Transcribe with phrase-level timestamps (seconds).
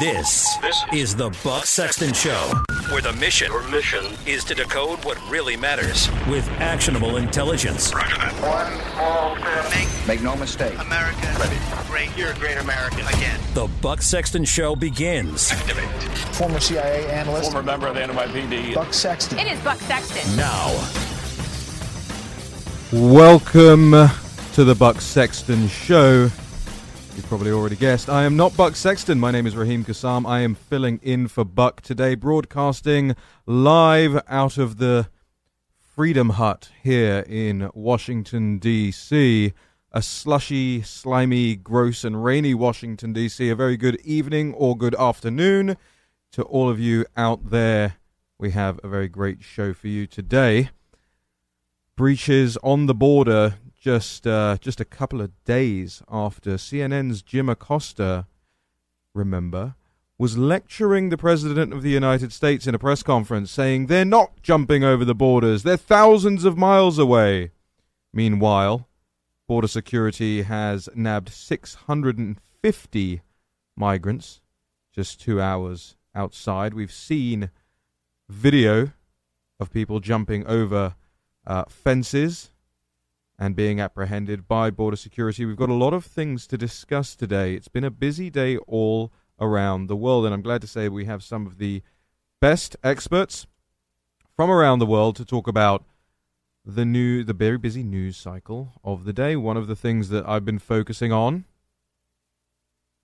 [0.00, 2.50] This, This is the Buck Sexton Show,
[2.90, 4.02] where the mission Your mission.
[4.26, 7.94] is to decode what really matters with actionable intelligence.
[7.94, 8.32] Roger that.
[8.40, 9.70] One small step.
[9.70, 10.78] Make Make no mistake.
[10.78, 11.56] America Ready.
[11.88, 12.16] great.
[12.16, 13.00] You're a great American.
[13.06, 13.38] Again.
[13.52, 15.84] The Buck Sexton Show begins Activate.
[16.34, 18.74] former CIA analyst Former member of the NYPD.
[18.74, 19.38] Buck Sexton.
[19.38, 20.36] It is Buck Sexton.
[20.36, 20.68] now.
[22.92, 23.92] Welcome
[24.54, 26.30] to the Buck Sexton Show.
[27.14, 28.08] You've probably already guessed.
[28.08, 29.20] I am not Buck Sexton.
[29.20, 30.26] My name is Raheem Kassam.
[30.26, 35.08] I am filling in for Buck today, broadcasting live out of the
[35.78, 39.52] Freedom Hut here in Washington, D.C.
[39.92, 43.50] A slushy, slimy, gross, and rainy Washington, D.C.
[43.50, 45.76] A very good evening or good afternoon
[46.30, 47.96] to all of you out there.
[48.38, 50.70] We have a very great show for you today
[51.94, 58.28] breaches on the border just uh, just a couple of days after CNN's Jim Acosta,
[59.12, 59.74] remember,
[60.16, 64.40] was lecturing the President of the United States in a press conference saying they're not
[64.40, 67.50] jumping over the borders, they're thousands of miles away.
[68.12, 68.86] Meanwhile,
[69.48, 73.22] border security has nabbed 650
[73.76, 74.40] migrants
[74.94, 76.72] just two hours outside.
[76.72, 77.50] We've seen
[78.28, 78.92] video
[79.58, 80.94] of people jumping over
[81.44, 82.51] uh, fences
[83.42, 85.44] and being apprehended by border security.
[85.44, 87.54] We've got a lot of things to discuss today.
[87.54, 91.06] It's been a busy day all around the world, and I'm glad to say we
[91.06, 91.82] have some of the
[92.40, 93.48] best experts
[94.36, 95.84] from around the world to talk about
[96.64, 99.34] the new, the very busy news cycle of the day.
[99.34, 101.44] One of the things that I've been focusing on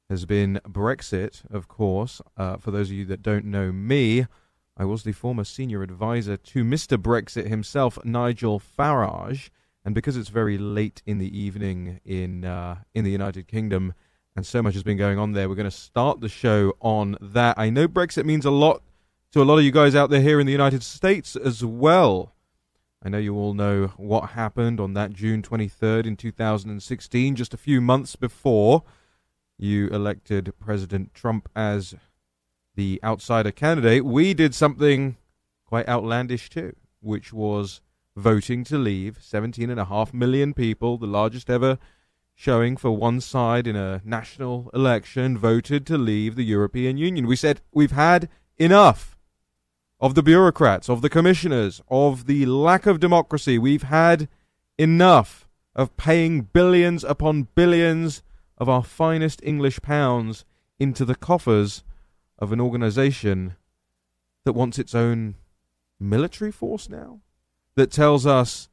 [0.08, 2.23] has been Brexit, of course.
[2.36, 4.27] Uh, for those of you that don't know me,
[4.77, 6.97] I was the former senior advisor to Mr.
[6.97, 9.50] Brexit himself, Nigel Farage.
[9.89, 13.95] And because it's very late in the evening in uh, in the United Kingdom,
[14.36, 17.17] and so much has been going on there, we're going to start the show on
[17.22, 17.58] that.
[17.58, 18.83] I know Brexit means a lot
[19.33, 22.34] to a lot of you guys out there here in the United States as well.
[23.03, 27.57] I know you all know what happened on that June 23rd in 2016, just a
[27.57, 28.83] few months before
[29.57, 31.95] you elected President Trump as
[32.74, 35.17] the outsider candidate, we did something
[35.64, 37.80] quite outlandish too, which was
[38.18, 39.18] voting to leave.
[39.18, 41.79] 17.5 million people, the largest ever
[42.34, 47.27] showing for one side in a national election, voted to leave the European Union.
[47.27, 49.17] We said we've had enough
[50.01, 53.58] of the bureaucrats, of the commissioners, of the lack of democracy.
[53.58, 54.29] We've had
[54.79, 58.23] enough of paying billions upon billions
[58.56, 60.45] of our finest English pounds
[60.79, 61.83] into the coffers
[62.39, 63.56] of an organization
[64.45, 65.35] that wants its own
[65.98, 67.20] military force now,
[67.78, 68.68] that tells us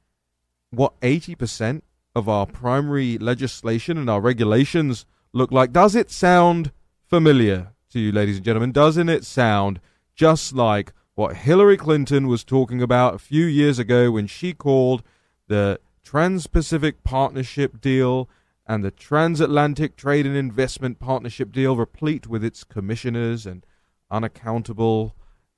[0.72, 1.82] what 80%
[2.16, 5.72] of our primary legislation and our regulations look like.
[5.72, 6.72] Does it sound
[7.08, 8.72] familiar to you, ladies and gentlemen?
[8.72, 9.80] Doesn't it sound
[10.16, 15.04] just like what Hillary Clinton was talking about a few years ago when she called
[15.48, 18.28] the Trans Pacific Partnership deal
[18.66, 23.66] and the Transatlantic Trade and Investment Partnership deal, replete with its commissioners and
[24.10, 25.16] unaccountable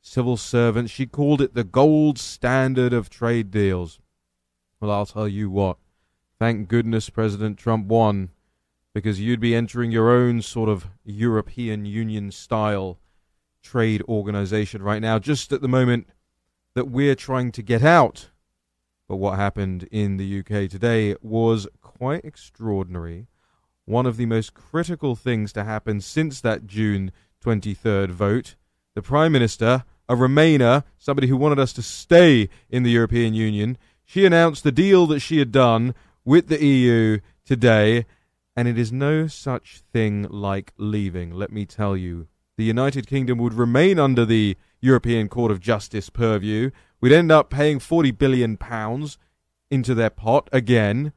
[0.07, 0.91] civil servants.
[0.91, 3.99] She called it the gold standard of trade deals.
[4.79, 5.77] Well, I'll tell you what.
[6.39, 8.29] Thank goodness President Trump won,
[8.93, 12.99] because you'd be entering your own sort of European Union style
[13.61, 16.07] trade organization right now, just at the moment
[16.73, 18.29] that we're trying to get out.
[19.09, 23.27] But what happened in the UK today was quite extraordinary.
[23.85, 27.11] One of the most critical things to happen since that June
[27.43, 28.55] 23rd vote.
[28.95, 33.77] The Prime Minister, a Remainer, somebody who wanted us to stay in the European Union,
[34.05, 38.05] she announced the deal that she had done with the EU today,
[38.55, 42.27] and it is no such thing like leaving, let me tell you.
[42.57, 46.71] The United Kingdom would remain under the European Court of Justice purview.
[46.99, 49.17] We'd end up paying 40 billion pounds
[49.69, 51.13] into their pot again.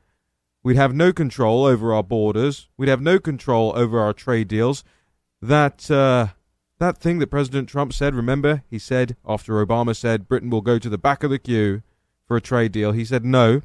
[0.62, 2.68] We'd have no control over our borders.
[2.76, 4.84] We'd have no control over our trade deals.
[5.40, 6.28] That uh,
[6.80, 8.64] that thing that President Trump said, remember?
[8.68, 11.82] He said after Obama said Britain will go to the back of the queue
[12.26, 12.92] for a trade deal.
[12.92, 13.62] He said no.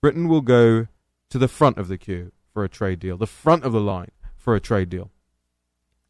[0.00, 0.86] Britain will go
[1.30, 4.10] to the front of the queue for a trade deal, the front of the line
[4.36, 5.10] for a trade deal.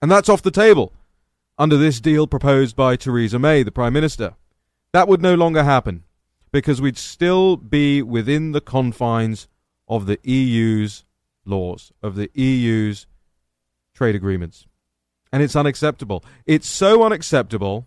[0.00, 0.93] And that's off the table
[1.58, 4.34] under this deal proposed by Theresa May, the Prime Minister.
[4.93, 6.02] That would no longer happen
[6.50, 9.49] because we'd still be within the confines
[9.87, 11.05] of the EU's
[11.44, 13.06] laws, of the EU's
[13.94, 14.67] trade agreements.
[15.32, 16.23] And it's unacceptable.
[16.46, 17.87] It's so unacceptable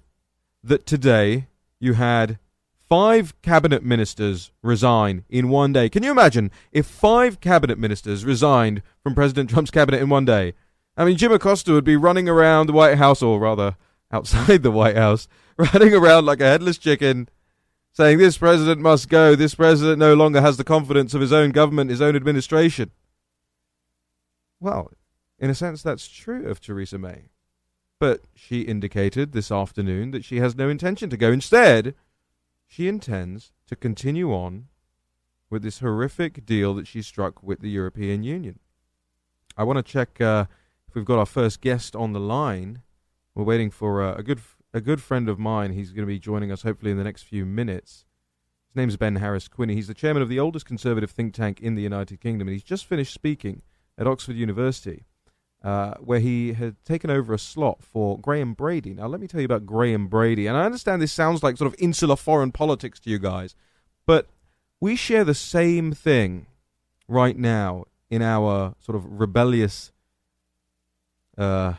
[0.63, 1.47] that today
[1.79, 2.39] you had
[2.87, 5.89] five cabinet ministers resign in one day.
[5.89, 10.53] Can you imagine if five cabinet ministers resigned from President Trump's cabinet in one day?
[10.97, 13.75] I mean, Jim Acosta would be running around the White House, or rather
[14.11, 15.27] outside the White House,
[15.57, 17.29] running around like a headless chicken,
[17.91, 21.51] saying this president must go, this president no longer has the confidence of his own
[21.51, 22.91] government, his own administration.
[24.59, 24.91] Well,
[25.37, 27.29] in a sense, that's true of Theresa May.
[27.99, 31.31] But she indicated this afternoon that she has no intention to go.
[31.31, 31.95] Instead,
[32.67, 34.67] she intends to continue on
[35.49, 38.59] with this horrific deal that she struck with the European Union.
[39.57, 40.45] I want to check uh,
[40.87, 42.81] if we've got our first guest on the line.
[43.33, 44.41] We're waiting for uh, a good
[44.73, 45.71] a good friend of mine.
[45.71, 48.03] He's going to be joining us hopefully in the next few minutes.
[48.67, 49.73] His name's Ben Harris Quinney.
[49.73, 52.63] He's the chairman of the oldest conservative think tank in the United Kingdom, and he's
[52.63, 53.61] just finished speaking
[53.97, 55.05] at Oxford University,
[55.65, 58.93] uh, where he had taken over a slot for Graham Brady.
[58.93, 60.45] Now, let me tell you about Graham Brady.
[60.45, 63.55] And I understand this sounds like sort of insular foreign politics to you guys,
[64.05, 64.27] but
[64.79, 66.45] we share the same thing
[67.07, 69.91] right now in our sort of rebellious
[71.35, 71.73] uh,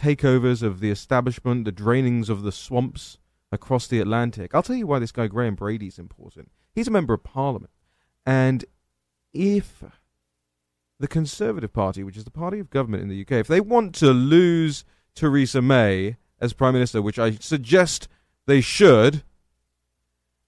[0.00, 3.18] takeovers of the establishment, the drainings of the swamps
[3.50, 4.54] across the Atlantic.
[4.54, 6.52] I'll tell you why this guy Graham Brady is important.
[6.72, 7.72] He's a member of parliament.
[8.24, 8.64] And
[9.34, 9.82] if
[10.98, 13.94] the Conservative Party, which is the party of government in the UK, if they want
[13.96, 14.84] to lose
[15.14, 18.08] Theresa May as Prime Minister, which I suggest
[18.46, 19.22] they should,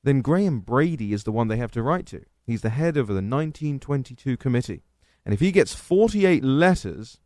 [0.02, 2.24] then Graham Brady is the one they have to write to.
[2.46, 4.82] He's the head of the 1922 committee.
[5.24, 7.18] And if he gets 48 letters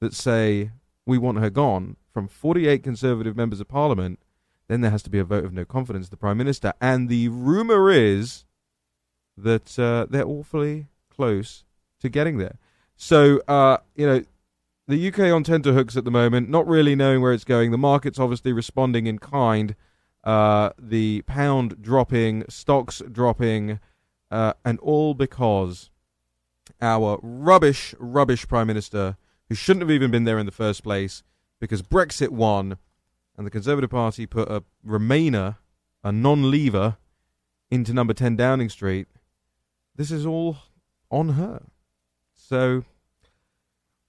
[0.00, 0.70] that say,
[1.06, 4.20] we want her gone, from 48 Conservative members of Parliament,
[4.68, 6.72] then there has to be a vote of no confidence of the Prime Minister.
[6.80, 8.44] And the rumour is
[9.36, 11.63] that uh, they're awfully close
[12.04, 12.58] to getting there.
[12.96, 14.22] So, uh, you know,
[14.86, 17.70] the UK on tenterhooks at the moment, not really knowing where it's going.
[17.70, 19.74] The market's obviously responding in kind.
[20.22, 23.80] Uh, the pound dropping, stocks dropping,
[24.30, 25.90] uh, and all because
[26.80, 29.16] our rubbish, rubbish Prime Minister,
[29.48, 31.22] who shouldn't have even been there in the first place,
[31.60, 32.78] because Brexit won,
[33.36, 35.56] and the Conservative Party put a Remainer,
[36.02, 36.96] a non leaver,
[37.70, 39.08] into number 10 Downing Street.
[39.96, 40.58] This is all
[41.10, 41.62] on her.
[42.46, 42.84] So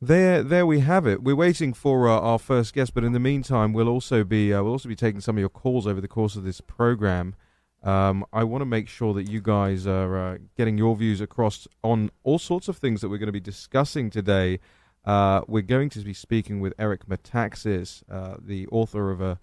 [0.02, 1.24] there, there we have it.
[1.24, 4.62] We're waiting for uh, our first guest, but in the meantime, we'll also be uh,
[4.62, 7.36] we'll also be taking some of your calls over the course of this program.
[7.82, 11.66] Um, I want to make sure that you guys are uh, getting your views across
[11.82, 14.60] on all sorts of things that we're going to be discussing today.
[15.06, 19.40] Uh, we're going to be speaking with Eric Metaxas, uh, the author of a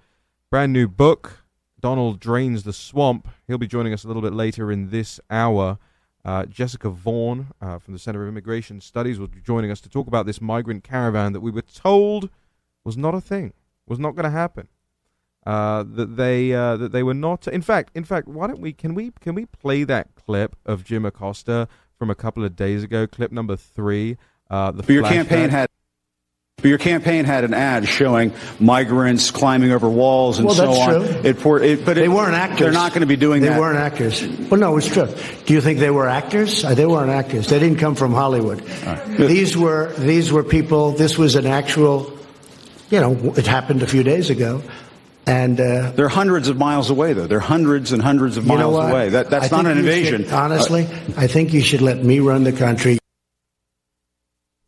[0.50, 1.44] brand new book,
[1.80, 3.28] Donald Drains the Swamp.
[3.46, 5.78] He'll be joining us a little bit later in this hour.
[6.24, 9.88] Uh, Jessica Vaughan uh, from the Center of Immigration Studies will be joining us to
[9.88, 12.30] talk about this migrant caravan that we were told
[12.84, 13.52] was not a thing,
[13.86, 14.68] was not going to happen.
[15.44, 17.48] Uh, that they uh, that they were not.
[17.48, 20.84] In fact, in fact, why don't we can we can we play that clip of
[20.84, 21.66] Jim Acosta
[21.98, 24.16] from a couple of days ago, clip number three.
[24.48, 25.68] Uh, your campaign had.
[26.62, 30.78] But your campaign had an ad showing migrants climbing over walls and well, so that's
[30.78, 30.90] on.
[30.90, 31.30] True.
[31.30, 32.60] It, for, it, but they it, weren't actors.
[32.60, 33.54] They're not going to be doing they that.
[33.54, 34.24] They weren't actors.
[34.48, 35.08] Well, no, it's true.
[35.44, 36.64] Do you think they were actors?
[36.64, 37.48] Uh, they weren't actors.
[37.48, 38.62] They didn't come from Hollywood.
[38.86, 39.04] Right.
[39.18, 40.92] These were these were people.
[40.92, 42.16] This was an actual.
[42.90, 44.62] You know, it happened a few days ago.
[45.26, 47.26] And uh, they're hundreds of miles away, though.
[47.26, 49.10] They're hundreds and hundreds of miles away.
[49.10, 50.24] That, that's not an invasion.
[50.24, 52.98] Should, honestly, uh, I think you should let me run the country.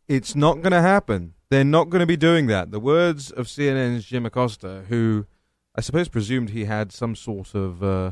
[0.07, 1.33] It's not going to happen.
[1.49, 2.71] They're not going to be doing that.
[2.71, 5.27] The words of CNN's Jim Acosta, who
[5.75, 8.11] I suppose presumed he had some sort of uh,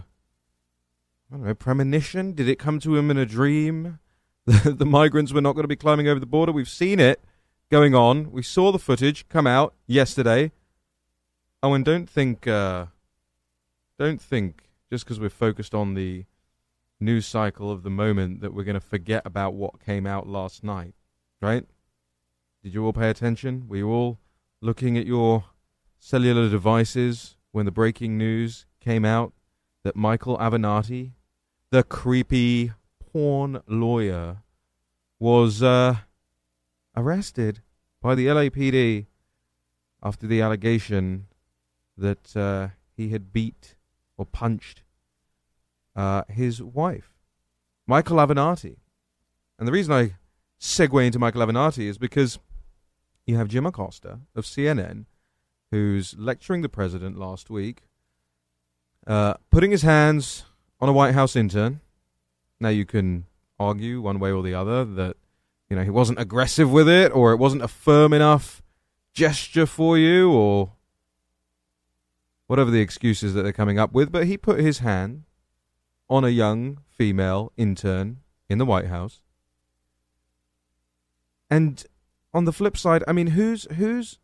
[1.32, 2.34] I don't know premonition.
[2.34, 4.00] Did it come to him in a dream?
[4.46, 6.52] The, migrants were not going to be climbing over the border.
[6.52, 7.24] We've seen it
[7.72, 8.30] going on.
[8.30, 10.52] We saw the footage come out yesterday.
[11.62, 12.88] Oh, and don't think, uh,
[13.98, 16.26] don't think just because we're focused on the
[17.00, 20.62] news cycle of the moment that we're going to forget about what came out last
[20.62, 20.94] night,
[21.42, 21.66] right?
[22.64, 23.66] Did you all pay attention?
[23.68, 24.20] Were you all
[24.62, 25.44] looking at your
[26.00, 29.34] cellular devices when the breaking news came out
[29.84, 31.12] that Michael Avenatti,
[31.72, 34.38] the creepy porn lawyer,
[35.20, 35.98] was uh,
[36.96, 37.60] arrested
[38.02, 39.08] by the LAPD
[40.02, 41.28] after the allegation
[41.98, 43.76] that uh, he had beat
[44.16, 44.84] or punched
[45.98, 47.14] uh, his wife,
[47.86, 48.78] Michael Avenatti.
[49.60, 50.16] And the reason I
[50.62, 52.40] segue into Michael Avenatti is because
[53.26, 55.06] you have Jim Acosta of CNN,
[55.72, 57.84] who's lecturing the president last week,
[59.08, 60.44] uh, putting his hands
[60.80, 61.80] on a White House intern.
[62.60, 63.26] Now you can
[63.60, 65.16] argue one way or the other that
[65.70, 68.62] you know he wasn't aggressive with it, or it wasn't a firm enough
[69.14, 70.74] gesture for you, or
[72.48, 74.12] whatever the excuses that they're coming up with.
[74.12, 75.24] But he put his hand
[76.10, 78.18] on a young female intern
[78.50, 79.22] in the White House.
[81.50, 81.84] And
[82.34, 84.20] on the flip side, I mean, who's who's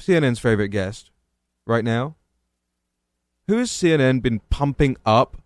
[0.00, 1.10] CNN's favorite guest
[1.66, 2.16] right now?
[3.48, 5.36] Who has CNN been pumping up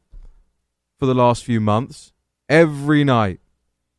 [0.99, 2.13] for the last few months?
[2.49, 3.41] Every night,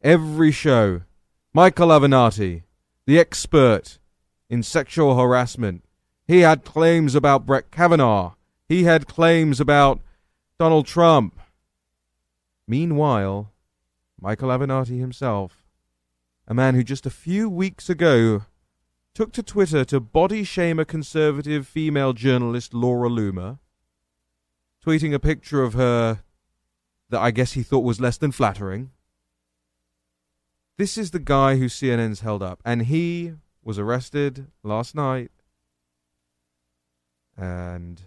[0.01, 1.01] every show.
[1.53, 2.63] Michael Avenatti,
[3.05, 3.99] the expert
[4.49, 5.83] in sexual harassment.
[6.27, 8.33] He had claims about Brett Kavanaugh.
[8.69, 10.01] He had claims about
[10.59, 11.39] Donald Trump.
[12.67, 13.51] Meanwhile,
[14.19, 15.66] Michael Avenatti himself,
[16.47, 18.43] a man who just a few weeks ago
[19.13, 23.59] took to Twitter to body shame a conservative female journalist, Laura Loomer,
[24.85, 26.19] tweeting a picture of her
[27.09, 28.91] that I guess he thought was less than flattering.
[30.77, 35.31] This is the guy who CNN's held up, and he was arrested last night,
[37.35, 38.01] and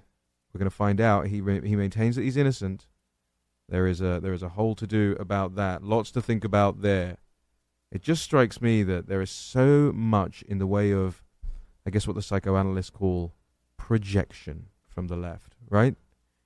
[0.53, 1.27] we're going to find out.
[1.27, 2.87] He he maintains that he's innocent.
[3.69, 5.83] There is a there is a whole to do about that.
[5.83, 7.19] Lots to think about there.
[7.93, 11.23] It just strikes me that there is so much in the way of,
[11.87, 13.35] I guess, what the psychoanalysts call
[13.77, 15.57] projection from the left.
[15.69, 15.97] Right?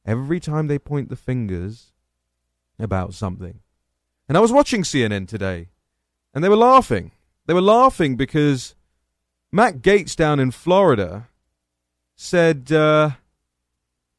[0.06, 1.92] Every time they point the fingers
[2.78, 3.60] about something,
[4.28, 5.68] and I was watching CNN today,
[6.32, 7.10] and they were laughing.
[7.46, 8.74] They were laughing because
[9.52, 11.28] Matt Gaetz down in Florida
[12.16, 12.72] said.
[12.72, 13.10] Uh,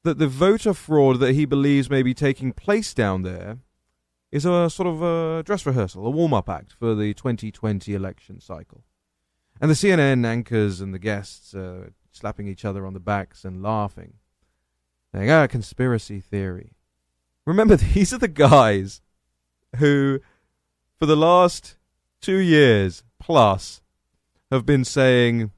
[0.06, 3.58] that the voter fraud that he believes may be taking place down there
[4.36, 8.42] is a sort of a dress rehearsal, a warm up act for the 2020 election
[8.42, 8.84] cycle.
[9.62, 13.64] And the CNN anchors and the guests are slapping each other on the backs and
[13.64, 14.16] laughing,
[15.14, 16.74] saying, ah, conspiracy theory.
[17.46, 19.02] Remember, these are the guys
[19.78, 20.20] who,
[21.00, 21.78] for the last
[22.20, 23.82] two years plus,
[24.52, 25.52] have been saying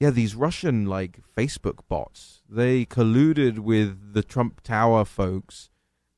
[0.00, 5.70] yeah, these Russian like Facebook bots, they colluded with the Trump Tower folks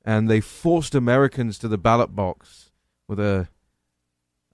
[0.05, 2.71] and they forced Americans to the ballot box
[3.09, 3.49] with a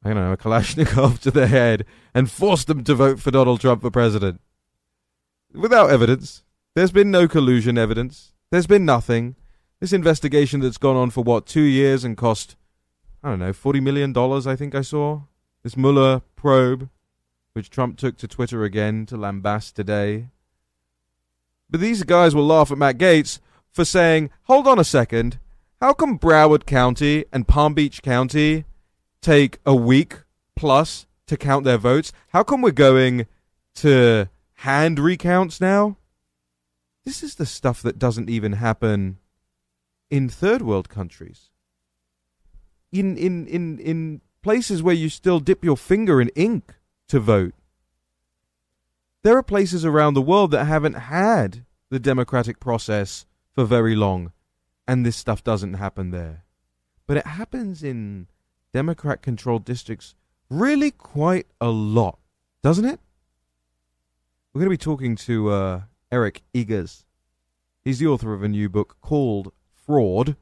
[0.02, 3.60] I don't know, a Kalashnikov to their head and forced them to vote for Donald
[3.60, 4.40] Trump for president.
[5.52, 6.42] Without evidence.
[6.74, 8.32] There's been no collusion evidence.
[8.50, 9.36] There's been nothing.
[9.80, 12.56] This investigation that's gone on for what, two years and cost,
[13.22, 15.22] I don't know, $40 million, I think I saw?
[15.62, 16.88] This Mueller probe
[17.52, 20.28] which Trump took to Twitter again to lambast today.
[21.68, 23.40] But these guys will laugh at Matt Gaetz
[23.72, 25.38] for saying, hold on a second,
[25.80, 28.64] how come Broward County and Palm Beach County
[29.22, 30.18] take a week
[30.56, 32.12] plus to count their votes?
[32.28, 33.26] How come we're going
[33.76, 35.96] to hand recounts now?
[37.04, 39.18] This is the stuff that doesn't even happen
[40.10, 41.48] in third world countries.
[42.92, 46.74] In in in in places where you still dip your finger in ink
[47.08, 47.54] to vote.
[49.22, 54.32] There are places around the world that haven't had the democratic process for very long,
[54.86, 56.44] and this stuff doesn't happen there.
[57.06, 58.28] But it happens in
[58.72, 60.14] Democrat controlled districts
[60.48, 62.18] really quite a lot,
[62.62, 63.00] doesn't it?
[64.52, 65.80] We're going to be talking to uh,
[66.10, 67.04] Eric Eggers.
[67.82, 70.36] He's the author of a new book called Fraud.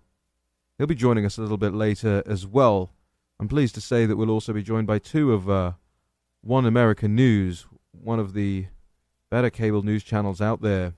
[0.76, 2.92] He'll be joining us a little bit later as well.
[3.38, 5.72] I'm pleased to say that we'll also be joined by two of uh,
[6.40, 8.66] One America News, one of the
[9.30, 10.94] better cable news channels out there,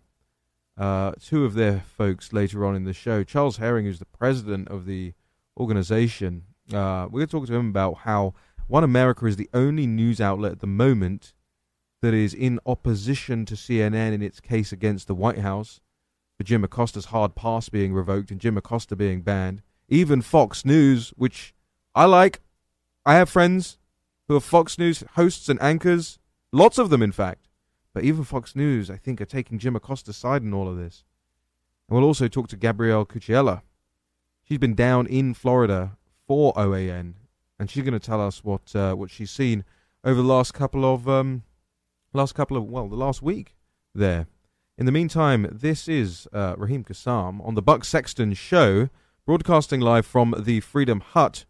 [0.80, 3.22] uh, two of their folks later on in the show.
[3.22, 5.12] Charles Herring, who's the president of the
[5.58, 8.32] organization, uh, we're going to talk to him about how
[8.66, 11.34] One America is the only news outlet at the moment
[12.00, 15.80] that is in opposition to CNN in its case against the White House,
[16.38, 19.60] for Jim Acosta's hard pass being revoked and Jim Acosta being banned.
[19.90, 21.52] Even Fox News, which
[21.94, 22.40] I like,
[23.04, 23.76] I have friends
[24.28, 26.18] who are Fox News hosts and anchors,
[26.54, 27.49] lots of them, in fact.
[27.92, 31.04] But even Fox News, I think, are taking Jim Acosta's side in all of this.
[31.88, 33.62] And we'll also talk to Gabrielle Cucciella.
[34.42, 37.14] She's been down in Florida for OAN,
[37.58, 39.64] and she's going to tell us what uh, what she's seen
[40.04, 41.42] over the last couple of um,
[42.12, 43.56] last couple of well, the last week
[43.94, 44.26] there.
[44.78, 48.88] In the meantime, this is uh, Raheem Kassam on the Buck Sexton Show,
[49.26, 51.44] broadcasting live from the Freedom Hut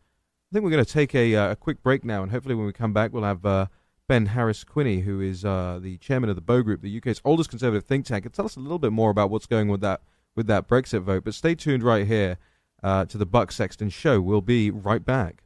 [0.50, 2.66] I think we're going to take a, uh, a quick break now, and hopefully, when
[2.66, 3.66] we come back, we'll have uh,
[4.10, 7.48] Ben Harris Quinney, who is uh, the chairman of the Bow Group, the UK's oldest
[7.48, 10.02] conservative think tank, and tell us a little bit more about what's going with that
[10.34, 11.22] with that Brexit vote.
[11.22, 12.36] But stay tuned right here
[12.82, 14.20] uh, to the Buck Sexton Show.
[14.20, 15.44] We'll be right back.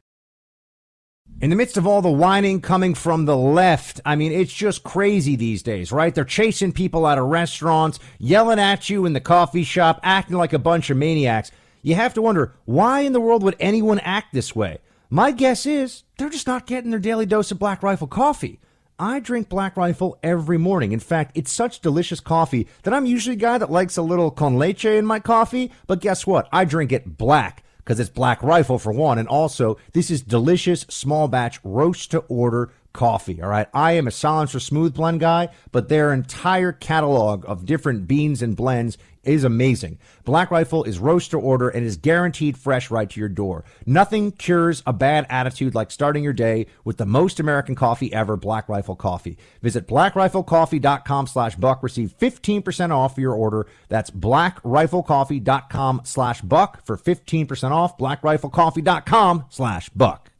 [1.41, 4.83] In the midst of all the whining coming from the left, I mean, it's just
[4.83, 6.15] crazy these days, right?
[6.15, 10.53] They're chasing people out of restaurants, yelling at you in the coffee shop, acting like
[10.53, 11.51] a bunch of maniacs.
[11.83, 14.79] You have to wonder, why in the world would anyone act this way?
[15.09, 18.59] My guess is they're just not getting their daily dose of Black Rifle coffee.
[18.97, 20.93] I drink Black Rifle every morning.
[20.93, 24.31] In fact, it's such delicious coffee that I'm usually a guy that likes a little
[24.31, 25.71] con leche in my coffee.
[25.85, 26.47] But guess what?
[26.51, 29.19] I drink it black because it's Black Rifle for one.
[29.19, 33.41] And also, this is delicious small batch roast to order coffee.
[33.41, 33.67] All right.
[33.73, 38.55] I am a silencer smooth blend guy, but their entire catalog of different beans and
[38.55, 39.99] blends is amazing.
[40.23, 43.63] Black Rifle is roast to order and is guaranteed fresh right to your door.
[43.85, 48.37] Nothing cures a bad attitude like starting your day with the most American coffee ever,
[48.37, 49.37] Black Rifle Coffee.
[49.61, 51.83] Visit blackriflecoffee.com slash buck.
[51.83, 53.67] Receive 15% off your order.
[53.89, 57.97] That's blackriflecoffee.com slash buck for 15% off.
[57.97, 60.31] blackriflecoffee.com slash buck.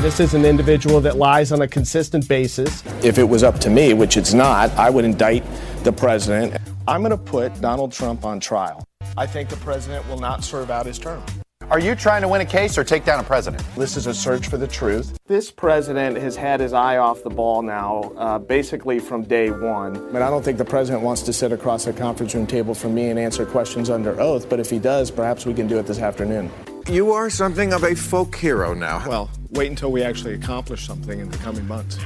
[0.00, 2.84] This is an individual that lies on a consistent basis.
[3.02, 5.42] If it was up to me, which it's not, I would indict
[5.84, 6.60] the president.
[6.86, 8.84] I'm going to put Donald Trump on trial.
[9.16, 11.24] I think the president will not serve out his term.
[11.70, 13.64] Are you trying to win a case or take down a president?
[13.74, 15.18] This is a search for the truth.
[15.26, 19.94] This president has had his eye off the ball now, uh, basically from day one.
[20.12, 22.94] But I don't think the president wants to sit across a conference room table from
[22.94, 24.48] me and answer questions under oath.
[24.48, 26.52] But if he does, perhaps we can do it this afternoon.
[26.88, 29.02] You are something of a folk hero now.
[29.08, 31.98] Well, wait until we actually accomplish something in the coming months.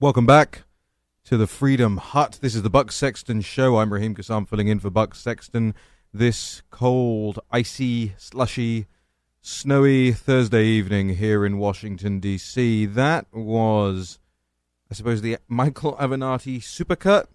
[0.00, 0.64] Welcome back
[1.24, 2.38] to the Freedom Hut.
[2.40, 3.78] This is the Buck Sexton Show.
[3.78, 5.74] I'm Raheem Kassam filling in for Buck Sexton
[6.12, 8.86] this cold, icy, slushy,
[9.40, 12.86] snowy Thursday evening here in Washington, D.C.
[12.86, 14.18] That was,
[14.90, 17.26] I suppose, the Michael Avenatti supercut.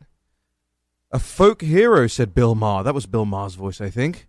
[1.12, 2.84] A folk hero, said Bill Maher.
[2.84, 4.28] That was Bill Maher's voice, I think.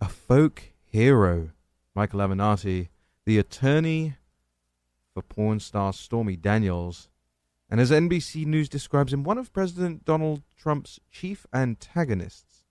[0.00, 1.50] A folk hero.
[1.96, 2.88] Michael Avenatti,
[3.24, 4.16] the attorney
[5.14, 7.08] for porn star Stormy Daniels.
[7.70, 12.66] And as NBC News describes him, one of President Donald Trump's chief antagonists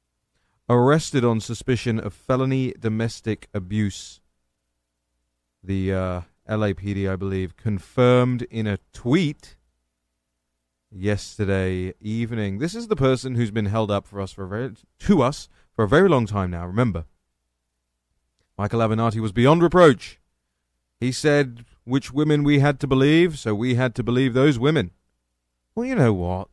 [0.69, 4.21] arrested on suspicion of felony domestic abuse.
[5.63, 9.55] The uh, LAPD, I believe, confirmed in a tweet
[10.91, 12.59] yesterday evening.
[12.59, 15.49] This is the person who's been held up for us for a very to us
[15.73, 16.67] for a very long time now.
[16.67, 17.05] Remember,
[18.57, 20.19] Michael Avenatti was beyond reproach.
[20.99, 24.91] He said which women we had to believe, so we had to believe those women.
[25.75, 26.47] Well, you know what?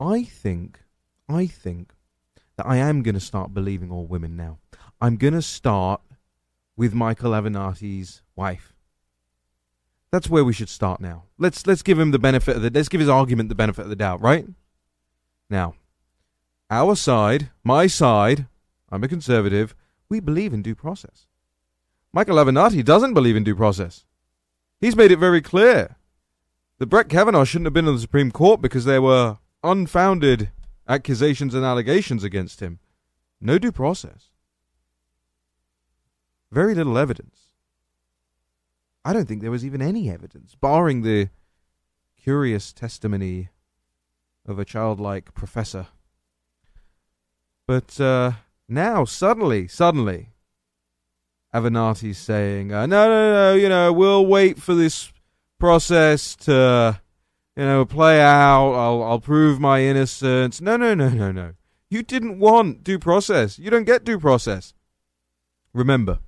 [0.00, 0.80] I think,
[1.28, 1.92] I think
[2.56, 4.58] that I am going to start believing all women now.
[5.00, 6.00] I'm going to start
[6.76, 8.72] with Michael Avenatti's wife.
[10.10, 11.24] That's where we should start now.
[11.38, 13.88] Let's let's give him the benefit of the let's give his argument the benefit of
[13.88, 14.46] the doubt, right?
[15.50, 15.74] Now,
[16.70, 18.46] our side, my side,
[18.90, 19.74] I'm a conservative,
[20.08, 21.26] we believe in due process.
[22.12, 24.04] Michael Avenatti doesn't believe in due process.
[24.80, 25.96] He's made it very clear
[26.78, 30.50] that Brett Kavanaugh shouldn't have been on the Supreme Court because there were unfounded
[30.88, 32.78] accusations and allegations against him.
[33.40, 34.30] No due process.
[36.50, 37.38] Very little evidence.
[39.04, 41.28] I don't think there was even any evidence, barring the
[42.20, 43.50] curious testimony
[44.46, 45.88] of a childlike professor.
[47.66, 48.32] But uh,
[48.68, 50.30] now, suddenly, suddenly,
[51.54, 55.12] Avenatti's saying, uh, no, no, no, you know, we'll wait for this
[55.58, 57.00] process to
[57.56, 58.72] you know, play out.
[58.72, 60.60] I'll I'll prove my innocence.
[60.60, 61.54] No, no, no, no, no.
[61.88, 63.58] You didn't want due process.
[63.58, 64.74] You don't get due process.
[65.72, 66.18] Remember,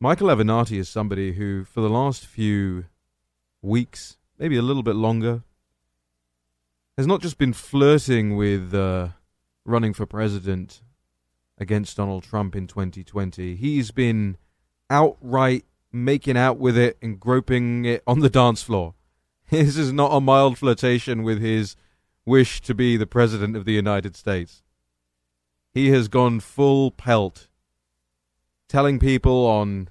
[0.00, 2.86] Michael Avenatti is somebody who, for the last few
[3.60, 5.42] weeks, maybe a little bit longer,
[6.96, 9.08] has not just been flirting with uh,
[9.64, 10.80] running for president
[11.60, 13.56] against Donald Trump in 2020.
[13.56, 14.36] He's been
[14.90, 18.94] outright making out with it and groping it on the dance floor.
[19.50, 21.74] This is not a mild flirtation with his
[22.26, 24.62] wish to be the President of the United States.
[25.72, 27.48] He has gone full pelt,
[28.68, 29.88] telling people on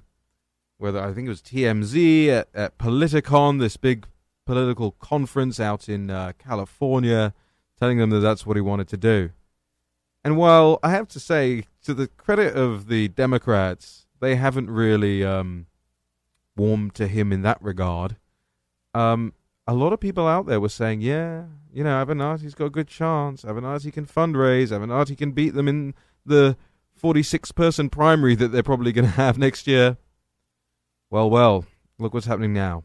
[0.76, 4.06] whether I think it was TMZ at, at Politicon, this big
[4.46, 7.34] political conference out in uh, California,
[7.78, 9.30] telling them that that's what he wanted to do.
[10.24, 15.24] And while I have to say, to the credit of the Democrats, they haven't really
[15.24, 15.66] um,
[16.56, 18.16] warmed to him in that regard.
[18.94, 19.32] Um,
[19.66, 22.88] a lot of people out there were saying, yeah, you know, Avenatti's got a good
[22.88, 23.42] chance.
[23.42, 24.68] Avenatti can fundraise.
[24.68, 25.94] Avenatti can beat them in
[26.26, 26.56] the
[26.94, 29.96] 46 person primary that they're probably going to have next year.
[31.10, 31.64] Well, well,
[31.98, 32.84] look what's happening now.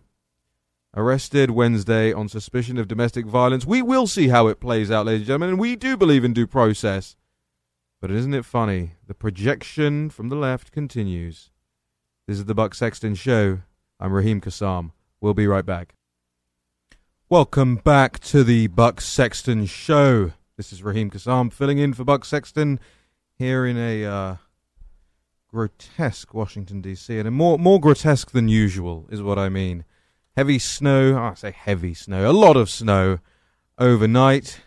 [0.95, 3.65] Arrested Wednesday on suspicion of domestic violence.
[3.65, 6.33] We will see how it plays out, ladies and gentlemen, and we do believe in
[6.33, 7.15] due process.
[8.03, 8.95] But isn't it funny?
[9.07, 11.51] The projection from the left continues.
[12.27, 13.59] This is the Buck Sexton Show.
[13.97, 14.91] I'm Raheem Kassam.
[15.21, 15.95] We'll be right back.
[17.29, 20.33] Welcome back to the Buck Sexton Show.
[20.57, 22.77] This is Raheem Kassam filling in for Buck Sexton
[23.37, 24.35] here in a uh,
[25.47, 27.17] grotesque Washington D.C.
[27.17, 29.85] and more more grotesque than usual is what I mean.
[30.35, 31.13] Heavy snow.
[31.13, 32.29] Oh, I say heavy snow.
[32.29, 33.19] A lot of snow
[33.77, 34.59] overnight.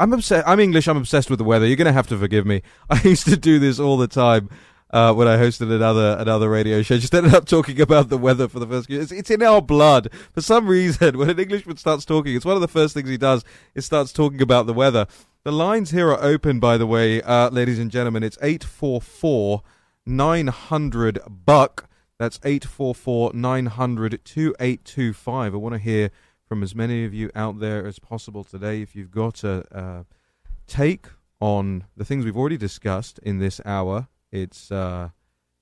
[0.00, 0.48] I'm obsessed.
[0.48, 0.88] I'm English.
[0.88, 1.66] I'm obsessed with the weather.
[1.66, 2.62] You're going to have to forgive me.
[2.90, 4.48] I used to do this all the time
[4.88, 6.96] uh, when I hosted another another radio show.
[6.96, 8.88] Just ended up talking about the weather for the first.
[8.88, 11.18] It's, it's in our blood for some reason.
[11.18, 13.44] When an Englishman starts talking, it's one of the first things he does.
[13.74, 15.06] Is starts talking about the weather.
[15.44, 18.22] The lines here are open, by the way, uh, ladies and gentlemen.
[18.22, 19.62] It's eight four four
[20.06, 21.88] nine hundred buck.
[22.18, 25.54] That's 844 900 2825.
[25.54, 26.10] I want to hear
[26.50, 28.82] from as many of you out there as possible today.
[28.82, 30.04] If you've got a, a
[30.66, 31.06] take
[31.38, 35.10] on the things we've already discussed in this hour, it's uh,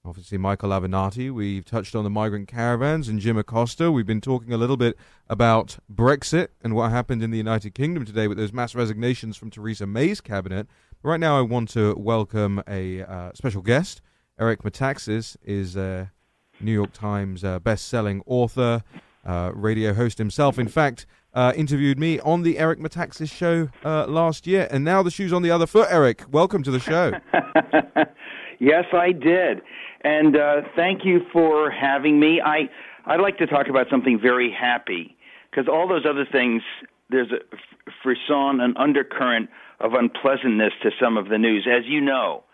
[0.03, 1.31] obviously Michael Avenatti.
[1.31, 3.93] We've touched on the migrant caravans and Jim Acosta.
[3.93, 4.97] We've been talking a little bit
[5.29, 9.51] about Brexit and what happened in the United Kingdom today with those mass resignations from
[9.51, 10.69] Theresa May's cabinet.
[11.03, 14.01] But right now, I want to welcome a uh, special guest.
[14.41, 16.13] Eric Metaxas is a
[16.61, 18.83] New York Times uh, best-selling author,
[19.29, 20.59] uh, radio host himself.
[20.59, 25.03] In fact, uh, interviewed me on the Eric Metaxas show uh, last year, and now
[25.03, 25.87] the shoe's on the other foot.
[25.91, 27.13] Eric, welcome to the show.
[28.59, 29.61] yes, I did,
[30.03, 32.41] and uh, thank you for having me.
[32.41, 32.71] I
[33.07, 35.17] I'd like to talk about something very happy
[35.51, 36.63] because all those other things
[37.11, 37.57] there's a
[38.03, 39.49] frisson, an undercurrent
[39.81, 42.45] of unpleasantness to some of the news, as you know.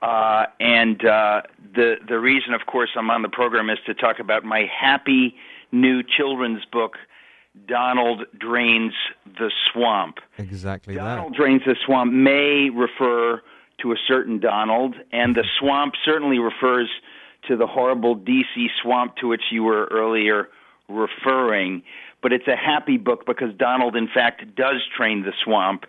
[0.00, 1.42] Uh, and uh,
[1.74, 5.36] the the reason, of course, I'm on the program is to talk about my happy
[5.72, 6.96] new children's book,
[7.66, 8.94] Donald Drains
[9.38, 10.18] the Swamp.
[10.38, 11.00] Exactly that.
[11.00, 11.36] Donald that.
[11.36, 13.42] Drains the Swamp may refer
[13.80, 16.88] to a certain Donald, and the swamp certainly refers
[17.48, 20.48] to the horrible DC swamp to which you were earlier
[20.88, 21.82] referring.
[22.22, 25.84] But it's a happy book because Donald, in fact, does train the swamp,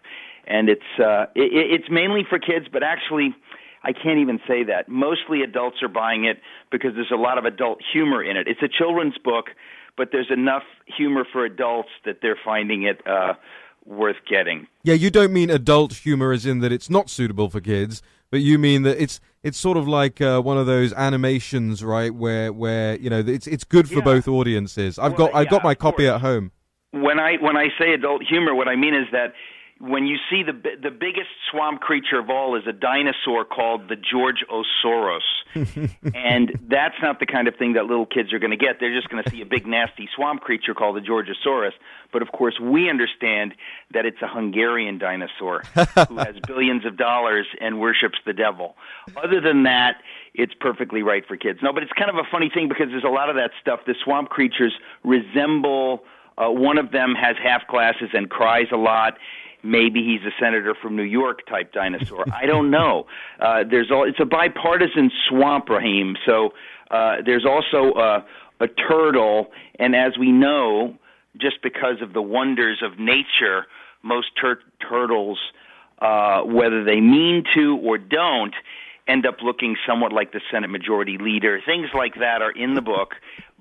[0.48, 3.36] and it's uh, it, it's mainly for kids, but actually
[3.84, 4.88] I can't even say that.
[4.88, 6.39] Mostly adults are buying it
[6.72, 8.48] because there's a lot of adult humor in it.
[8.48, 9.48] It's a children's book,
[9.98, 10.63] but there's enough
[10.98, 13.34] humor for adults that they're finding it uh,
[13.86, 14.67] worth getting.
[14.84, 18.39] Yeah, you don't mean adult humor as in that it's not suitable for kids, but
[18.41, 22.13] you mean that it's it's sort of like uh, one of those animations, right?
[22.15, 24.02] Where where you know it's it's good for Yeah.
[24.06, 24.98] both audiences.
[24.98, 26.52] I've Well, got I've got my copy at home.
[26.91, 29.34] When I when I say adult humor, what I mean is that
[29.79, 33.95] when you see the the biggest swamp creature of all is a dinosaur called the
[33.95, 35.21] Georgosaurus,
[36.15, 38.79] and that's not the kind of thing that little kids are going to get.
[38.79, 41.73] They're just going to see a big nasty swamp creature called the Georgosaurus.
[42.12, 43.55] But of course, we understand
[43.93, 48.75] that it's a Hungarian dinosaur who has billions of dollars and worships the devil.
[49.17, 49.97] Other than that,
[50.33, 51.59] it's perfectly right for kids.
[51.62, 53.81] No, but it's kind of a funny thing because there's a lot of that stuff.
[53.86, 56.03] The swamp creatures resemble.
[56.38, 59.17] Uh, one of them has half glasses and cries a lot.
[59.63, 62.26] Maybe he's a senator from New York type dinosaur.
[62.34, 63.06] I don't know.
[63.39, 64.08] Uh, there's all.
[64.08, 66.15] It's a bipartisan swamp, Raheem.
[66.26, 66.54] So
[66.91, 68.23] uh, there's also uh,
[68.60, 69.47] a turtle,
[69.80, 70.97] and as we know,
[71.39, 73.65] just because of the wonders of nature,
[74.04, 75.39] most tur- turtles,
[75.99, 78.54] uh, whether they mean to or don't,
[79.08, 81.60] end up looking somewhat like the Senate Majority Leader.
[81.65, 83.15] Things like that are in the book,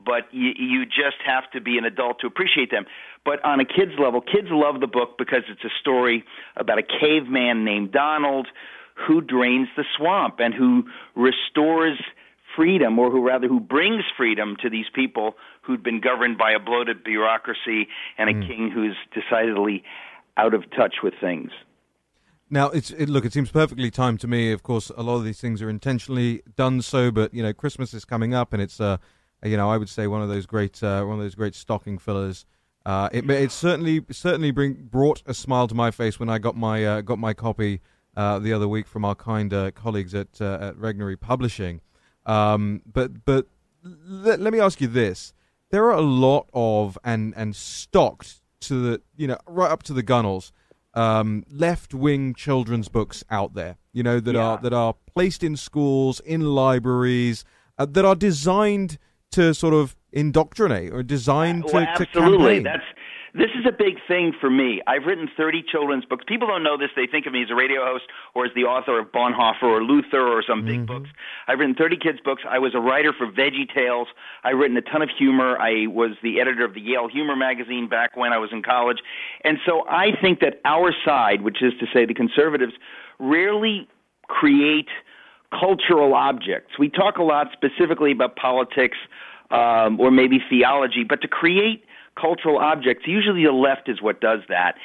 [0.05, 2.85] but you, you just have to be an adult to appreciate them.
[3.25, 6.25] But on a kid's level, kids love the book because it's a story
[6.57, 8.49] about a caveman named Donald
[8.95, 10.85] who drains the swamp and who
[11.15, 11.99] restores
[12.55, 16.59] freedom, or who rather, who brings freedom to these people who'd been governed by a
[16.59, 17.89] bloated bureaucracy
[18.19, 19.83] and a king who's decidedly
[20.37, 21.51] out of touch with things.
[22.51, 23.25] Now, it's it, look.
[23.25, 24.53] It seems perfectly timed to me.
[24.53, 27.95] Of course, a lot of these things are intentionally done so, but you know, Christmas
[27.95, 28.99] is coming up, and it's uh,
[29.45, 31.99] you know, I would say one of those great uh, one of those great stocking
[31.99, 32.47] fillers.
[32.85, 36.57] Uh, it it certainly certainly bring brought a smile to my face when I got
[36.57, 37.81] my uh, got my copy
[38.17, 41.81] uh, the other week from our kind uh, colleagues at uh, at Regnery Publishing.
[42.27, 43.47] Um, but but
[43.85, 45.33] let, let me ask you this:
[45.71, 49.93] there are a lot of and and stocked to the you know right up to
[49.93, 50.53] the gunnels
[50.95, 53.77] um, left wing children's books out there.
[53.93, 57.45] You know that are that are placed in schools, in libraries,
[57.79, 58.99] uh, that are designed
[59.33, 62.55] to sort of indoctrinate or designed uh, to, well, to absolutely.
[62.55, 62.63] campaign.
[62.65, 62.85] That's
[63.35, 64.83] this is a big thing for me.
[64.87, 66.23] I've written 30 children's books.
[66.29, 66.91] People don't know this.
[66.95, 69.83] They think of me as a radio host or as the author of Bonhoeffer or
[69.83, 70.85] Luther or some big mm-hmm.
[70.85, 71.09] books.
[71.49, 72.43] I've written 30 kids' books.
[72.49, 74.09] I was a writer for Veggie Tales.
[74.45, 75.59] I've written a ton of humor.
[75.59, 78.99] I was the editor of the Yale Humor magazine back when I was in college.
[79.45, 82.75] And so I think that our side, which is to say the conservatives,
[83.19, 83.89] rarely
[84.29, 84.89] create
[85.59, 86.79] cultural objects.
[86.79, 88.97] We talk a lot specifically about politics
[89.51, 91.85] um, or maybe theology, but to create
[92.21, 94.77] cultural objects, usually the left is what does that.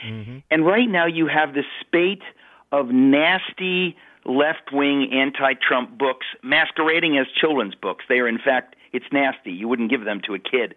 [0.52, 2.24] And right now you have this spate
[2.72, 8.06] of nasty left wing anti Trump books masquerading as children's books.
[8.10, 9.52] They are, in fact, it's nasty.
[9.52, 10.76] You wouldn't give them to a kid.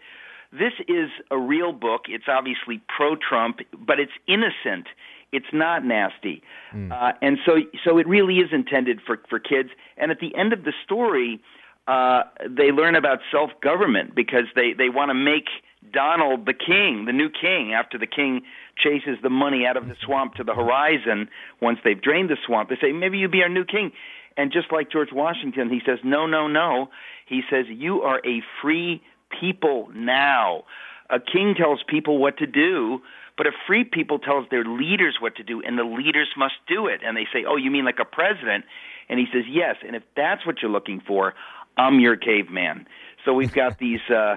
[0.52, 2.02] This is a real book.
[2.08, 4.88] It's obviously pro Trump, but it's innocent.
[5.32, 6.42] It's not nasty.
[6.74, 6.90] Mm.
[6.90, 9.70] Uh, and so, so it really is intended for, for kids.
[9.96, 11.40] And at the end of the story,
[11.86, 15.46] uh, they learn about self government because they, they want to make
[15.92, 18.42] Donald the king, the new king, after the king
[18.76, 21.28] chases the money out of the swamp to the horizon
[21.60, 22.68] once they've drained the swamp.
[22.68, 23.92] They say, maybe you be our new king.
[24.36, 26.90] And just like George Washington, he says, no, no, no.
[27.26, 29.02] He says, you are a free
[29.40, 30.64] people now.
[31.08, 33.00] A king tells people what to do,
[33.40, 36.88] but if free people tells their leaders what to do, and the leaders must do
[36.88, 37.00] it.
[37.02, 38.66] And they say, oh, you mean like a president?
[39.08, 39.76] And he says, yes.
[39.80, 41.32] And if that's what you're looking for,
[41.78, 42.86] I'm your caveman.
[43.24, 44.36] So we've got these uh,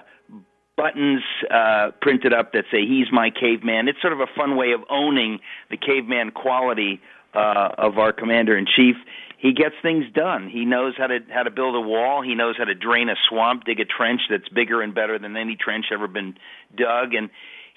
[0.78, 4.72] buttons uh, printed up that say "He's my caveman." It's sort of a fun way
[4.72, 5.40] of owning
[5.70, 7.02] the caveman quality
[7.34, 8.96] uh, of our commander in chief.
[9.38, 10.48] He gets things done.
[10.50, 12.22] He knows how to how to build a wall.
[12.22, 15.36] He knows how to drain a swamp, dig a trench that's bigger and better than
[15.36, 16.38] any trench ever been
[16.74, 17.30] dug, and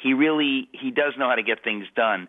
[0.03, 2.29] he really he does know how to get things done.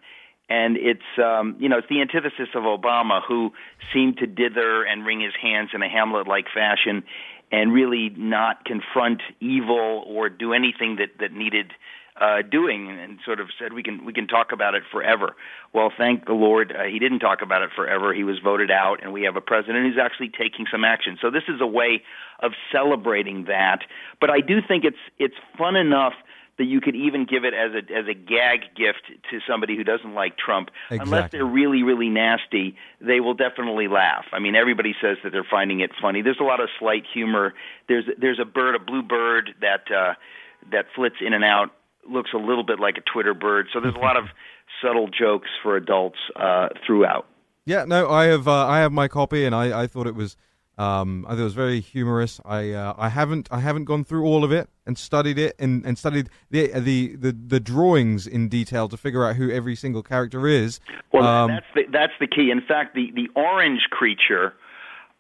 [0.50, 3.52] And it's um, you know it's the antithesis of Obama, who
[3.94, 7.04] seemed to dither and wring his hands in a Hamlet-like fashion
[7.52, 11.74] and really not confront evil or do anything that that needed
[12.20, 15.36] uh, doing, and sort of said we can we can talk about it forever.
[15.74, 18.14] Well, thank the Lord, uh, he didn't talk about it forever.
[18.14, 21.18] He was voted out, and we have a president who's actually taking some action.
[21.22, 22.02] So this is a way
[22.40, 23.80] of celebrating that.
[24.20, 26.14] But I do think it's it's fun enough
[26.58, 29.84] that you could even give it as a as a gag gift to somebody who
[29.84, 30.70] doesn't like Trump.
[30.89, 31.00] Exactly.
[31.06, 34.26] Unless they're really really nasty, they will definitely laugh.
[34.34, 36.22] I mean, everybody says that they're finding it funny.
[36.22, 37.54] There's a lot of slight humor.
[37.88, 40.13] There's there's a bird, a blue bird that uh,
[40.72, 41.72] that flits in and out,
[42.10, 43.67] looks a little bit like a Twitter bird.
[43.74, 44.26] So there's a lot of
[44.82, 47.28] subtle jokes for adults uh, throughout.
[47.65, 50.38] Yeah, no, I have uh, I have my copy, and I, I thought it was
[50.78, 52.40] um, I thought it was very humorous.
[52.46, 55.84] I uh, I haven't I haven't gone through all of it and studied it and,
[55.86, 60.04] and studied the, the the the drawings in detail to figure out who every single
[60.04, 60.80] character is.
[61.12, 62.52] Well, um, that's the that's the key.
[62.52, 64.54] In fact, the the orange creature,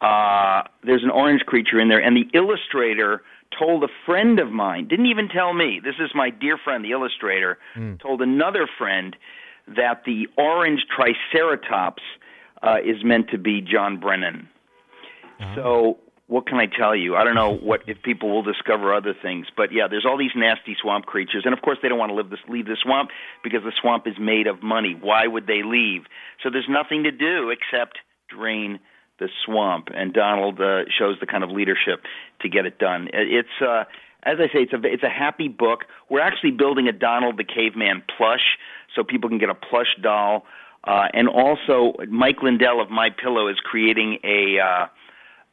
[0.01, 3.23] uh, there's an orange creature in there, and the illustrator
[3.57, 5.81] told a friend of mine, didn't even tell me.
[5.83, 7.99] This is my dear friend, the illustrator, mm.
[7.99, 9.15] told another friend
[9.67, 12.03] that the orange triceratops
[12.61, 14.49] uh, is meant to be John Brennan.
[15.39, 15.55] Uh-huh.
[15.55, 15.97] So
[16.27, 17.15] what can I tell you?
[17.15, 20.35] I don't know what if people will discover other things, but yeah, there's all these
[20.35, 23.09] nasty swamp creatures, and of course they don't want to live this, leave the swamp
[23.43, 24.95] because the swamp is made of money.
[24.99, 26.03] Why would they leave?
[26.43, 28.79] So there's nothing to do except drain
[29.19, 32.03] the swamp, and Donald uh, shows the kind of leadership
[32.41, 33.07] to get it done.
[33.13, 33.85] It's uh,
[34.23, 35.85] as I say, it's a it's a happy book.
[36.09, 38.57] We're actually building a Donald the Caveman plush,
[38.93, 40.43] so people can get a plush doll,
[40.83, 44.59] uh, and also Mike Lindell of My Pillow is creating a.
[44.59, 44.87] Uh,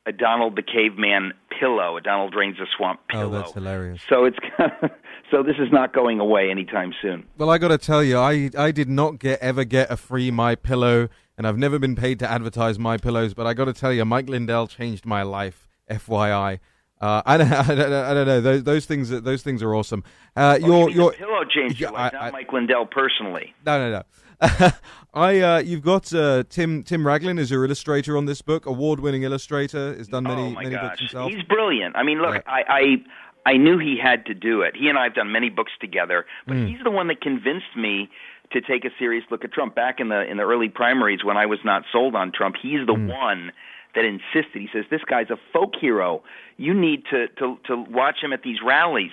[0.06, 3.26] a Donald the Caveman pillow, a Donald Drains the Swamp pillow.
[3.26, 4.00] Oh, that's hilarious.
[4.08, 4.90] So it's kind of,
[5.30, 7.26] so this is not going away anytime soon.
[7.38, 10.30] Well, I got to tell you, I I did not get ever get a free
[10.30, 13.34] My Pillow, and I've never been paid to advertise My Pillows.
[13.34, 15.68] But I got to tell you, Mike Lindell changed my life.
[15.90, 16.60] FYI.
[17.00, 18.40] Uh, I, don't, I, don't, I don't know.
[18.40, 20.04] Those, those things, those things are awesome.
[20.36, 23.54] Uh, oh, your, your pillow changed your life, I, not Mike Lindell personally.
[23.66, 24.02] No, no, no.
[25.14, 29.22] I uh, you've got uh, Tim Tim Raglin as your illustrator on this book, award-winning
[29.22, 29.96] illustrator.
[29.96, 30.82] Has done many oh many gosh.
[30.82, 31.32] books himself.
[31.32, 31.96] He's brilliant.
[31.96, 32.40] I mean, look, yeah.
[32.46, 34.74] I, I I knew he had to do it.
[34.76, 36.68] He and I have done many books together, but mm.
[36.68, 38.10] he's the one that convinced me
[38.52, 41.36] to take a serious look at Trump back in the in the early primaries when
[41.36, 42.56] I was not sold on Trump.
[42.60, 43.08] He's the mm.
[43.08, 43.52] one
[43.94, 44.60] that insisted.
[44.60, 46.22] He says this guy's a folk hero.
[46.56, 49.12] You need to to to watch him at these rallies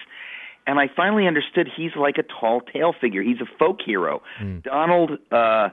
[0.68, 3.22] and I finally understood he's like a tall tale figure.
[3.22, 4.22] He's a folk hero.
[4.42, 4.64] Mm.
[4.64, 5.70] Donald uh,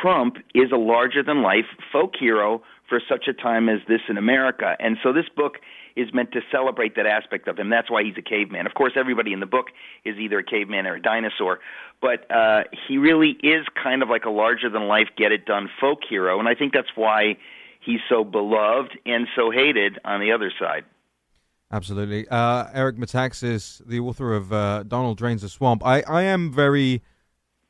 [0.00, 4.18] Trump is a larger than life folk hero for such a time as this in
[4.18, 4.76] America.
[4.78, 5.58] And so this book
[5.96, 7.70] is meant to celebrate that aspect of him.
[7.70, 8.66] That's why he's a caveman.
[8.66, 9.66] Of course, everybody in the book
[10.04, 11.60] is either a caveman or a dinosaur,
[12.00, 15.68] but uh, he really is kind of like a larger than life, get it done
[15.80, 16.38] folk hero.
[16.38, 17.36] And I think that's why
[17.80, 20.84] he's so beloved and so hated on the other side.
[21.72, 22.26] Absolutely.
[22.28, 25.86] Uh, Eric Metaxas, the author of uh, Donald Drains the Swamp.
[25.86, 27.02] I, I am very,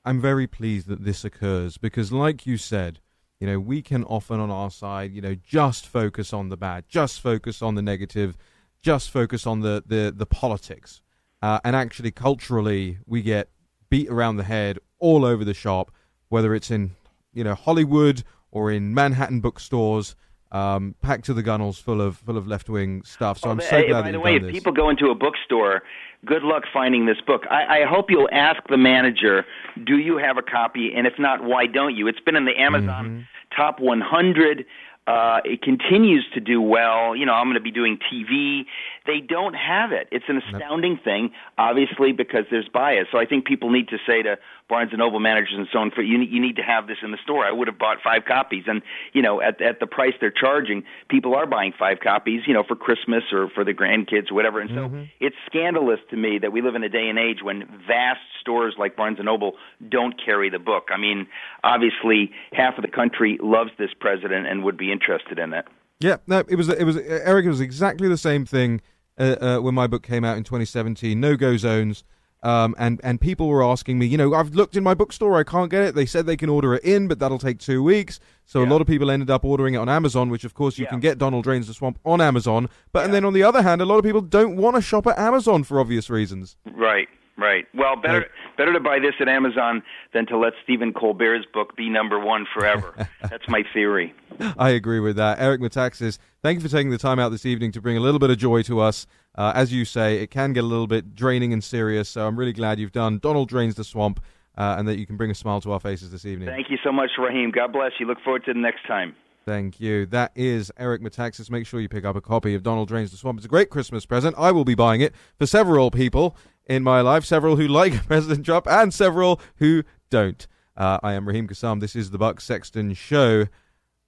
[0.04, 3.00] I'm very pleased that this occurs because, like you said,
[3.40, 6.84] you know, we can often on our side, you know, just focus on the bad,
[6.88, 8.38] just focus on the negative,
[8.82, 11.02] just focus on the the, the politics,
[11.42, 13.50] uh, and actually culturally, we get
[13.90, 15.90] beat around the head all over the shop,
[16.28, 16.92] whether it's in
[17.34, 20.16] you know Hollywood or in Manhattan bookstores
[20.52, 23.38] um, packed to the gunnels, full of full of left wing stuff.
[23.38, 24.02] So I'm so hey, glad.
[24.02, 24.52] By the way, if this.
[24.52, 25.82] people go into a bookstore,
[26.24, 27.44] good luck finding this book.
[27.50, 29.44] I, I hope you'll ask the manager,
[29.84, 32.08] "Do you have a copy?" And if not, why don't you?
[32.08, 33.56] It's been in the Amazon mm-hmm.
[33.56, 34.64] top 100.
[35.06, 37.16] Uh, it continues to do well.
[37.16, 38.62] You know, I'm going to be doing TV.
[39.06, 40.08] They don't have it.
[40.10, 41.04] It's an astounding nope.
[41.04, 43.06] thing, obviously, because there's bias.
[43.10, 45.90] So I think people need to say to Barnes and Noble managers and so on,
[45.90, 47.44] for you, you need to have this in the store.
[47.44, 48.82] I would have bought five copies, and
[49.12, 52.62] you know, at at the price they're charging, people are buying five copies, you know,
[52.62, 54.60] for Christmas or for the grandkids or whatever.
[54.60, 55.02] And so mm-hmm.
[55.18, 58.74] it's scandalous to me that we live in a day and age when vast stores
[58.78, 59.54] like Barnes and Noble
[59.88, 60.88] don't carry the book.
[60.92, 61.26] I mean,
[61.64, 65.66] obviously, half of the country loves this president and would be interested in it.
[66.00, 67.46] Yeah, no, it was it was Eric.
[67.46, 68.80] It was exactly the same thing
[69.18, 71.20] uh, uh, when my book came out in 2017.
[71.20, 72.04] No go zones.
[72.42, 75.44] Um, and and people were asking me, you know, I've looked in my bookstore, I
[75.44, 75.94] can't get it.
[75.94, 78.18] They said they can order it in, but that'll take two weeks.
[78.46, 78.68] So yeah.
[78.68, 80.90] a lot of people ended up ordering it on Amazon, which of course you yeah.
[80.90, 82.70] can get Donald Drains the Swamp on Amazon.
[82.92, 83.04] But yeah.
[83.04, 85.18] and then on the other hand, a lot of people don't want to shop at
[85.18, 86.56] Amazon for obvious reasons.
[86.64, 87.08] Right.
[87.40, 87.66] Right.
[87.74, 91.88] Well, better better to buy this at Amazon than to let Stephen Colbert's book be
[91.88, 93.08] number one forever.
[93.30, 94.14] That's my theory.
[94.58, 95.40] I agree with that.
[95.40, 98.18] Eric Metaxas, thank you for taking the time out this evening to bring a little
[98.18, 99.06] bit of joy to us.
[99.34, 102.38] Uh, as you say, it can get a little bit draining and serious, so I'm
[102.38, 104.20] really glad you've done Donald Drains the Swamp
[104.58, 106.48] uh, and that you can bring a smile to our faces this evening.
[106.48, 107.50] Thank you so much, Raheem.
[107.50, 108.06] God bless you.
[108.06, 109.14] Look forward to the next time.
[109.46, 110.06] Thank you.
[110.06, 111.50] That is Eric Metaxas.
[111.50, 113.38] Make sure you pick up a copy of Donald Drains the Swamp.
[113.38, 114.36] It's a great Christmas present.
[114.38, 118.44] I will be buying it for several people in my life, several who like President
[118.44, 120.46] Trump and several who don't.
[120.76, 121.80] Uh, I am Raheem Kassam.
[121.80, 123.46] This is the Buck Sexton Show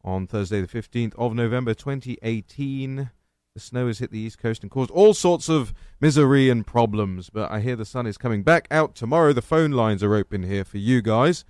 [0.05, 3.11] on Thursday, the 15th of November, 2018.
[3.55, 7.29] The snow has hit the East Coast and caused all sorts of misery and problems,
[7.29, 9.35] but I hear the sun is coming back out tomorrow.
[9.35, 11.45] The phone lines are open here for you guys.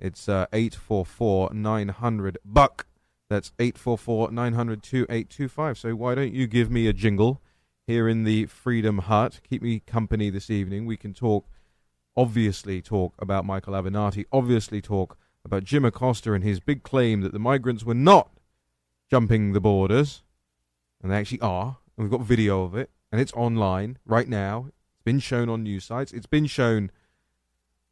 [0.00, 2.86] It's uh, 844 900 Buck.
[3.28, 5.78] That's 844 900 2825.
[5.78, 7.42] So why don't you give me a jingle
[7.86, 9.40] here in the Freedom Hut?
[9.48, 10.86] Keep me company this evening.
[10.86, 11.46] We can talk,
[12.16, 17.32] obviously, talk about Michael Avenatti, obviously, talk about Jim Acosta and his big claim that
[17.32, 18.30] the migrants were not
[19.10, 20.22] jumping the borders
[21.02, 21.76] and they actually are.
[21.96, 24.66] And we've got video of it, and it's online right now.
[24.68, 26.12] It's been shown on news sites.
[26.12, 26.90] It's been shown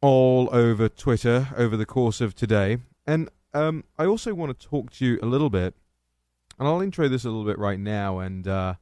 [0.01, 2.79] all over Twitter over the course of today.
[3.07, 5.75] And um, I also want to talk to you a little bit,
[6.59, 8.73] and I'll intro this a little bit right now, and uh,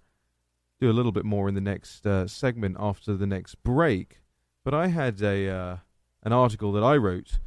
[0.82, 4.20] do a little bit more in the next uh, segment after the next break.
[4.66, 5.78] But I had a uh,
[6.24, 7.40] an article that I wrote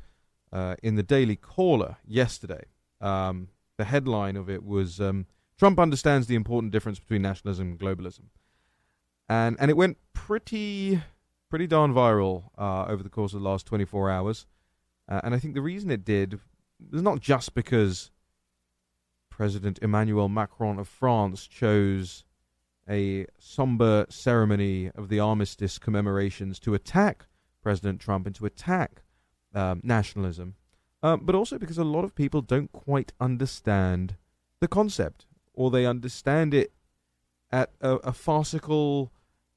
[0.52, 2.64] uh, in the Daily Caller yesterday.
[3.00, 5.26] Um, the headline of it was um,
[5.58, 8.26] Trump understands the important difference between nationalism and globalism.
[9.28, 11.02] And and it went pretty
[11.50, 14.46] pretty darn viral uh, over the course of the last 24 hours.
[15.08, 16.40] Uh, and I think the reason it did
[16.90, 18.10] was not just because
[19.28, 22.24] President Emmanuel Macron of France chose
[22.88, 27.26] a somber ceremony of the armistice commemorations to attack
[27.62, 29.02] President Trump and to attack
[29.54, 30.54] um, nationalism,
[31.02, 34.16] uh, but also because a lot of people don't quite understand
[34.60, 36.72] the concept or they understand it
[37.50, 39.12] at a, a farcical,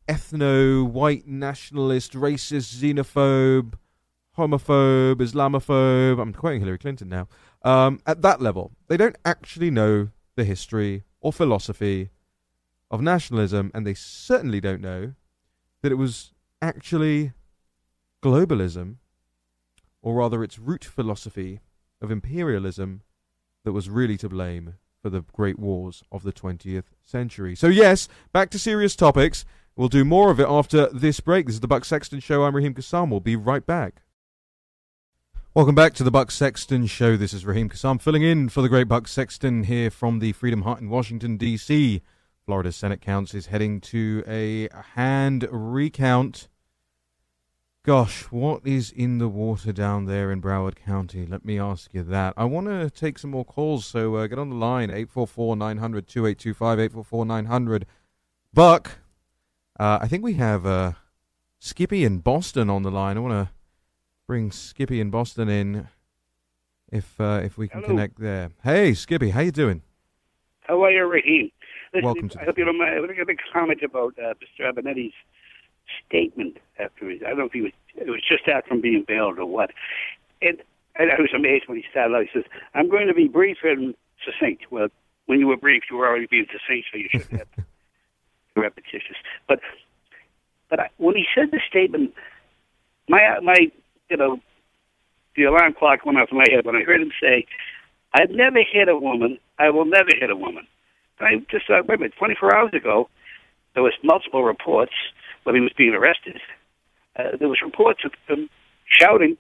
[0.07, 3.73] ethno, white nationalist, racist, xenophobe,
[4.37, 6.21] homophobe, Islamophobe.
[6.21, 7.27] I'm quoting Hillary Clinton now.
[7.63, 12.11] Um, at that level, they don't actually know the history or philosophy
[12.89, 15.13] of nationalism, and they certainly don't know
[15.82, 17.34] that it was actually
[18.23, 18.95] globalism,
[20.02, 21.60] or rather its root philosophy
[22.02, 23.02] of imperialism,
[23.63, 27.54] that was really to blame for the great wars of the 20th century.
[27.56, 29.43] So, yes, back to serious topics.
[29.76, 31.47] We'll do more of it after this break.
[31.47, 32.43] This is the Buck Sexton Show.
[32.43, 33.10] I'm Raheem Kassam.
[33.10, 34.04] We'll be right back.
[35.54, 37.17] Welcome back to the Buck Sexton Show.
[37.17, 40.62] This is Raheem Kassam filling in for the great Buck Sexton here from the Freedom
[40.62, 42.02] Hut in Washington, D.C.
[42.47, 46.47] Florida Senate counts is heading to a hand recount
[47.83, 51.25] Gosh, what is in the water down there in Broward County?
[51.25, 52.33] Let me ask you that.
[52.36, 56.05] I want to take some more calls, so uh, get on the line 844 900
[56.05, 57.86] 2825 844 900.
[58.53, 58.97] Buck,
[59.79, 60.93] uh, I think we have uh,
[61.60, 63.15] Skippy in Boston on the line.
[63.15, 63.53] I want to
[64.27, 65.88] bring Skippy in Boston in
[66.91, 67.93] if uh, if we can Hello.
[67.93, 68.51] connect there.
[68.63, 69.81] Hey, Skippy, how you doing?
[70.60, 71.51] How are you, Raheem?
[71.93, 72.95] Listen, Welcome to I hope you don't mind.
[72.95, 74.71] I make a comment about uh, Mr.
[74.71, 75.13] Avenatti's
[76.06, 79.06] statement after his, I don't know if he was, it was just after him being
[79.08, 79.71] bailed or what.
[80.42, 80.62] And,
[80.96, 82.23] and I was amazed when he started out.
[82.23, 84.71] He says, I'm going to be brief and succinct.
[84.71, 84.90] Well,
[85.27, 87.65] when you were brief, you were already being succinct, so you shouldn't have
[88.56, 89.17] repetitious.
[89.48, 89.60] But,
[90.69, 92.13] but I, when he said the statement,
[93.08, 93.71] my, my,
[94.10, 94.40] you know,
[95.35, 97.46] the alarm clock went off in my head when I heard him say,
[98.13, 99.38] I've never hit a woman.
[99.60, 100.67] I will never hit a woman.
[101.19, 103.09] I just thought, wait a minute, 24 hours ago,
[103.73, 104.93] there was multiple reports
[105.43, 106.39] when he was being arrested,
[107.17, 108.49] uh, there was reports of him
[108.85, 109.37] shouting,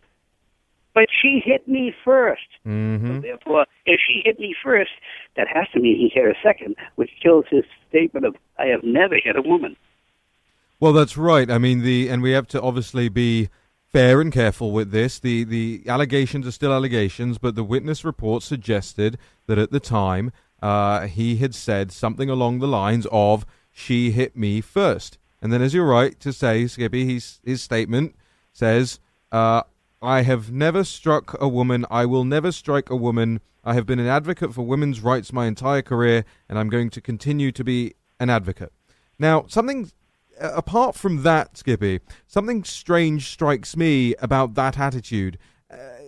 [0.93, 2.35] But she hit me 1st
[2.67, 3.15] Mm-hmm.
[3.15, 4.91] So therefore, if she hit me first,
[5.37, 8.83] that has to mean he hit her second, which kills his statement of "I have
[8.83, 9.77] never hit a woman."
[10.79, 11.49] Well, that's right.
[11.49, 13.47] I mean, the and we have to obviously be
[13.89, 15.17] fair and careful with this.
[15.19, 20.33] The the allegations are still allegations, but the witness report suggested that at the time
[20.61, 25.17] uh, he had said something along the lines of "She hit me first.
[25.41, 28.15] and then, as you're right to say, Skippy, his his statement
[28.53, 28.99] says,
[29.31, 29.61] uh,
[30.01, 31.85] "I have never struck a woman.
[31.91, 33.39] I will never strike a woman.
[33.63, 37.01] I have been an advocate for women's rights my entire career, and I'm going to
[37.01, 38.73] continue to be an advocate."
[39.19, 39.91] Now, something
[40.39, 45.37] uh, apart from that, Skippy, something strange strikes me about that attitude.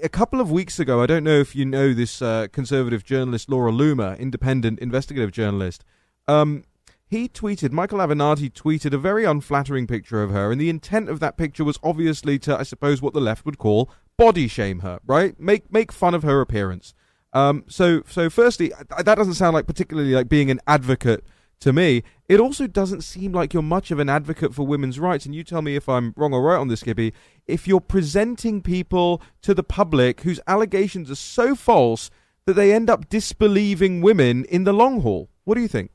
[0.01, 3.49] A couple of weeks ago, I don't know if you know this uh, conservative journalist
[3.49, 5.83] Laura Loomer, independent investigative journalist.
[6.27, 6.63] Um,
[7.07, 11.19] he tweeted, Michael Avenatti tweeted a very unflattering picture of her, and the intent of
[11.21, 14.99] that picture was obviously to, I suppose, what the left would call body shame her,
[15.05, 15.39] right?
[15.39, 16.93] Make make fun of her appearance.
[17.33, 21.25] Um, so so firstly, that doesn't sound like particularly like being an advocate
[21.59, 22.03] to me.
[22.27, 25.43] It also doesn't seem like you're much of an advocate for women's rights, and you
[25.43, 27.13] tell me if I'm wrong or right on this, Skippy.
[27.47, 32.09] If you're presenting people to the public whose allegations are so false
[32.45, 35.91] that they end up disbelieving women in the long haul, what do you think?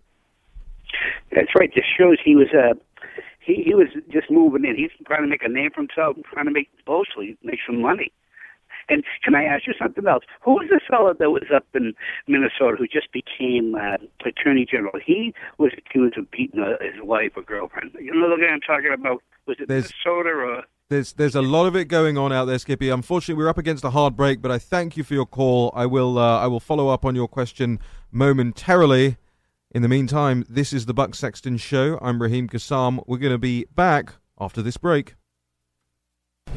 [1.30, 1.70] That's right.
[1.74, 2.74] This shows he was uh,
[3.40, 4.76] he he was just moving in.
[4.76, 7.80] He's trying to make a name for himself, and trying to make mostly make some
[7.80, 8.12] money.
[8.88, 10.24] And can I ask you something else?
[10.42, 11.94] Who was the fellow that was up in
[12.28, 14.92] Minnesota who just became uh, attorney general?
[15.04, 17.92] He was accused of beating uh, his wife or girlfriend.
[18.00, 19.22] You know the guy I'm talking about?
[19.46, 20.62] Was it There's- Minnesota or?
[20.90, 22.90] There's there's a lot of it going on out there, Skippy.
[22.90, 25.72] Unfortunately, we're up against a hard break, but I thank you for your call.
[25.74, 27.80] I will uh, I will follow up on your question
[28.12, 29.16] momentarily.
[29.70, 31.98] In the meantime, this is the Buck Sexton Show.
[32.02, 33.02] I'm Raheem Kassam.
[33.06, 35.14] We're going to be back after this break.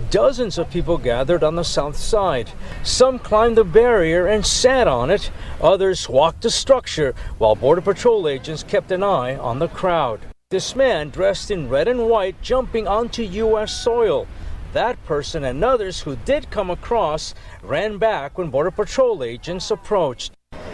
[0.10, 2.50] Dozens of people gathered on the south side.
[2.82, 5.30] Some climbed the barrier and sat on it.
[5.62, 10.22] Others walked the structure while Border Patrol agents kept an eye on the crowd.
[10.50, 13.74] This man dressed in red and white jumping onto U.S.
[13.74, 14.28] soil.
[14.72, 20.32] That person and others who did come across ran back when Border Patrol agents approached.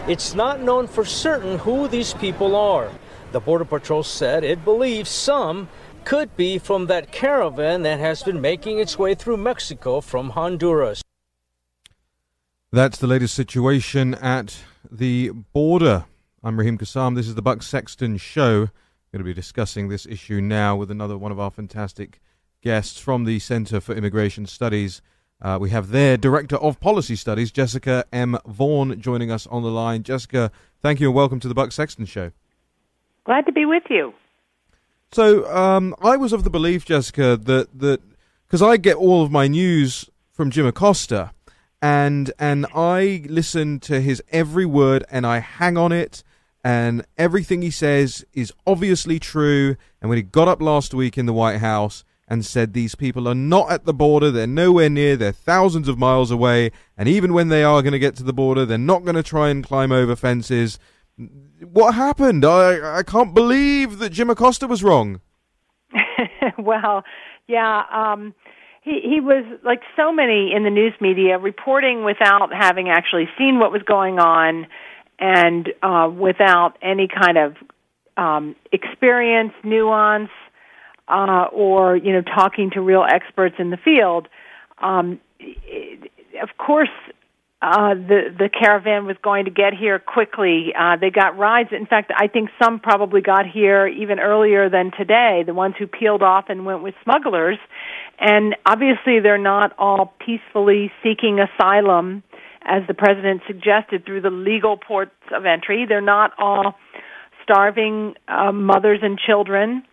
[0.07, 2.91] It's not known for certain who these people are.
[3.32, 5.70] The Border Patrol said it believes some
[6.06, 11.01] could be from that caravan that has been making its way through Mexico from Honduras.
[12.72, 14.58] That's the latest situation at
[14.89, 16.06] the border.
[16.43, 17.16] I'm Raheem Kassam.
[17.16, 18.66] This is the Buck Sexton Show.
[19.12, 22.20] Going to be discussing this issue now with another one of our fantastic
[22.62, 25.01] guests from the Center for Immigration Studies.
[25.39, 28.38] Uh, we have their Director of Policy Studies, Jessica M.
[28.47, 30.01] Vaughan, joining us on the line.
[30.01, 30.51] Jessica,
[30.82, 32.32] thank you and welcome to the Buck Sexton Show.
[33.26, 34.14] Glad to be with you.
[35.14, 38.01] So um, I was of the belief, Jessica, that that
[38.47, 41.32] because I get all of my news from Jim Acosta,
[41.84, 46.24] and and I listen to his every word and I hang on it,
[46.64, 49.76] and everything he says is obviously true.
[50.01, 53.28] And when he got up last week in the White House and said these people
[53.28, 57.34] are not at the border, they're nowhere near, they're thousands of miles away, and even
[57.34, 59.64] when they are going to get to the border, they're not going to try and
[59.64, 60.80] climb over fences.
[61.18, 62.43] What happened?
[62.43, 65.22] I I can't believe that Jim Acosta was wrong.
[66.57, 67.03] well,
[67.47, 68.34] yeah, um
[68.82, 73.59] he he was like so many in the news media reporting without having actually seen
[73.59, 74.68] what was going on
[75.20, 77.55] and uh without any kind of
[78.18, 80.32] um experience, nuance
[81.07, 84.28] uh or you know talking to real experts in the field.
[84.80, 86.11] Um it,
[86.41, 86.89] of course
[87.64, 90.74] uh, the the caravan was going to get here quickly.
[90.78, 91.70] Uh, they got rides.
[91.72, 95.43] In fact, I think some probably got here even earlier than today.
[95.45, 97.57] The ones who peeled off and went with smugglers,
[98.20, 102.22] and obviously they're not all peacefully seeking asylum,
[102.64, 105.86] as the president suggested through the legal ports of entry.
[105.88, 106.76] They're not all
[107.43, 109.84] starving uh, mothers and children.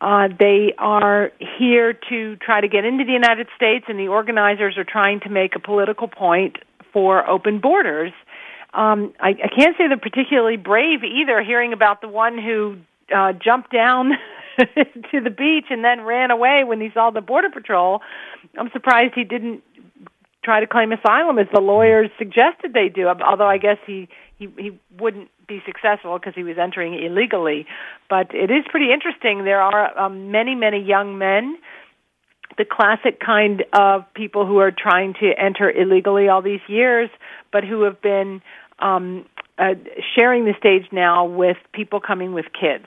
[0.00, 4.76] Uh, they are here to try to get into the United States, and the organizers
[4.76, 6.56] are trying to make a political point
[6.92, 8.12] for open borders.
[8.74, 11.42] Um, I, I can't say they're particularly brave either.
[11.42, 12.76] Hearing about the one who
[13.14, 14.12] uh, jumped down
[14.58, 18.00] to the beach and then ran away when he saw the border patrol,
[18.58, 19.62] I'm surprised he didn't
[20.44, 23.08] try to claim asylum as the lawyers suggested they do.
[23.08, 24.08] Although I guess he
[24.38, 27.66] he he wouldn't be successful because he was entering illegally.
[28.08, 29.44] But it is pretty interesting.
[29.44, 31.58] There are um, many many young men
[32.58, 37.10] the classic kind of people who are trying to enter illegally all these years,
[37.52, 38.40] but who have been
[38.78, 39.26] um,
[39.58, 39.74] uh,
[40.14, 42.86] sharing the stage now with people coming with kids.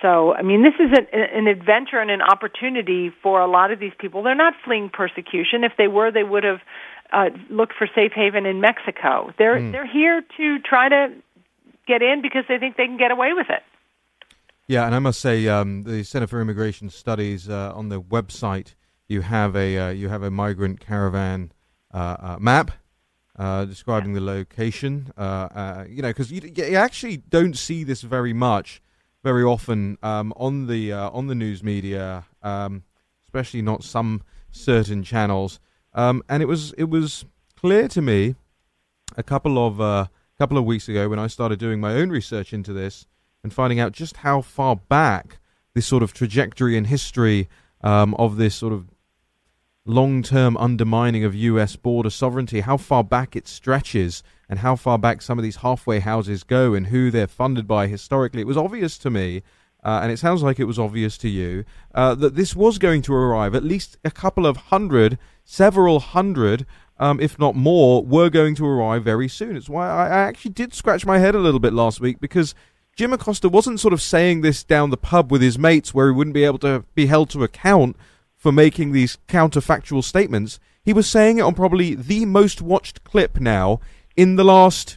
[0.00, 3.80] So, I mean, this is an, an adventure and an opportunity for a lot of
[3.80, 4.22] these people.
[4.22, 5.64] They're not fleeing persecution.
[5.64, 6.60] If they were, they would have
[7.12, 9.32] uh, looked for safe haven in Mexico.
[9.38, 9.72] They're Hmm.
[9.72, 11.12] they're here to try to
[11.86, 13.62] get in because they think they can get away with it.
[14.68, 18.74] Yeah, and I must say, um, the Center for Immigration Studies uh, on the website,
[19.08, 21.52] you have a uh, you have a migrant caravan
[21.92, 22.70] uh, uh, map
[23.36, 25.12] uh, describing the location.
[25.16, 28.82] You know, because you, you actually don't see this very much,
[29.24, 32.84] very often um, on the on the news media, um,
[33.24, 35.58] especially not some certain channels.
[35.94, 37.24] Um, and it was it was
[37.56, 38.36] clear to me
[39.16, 40.06] a couple of uh,
[40.38, 43.06] couple of weeks ago when I started doing my own research into this
[43.42, 45.40] and finding out just how far back
[45.74, 47.48] this sort of trajectory and history
[47.80, 48.86] um, of this sort of
[49.88, 51.74] long-term undermining of U.S.
[51.74, 56.00] border sovereignty, how far back it stretches, and how far back some of these halfway
[56.00, 58.42] houses go, and who they're funded by historically.
[58.42, 59.42] It was obvious to me.
[59.84, 61.64] Uh, and it sounds like it was obvious to you
[61.94, 63.54] uh, that this was going to arrive.
[63.54, 66.66] At least a couple of hundred, several hundred,
[66.98, 69.56] um, if not more, were going to arrive very soon.
[69.56, 72.56] It's why I, I actually did scratch my head a little bit last week because
[72.96, 76.12] Jim Acosta wasn't sort of saying this down the pub with his mates where he
[76.12, 77.96] wouldn't be able to be held to account
[78.38, 80.58] for making these counterfactual statements.
[80.82, 83.80] He was saying it on probably the most watched clip now
[84.16, 84.96] in the last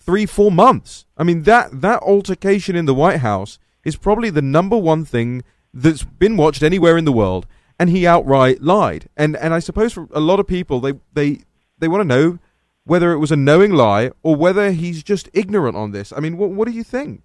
[0.00, 1.06] three, four months.
[1.16, 5.44] I mean, that, that altercation in the White House is probably the number one thing
[5.72, 7.46] that's been watched anywhere in the world.
[7.78, 9.08] And he outright lied.
[9.16, 11.40] And, and I suppose for a lot of people, they, they,
[11.78, 12.38] they want to know
[12.84, 16.12] whether it was a knowing lie or whether he's just ignorant on this.
[16.12, 17.24] I mean, what, what do you think?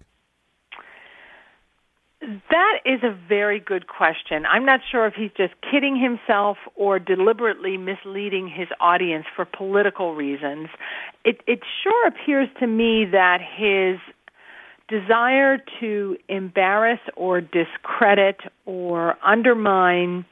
[2.20, 4.44] That is a very good question.
[4.44, 10.14] I'm not sure if he's just kidding himself or deliberately misleading his audience for political
[10.14, 10.68] reasons.
[11.24, 13.98] It, it sure appears to me that his
[14.88, 20.26] desire to embarrass or discredit or undermine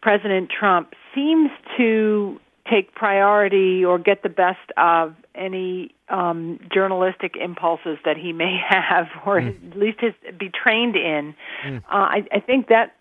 [0.00, 7.98] President Trump seems to take priority or get the best of any um, journalistic impulses
[8.04, 9.72] that he may have, or Mm.
[9.72, 11.34] at least his, be trained in.
[11.64, 11.78] Mm.
[11.78, 12.94] Uh, I, I think that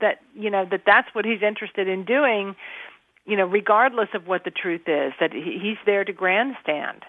[0.00, 2.54] that you know that that's what he's interested in doing.
[3.24, 7.02] You know, regardless of what the truth is, that he, he's there to grandstand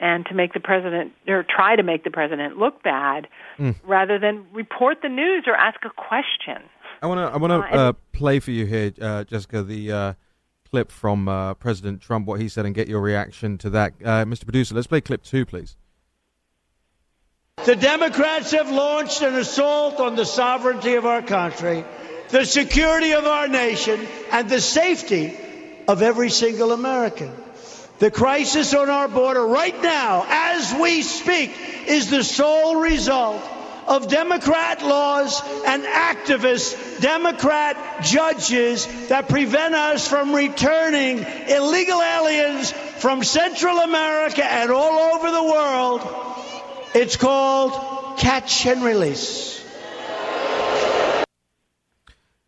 [0.00, 3.74] and to make the president or try to make the president look bad, Mm.
[3.84, 6.62] rather than report the news or ask a question.
[7.02, 9.62] I want to I want Uh, to and- uh, play for you here, uh, Jessica,
[9.62, 10.12] the uh,
[10.70, 13.94] clip from uh, President Trump, what he said, and get your reaction to that.
[14.02, 14.44] Uh, Mr.
[14.44, 15.76] Producer, let's play clip two, please.
[17.64, 21.84] The Democrats have launched an assault on the sovereignty of our country,
[22.28, 25.36] the security of our nation, and the safety
[25.88, 27.32] of every single American.
[27.98, 31.52] The crisis on our border right now, as we speak,
[31.86, 33.42] is the sole result
[33.88, 43.24] of Democrat laws and activists, Democrat judges that prevent us from returning illegal aliens from
[43.24, 46.00] Central America and all over the world.
[46.94, 49.64] It's called catch and release.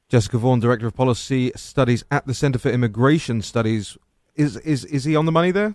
[0.09, 3.97] Jessica Vaughan, Director of Policy Studies at the Center for Immigration Studies.
[4.35, 5.75] Is is is he on the money there?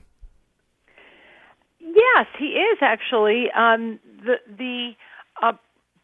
[1.80, 3.50] Yes, he is actually.
[3.52, 4.92] Um, the the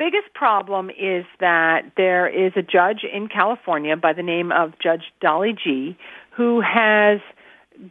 [0.01, 5.03] biggest problem is that there is a judge in California by the name of Judge
[5.21, 5.95] Dolly Gee,
[6.35, 7.19] who has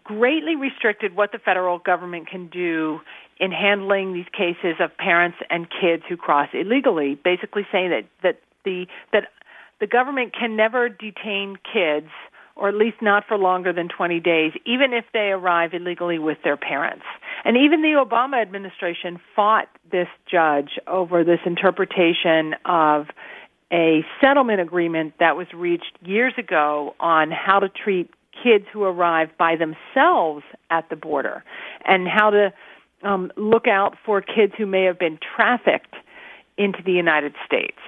[0.02, 2.98] greatly restricted what the federal government can do
[3.38, 7.14] in handling these cases of parents and kids who cross illegally.
[7.14, 9.28] Basically, saying that that the that
[9.78, 12.10] the government can never detain kids
[12.56, 16.36] or at least not for longer than 20 days, even if they arrive illegally with
[16.44, 17.04] their parents.
[17.44, 23.06] And even the Obama administration fought this judge over this interpretation of
[23.72, 28.10] a settlement agreement that was reached years ago on how to treat
[28.42, 31.44] kids who arrive by themselves at the border
[31.84, 32.52] and how to
[33.02, 35.94] um, look out for kids who may have been trafficked
[36.58, 37.78] into the United States.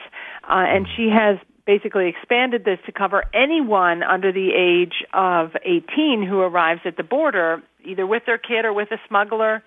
[0.45, 6.27] Uh, and she has basically expanded this to cover anyone under the age of 18
[6.29, 9.63] who arrives at the border, either with their kid or with a smuggler,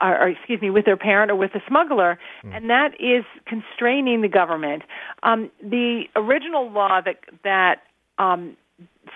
[0.00, 4.22] or, or excuse me, with their parent or with a smuggler, and that is constraining
[4.22, 4.82] the government.
[5.22, 7.82] Um, the original law that that
[8.18, 8.56] um,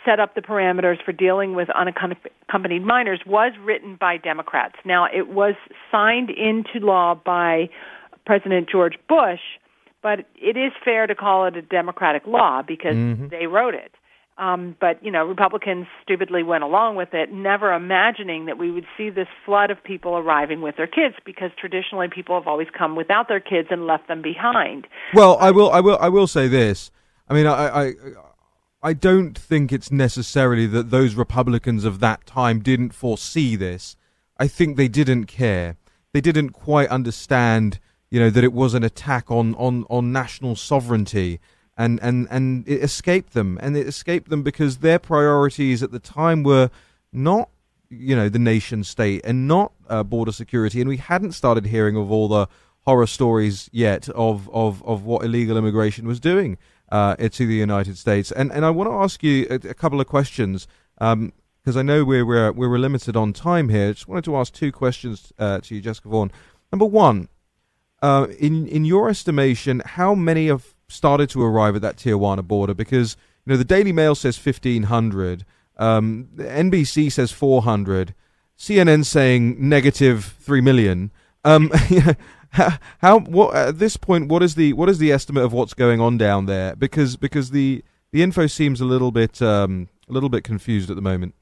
[0.04, 4.76] set up the parameters for dealing with unaccompanied minors was written by Democrats.
[4.84, 5.54] Now, it was
[5.90, 7.70] signed into law by
[8.26, 9.40] President George Bush
[10.04, 13.30] but it is fair to call it a democratic law because Mhm.
[13.30, 13.94] they wrote it.
[14.36, 18.86] Um, but you know, Republicans stupidly went along with it, never imagining that we would
[18.96, 22.96] see this flood of people arriving with their kids, because traditionally people have always come
[22.96, 24.88] without their kids and left them behind.
[25.14, 26.90] Well, I will, I will, I will say this.
[27.28, 27.92] I mean, I, I,
[28.82, 33.96] I don't think it's necessarily that those Republicans of that time didn't foresee this.
[34.36, 35.76] I think they didn't care.
[36.12, 37.78] They didn't quite understand,
[38.10, 41.40] you know, that it was an attack on, on, on national sovereignty
[41.76, 43.58] and, and, and it escaped them.
[43.62, 46.70] And it escaped them because their priorities at the time were
[47.12, 47.48] not,
[47.90, 50.80] you know, the nation state and not uh, border security.
[50.80, 52.46] And we hadn't started hearing of all the
[52.82, 56.58] horror stories yet of, of, of what illegal immigration was doing
[56.90, 58.30] uh, to the United States.
[58.30, 60.68] And and I want to ask you a, a couple of questions
[60.98, 61.32] because um,
[61.76, 63.88] I know we're, we're we're limited on time here.
[63.88, 66.30] I just wanted to ask two questions uh, to you, Jessica Vaughan.
[66.72, 67.28] Number one,
[68.02, 72.74] uh, in in your estimation, how many have started to arrive at that Tijuana border?
[72.74, 75.44] Because you know the Daily Mail says fifteen hundred,
[75.76, 78.14] um, NBC says four hundred,
[78.58, 81.10] CNN saying negative three million.
[81.44, 81.70] Um,
[83.00, 86.00] how, what at this point what is the what is the estimate of what's going
[86.00, 87.82] on down there because because the
[88.12, 91.34] the info seems a little bit um, a little bit confused at the moment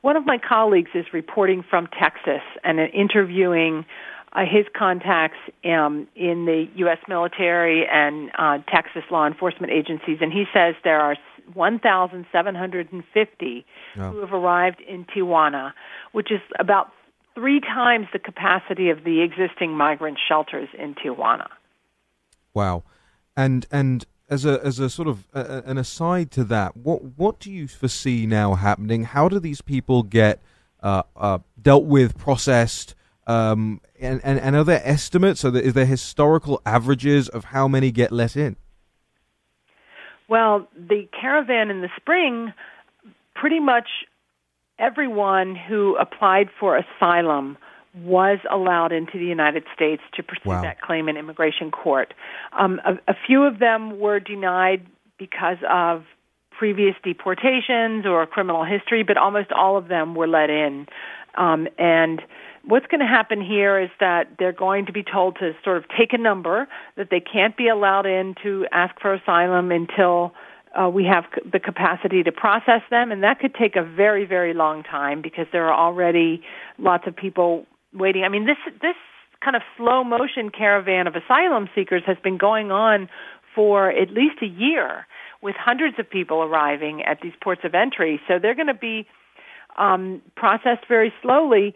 [0.00, 3.84] one of my colleagues is reporting from Texas and interviewing
[4.32, 6.98] uh, his contacts um, in the U.S.
[7.08, 11.16] military and uh, Texas law enforcement agencies, and he says there are
[11.54, 13.66] 1,750
[13.96, 14.10] oh.
[14.10, 15.72] who have arrived in Tijuana,
[16.12, 16.92] which is about
[17.34, 21.48] three times the capacity of the existing migrant shelters in Tijuana.
[22.52, 22.82] Wow,
[23.36, 27.40] and and as a as a sort of a, an aside to that, what what
[27.40, 29.04] do you foresee now happening?
[29.04, 30.42] How do these people get
[30.82, 32.94] uh, uh, dealt with, processed?
[33.28, 35.44] Um, and, and, and are there estimates?
[35.44, 38.56] Are there, is there historical averages of how many get let in?
[40.28, 42.52] Well, the caravan in the spring
[43.34, 43.88] pretty much
[44.78, 47.58] everyone who applied for asylum
[47.94, 50.62] was allowed into the United States to pursue wow.
[50.62, 52.14] that claim in immigration court.
[52.58, 54.86] Um, a, a few of them were denied
[55.18, 56.04] because of
[56.56, 60.86] previous deportations or criminal history, but almost all of them were let in.
[61.36, 62.22] Um, and
[62.68, 65.84] what's going to happen here is that they're going to be told to sort of
[65.98, 70.32] take a number that they can't be allowed in to ask for asylum until
[70.78, 74.26] uh, we have c- the capacity to process them, and that could take a very,
[74.26, 76.42] very long time because there are already
[76.78, 77.64] lots of people
[77.94, 78.22] waiting.
[78.22, 78.96] I mean, this this
[79.42, 83.08] kind of slow motion caravan of asylum seekers has been going on
[83.54, 85.06] for at least a year,
[85.40, 88.20] with hundreds of people arriving at these ports of entry.
[88.28, 89.06] So they're going to be
[89.78, 91.74] um, processed very slowly.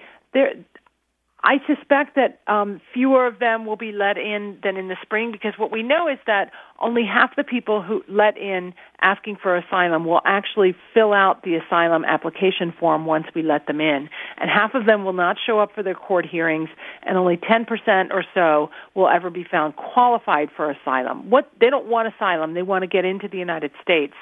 [1.45, 5.33] I suspect that um, fewer of them will be let in than in the spring
[5.33, 9.57] because what we know is that only half the people who let in asking for
[9.57, 14.09] asylum will actually fill out the asylum application form once we let them in.
[14.39, 16.69] And half of them will not show up for their court hearings,
[17.03, 17.67] and only 10%
[18.13, 21.29] or so will ever be found qualified for asylum.
[21.29, 24.15] What they don't want asylum, they want to get into the United States.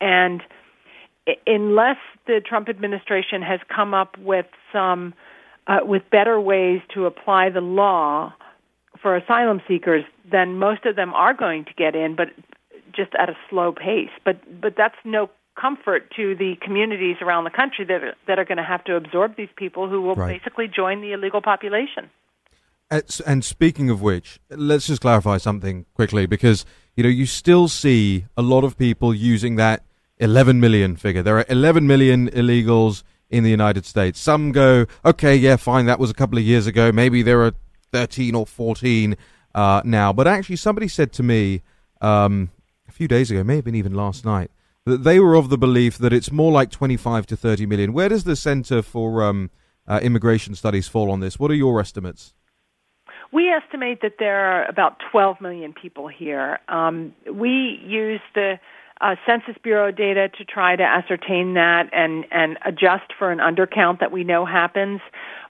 [0.00, 0.42] And
[1.46, 5.12] unless the Trump administration has come up with some
[5.66, 8.32] uh, with better ways to apply the law
[9.00, 12.28] for asylum seekers, then most of them are going to get in, but
[12.94, 14.10] just at a slow pace.
[14.24, 18.44] But but that's no comfort to the communities around the country that are, that are
[18.44, 20.38] going to have to absorb these people who will right.
[20.38, 22.10] basically join the illegal population.
[23.26, 26.64] And speaking of which, let's just clarify something quickly because
[26.96, 29.84] you know you still see a lot of people using that
[30.18, 31.22] 11 million figure.
[31.22, 34.20] There are 11 million illegals in the United States.
[34.20, 36.92] Some go, okay, yeah, fine, that was a couple of years ago.
[36.92, 37.52] Maybe there are
[37.92, 39.16] 13 or 14
[39.54, 40.12] uh, now.
[40.12, 41.62] But actually, somebody said to me
[42.00, 42.50] um,
[42.88, 44.50] a few days ago, may have been even last night,
[44.84, 47.92] that they were of the belief that it's more like 25 to 30 million.
[47.92, 49.50] Where does the Center for um,
[49.86, 51.38] uh, Immigration Studies fall on this?
[51.38, 52.34] What are your estimates?
[53.32, 56.60] We estimate that there are about 12 million people here.
[56.68, 58.60] Um, we use the
[59.00, 64.00] uh, Census Bureau data to try to ascertain that and, and adjust for an undercount
[64.00, 65.00] that we know happens.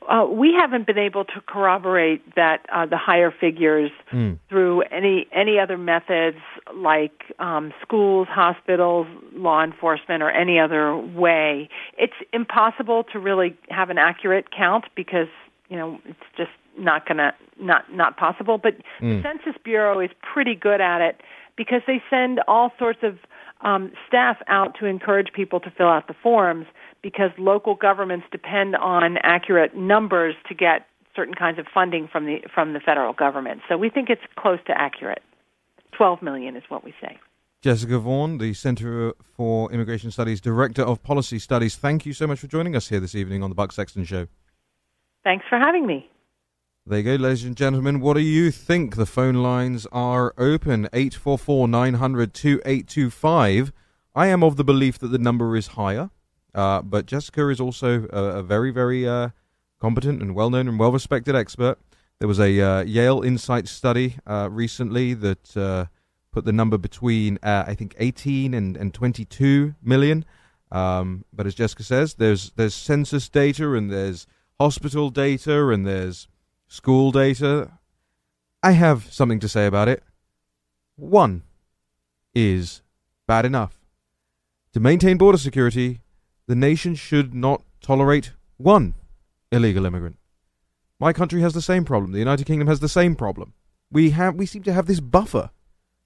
[0.09, 4.39] Uh, we haven't been able to corroborate that uh, the higher figures mm.
[4.51, 6.37] through any any other methods
[6.75, 11.71] like um, schools, hospitals, law enforcement, or any other way.
[11.97, 15.29] It's impossible to really have an accurate count because
[15.71, 18.59] you know it's just not gonna not not possible.
[18.59, 19.23] But mm.
[19.23, 21.23] the Census Bureau is pretty good at it
[21.57, 23.19] because they send all sorts of
[23.65, 26.67] um, staff out to encourage people to fill out the forms
[27.03, 30.87] because local governments depend on accurate numbers to get
[31.17, 33.61] certain kinds of funding from the from the federal government.
[33.69, 35.23] So we think it's close to accurate.
[35.97, 37.19] 12 million is what we say.
[37.63, 42.41] Jessica Vaughan, the Center for Immigration Studies Director of Policy Studies, thank you so much
[42.41, 44.27] for joining us here this evening on the Buck Sexton Show.
[45.23, 46.11] Thanks for having me.
[46.87, 47.99] There you go, ladies and gentlemen.
[47.99, 48.97] What do you think?
[48.97, 53.73] The phone lines are open 844 900 2825.
[54.15, 56.11] I am of the belief that the number is higher,
[56.55, 59.31] uh, but Jessica is also a, a very, very uh,
[59.81, 61.79] competent and well known and well respected expert.
[62.19, 65.87] There was a uh, Yale Insight study uh, recently that uh,
[66.33, 70.27] put the number between, uh, I think, 18 and, and 22 million.
[70.71, 74.27] Um, but as Jessica says, there's there's census data and there's
[74.61, 76.29] hospital data and there's
[76.75, 77.71] school data.
[78.61, 80.03] I have something to say about it.
[80.97, 81.45] One
[82.35, 82.83] is
[83.29, 83.79] bad enough.
[84.73, 86.01] To maintain border security,
[86.49, 88.95] the nation should not tolerate one
[89.53, 90.19] illegal immigrant.
[90.99, 92.11] My country has the same problem.
[92.11, 93.53] The United Kingdom has the same problem.
[93.93, 95.51] We have we seem to have this buffer.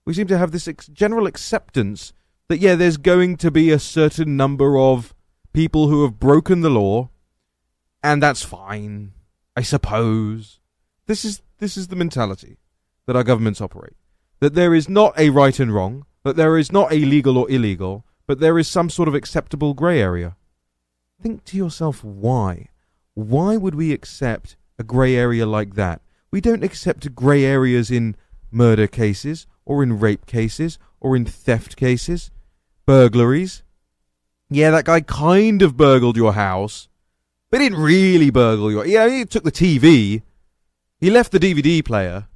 [0.05, 2.13] We seem to have this ex- general acceptance
[2.49, 5.15] that yeah, there's going to be a certain number of
[5.55, 7.09] people who have broken the law,
[8.03, 9.13] and that's fine,
[9.59, 10.61] I suppose.
[11.07, 12.59] This is this is the mentality
[13.07, 13.97] that our governments operate.
[14.39, 17.51] That there is not a right and wrong, that there is not a legal or
[17.51, 20.37] illegal, but there is some sort of acceptable grey area.
[21.21, 22.69] Think to yourself why?
[23.15, 26.03] Why would we accept a grey area like that?
[26.31, 28.15] We don't accept grey areas in
[28.53, 32.31] murder cases, or in rape cases, or in theft cases,
[32.87, 33.65] burglaries.
[34.51, 36.89] Yeah, that guy kind of burgled your house,
[37.51, 38.87] but he didn't really burgle your.
[38.87, 40.23] Yeah, he took the TV.
[41.01, 42.27] He left the DVD player.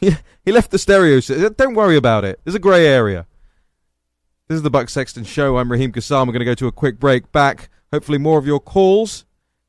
[0.44, 1.20] He, left the stereo.
[1.50, 2.40] Don't worry about it.
[2.42, 3.26] There's a grey area.
[4.46, 5.58] This is the Buck Sexton Show.
[5.58, 6.26] I'm Raheem Kassam.
[6.26, 7.30] We're going to go to a quick break.
[7.32, 9.26] Back, hopefully, more of your calls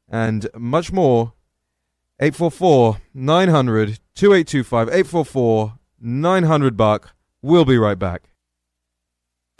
[0.07, 1.33] and much more.
[2.21, 4.87] 844 900 2825.
[4.87, 7.13] 844 900 Buck.
[7.41, 8.29] We'll be right back.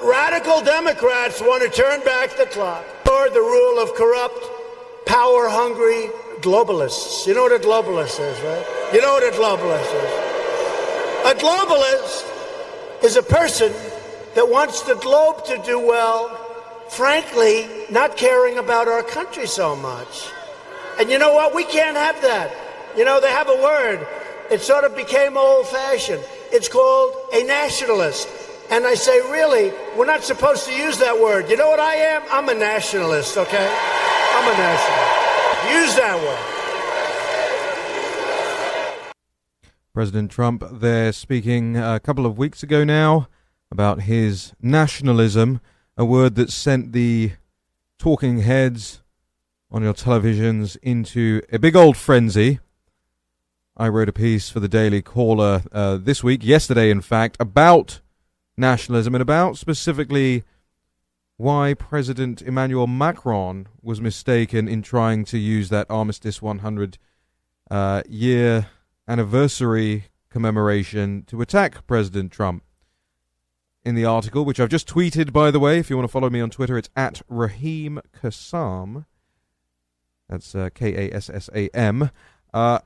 [0.01, 4.58] Radical Democrats want to turn back the clock toward the rule of corrupt,
[5.09, 7.25] power hungry globalists.
[7.25, 8.93] You know what a globalist is, right?
[8.93, 10.11] You know what a globalist is.
[11.25, 13.73] A globalist is a person
[14.35, 16.29] that wants the globe to do well,
[16.89, 20.29] frankly, not caring about our country so much.
[20.99, 21.55] And you know what?
[21.55, 22.55] We can't have that.
[22.95, 24.05] You know, they have a word.
[24.51, 26.23] It sort of became old fashioned.
[26.51, 28.27] It's called a nationalist.
[28.71, 31.49] And I say, really, we're not supposed to use that word.
[31.49, 32.21] You know what I am?
[32.31, 33.67] I'm a nationalist, okay?
[33.67, 35.19] I'm a nationalist.
[35.73, 36.55] Use that word.
[39.91, 43.27] President Trump there speaking a couple of weeks ago now
[43.71, 45.61] about his nationalism,
[45.97, 47.31] a word that sent the
[47.97, 49.01] talking heads
[49.71, 52.59] on your televisions into a big old frenzy.
[53.75, 58.01] I wrote a piece for the Daily Caller uh, this week, yesterday in fact, about
[58.59, 60.43] nationalism and about specifically
[61.37, 66.97] why President Emmanuel Macron was mistaken in trying to use that Armistice 100
[67.71, 68.67] uh, year
[69.07, 72.63] anniversary commemoration to attack President Trump.
[73.85, 76.29] In the article, which I've just tweeted, by the way, if you want to follow
[76.29, 79.05] me on Twitter, it's at Raheem Kassam.
[80.27, 82.11] That's uh, K A S S A M.
[82.53, 82.79] Uh,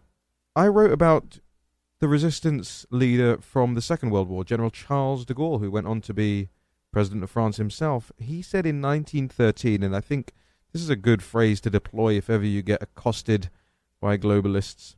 [0.55, 1.39] I wrote about
[2.03, 6.01] the resistance leader from the Second World War, General Charles de Gaulle, who went on
[6.01, 6.49] to be
[6.91, 8.11] president of France himself.
[8.17, 10.33] He said in 1913, and I think
[10.73, 13.49] this is a good phrase to deploy if ever you get accosted
[14.01, 14.97] by globalists.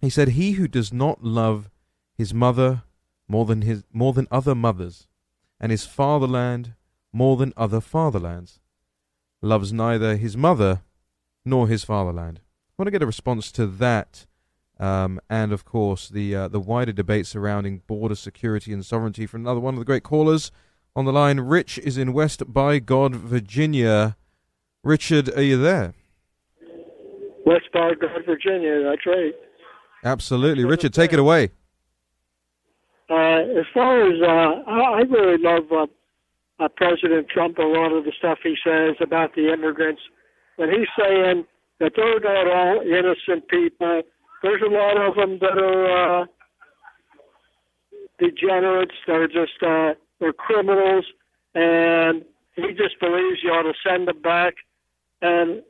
[0.00, 1.68] He said, "He who does not love
[2.14, 2.84] his mother
[3.26, 5.08] more than his more than other mothers,
[5.58, 6.76] and his fatherland
[7.12, 8.60] more than other fatherlands,
[9.42, 10.82] loves neither his mother
[11.44, 14.26] nor his fatherland." I want to get a response to that
[14.80, 19.42] um, and of course the uh, the wider debate surrounding border security and sovereignty from
[19.42, 20.50] another one of the great callers
[20.96, 21.38] on the line.
[21.38, 24.16] Rich is in West by God, Virginia.
[24.82, 25.94] Richard, are you there?
[27.44, 28.82] West by God, Virginia.
[28.82, 29.34] That's right.
[30.02, 30.94] Absolutely, Richard.
[30.94, 31.50] Take it away.
[33.10, 35.86] Uh, as far as uh, I, I really love uh,
[36.58, 37.58] uh, President Trump.
[37.58, 40.00] A lot of the stuff he says about the immigrants
[40.56, 41.44] when he's saying
[41.80, 44.02] that they're not all innocent people
[44.42, 46.26] there's a lot of them that are uh,
[48.18, 48.94] degenerates.
[49.06, 51.04] They're just uh, they're criminals,
[51.54, 52.24] and
[52.56, 54.54] he just believes you ought to send them back.
[55.22, 55.62] And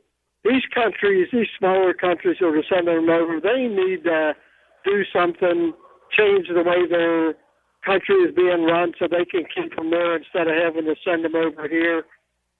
[0.43, 4.33] these countries, these smaller countries that are sending them over, they need to
[4.85, 5.73] do something,
[6.17, 7.35] change the way their
[7.85, 11.25] country is being run, so they can keep them there instead of having to send
[11.25, 12.05] them over here.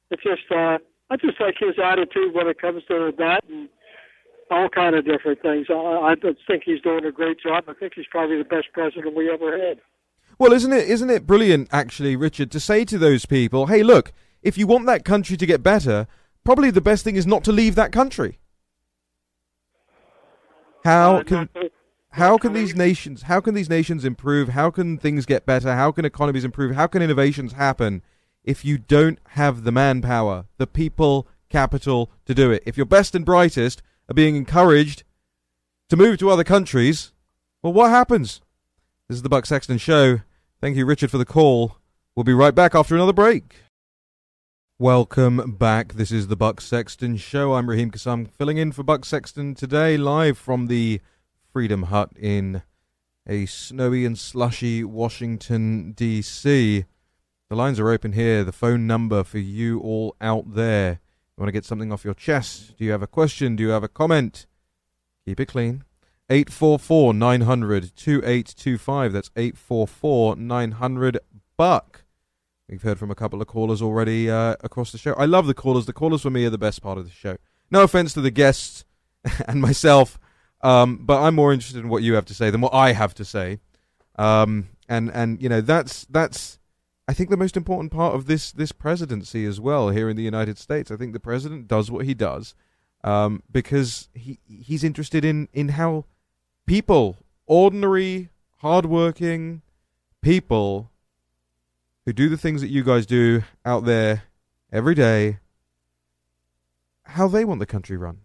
[0.09, 0.77] It's just, uh,
[1.09, 3.69] I just like his attitude when it comes to that, and
[4.51, 5.67] all kind of different things.
[5.69, 6.15] I, I
[6.47, 7.63] think he's doing a great job.
[7.67, 9.79] I think he's probably the best president we ever had.
[10.37, 14.11] Well, isn't it isn't it brilliant actually, Richard, to say to those people, "Hey, look,
[14.41, 16.07] if you want that country to get better,
[16.43, 18.39] probably the best thing is not to leave that country."
[20.83, 21.49] How uh, can
[22.11, 24.49] how can these nations how can these nations improve?
[24.49, 25.75] How can things get better?
[25.75, 26.75] How can economies improve?
[26.75, 28.01] How can innovations happen
[28.43, 32.63] if you don't have the manpower, the people capital to do it.
[32.65, 35.03] If your best and brightest are being encouraged
[35.87, 37.13] to move to other countries,
[37.63, 38.41] well, what happens?
[39.07, 40.19] This is the Buck Sexton Show.
[40.59, 41.77] Thank you, Richard, for the call.
[42.13, 43.55] We'll be right back after another break.
[44.77, 45.93] Welcome back.
[45.93, 47.53] This is the Buck Sexton Show.
[47.53, 50.99] I'm Raheem Kassam, filling in for Buck Sexton today, live from the
[51.53, 52.63] Freedom Hut in
[53.25, 56.83] a snowy and slushy Washington, D.C.
[57.49, 58.43] The lines are open here.
[58.43, 60.99] The phone number for you all out there.
[61.37, 62.77] You want to get something off your chest?
[62.77, 63.55] Do you have a question?
[63.55, 64.45] Do you have a comment?
[65.25, 65.83] Keep it clean.
[66.29, 69.13] 844 900 2825.
[69.13, 71.19] That's 844 900
[71.57, 72.03] Buck.
[72.69, 75.13] We've heard from a couple of callers already uh, across the show.
[75.13, 75.85] I love the callers.
[75.85, 77.35] The callers for me are the best part of the show.
[77.69, 78.85] No offense to the guests
[79.47, 80.17] and myself,
[80.61, 83.13] um, but I'm more interested in what you have to say than what I have
[83.15, 83.59] to say.
[84.15, 86.59] Um, and and you know that's that's
[87.07, 90.23] I think the most important part of this this presidency as well here in the
[90.23, 90.91] United States.
[90.91, 92.55] I think the president does what he does
[93.03, 96.05] um, because he he's interested in in how
[96.65, 99.61] people, ordinary, hardworking
[100.21, 100.91] people
[102.05, 104.23] who do the things that you guys do out there
[104.71, 105.39] every day,
[107.03, 108.19] how they want the country run.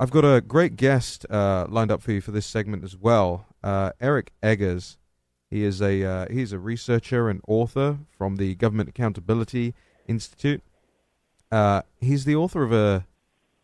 [0.00, 3.46] I've got a great guest uh, lined up for you for this segment as well.
[3.62, 4.96] Uh, Eric Eggers.
[5.52, 9.74] He is a uh, he's a researcher and author from the Government Accountability
[10.08, 10.62] Institute.
[11.50, 13.06] Uh, he's the author of a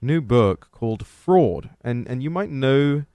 [0.03, 3.07] new book called Fraud, and and you might know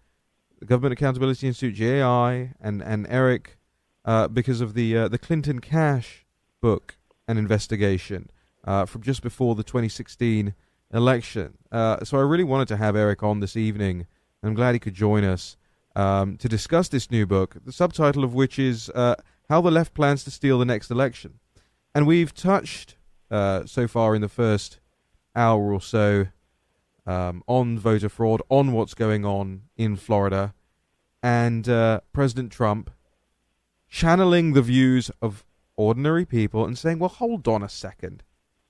[0.60, 3.60] the Government Accountability Institute (GAI) and and Eric
[4.06, 6.26] uh, because of the uh, the Clinton Cash
[6.60, 6.96] book
[7.28, 8.32] and investigation
[8.64, 10.56] uh, from just before the 2016
[10.92, 11.60] election.
[11.72, 14.08] Uh, so I really wanted to have Eric on this evening.
[14.42, 15.58] I'm glad he could join us
[15.96, 19.16] um, to discuss this new book, the subtitle of which is uh,
[19.50, 21.40] "How the Left Plans to Steal the Next Election."
[21.96, 22.96] And we've touched
[23.30, 24.80] uh, so far in the first
[25.36, 26.28] hour or so
[27.06, 30.54] um, on voter fraud, on what's going on in Florida,
[31.22, 31.66] and
[32.14, 32.92] President Trump
[33.94, 38.24] channeling the views of ordinary people and saying, well, hold on a second.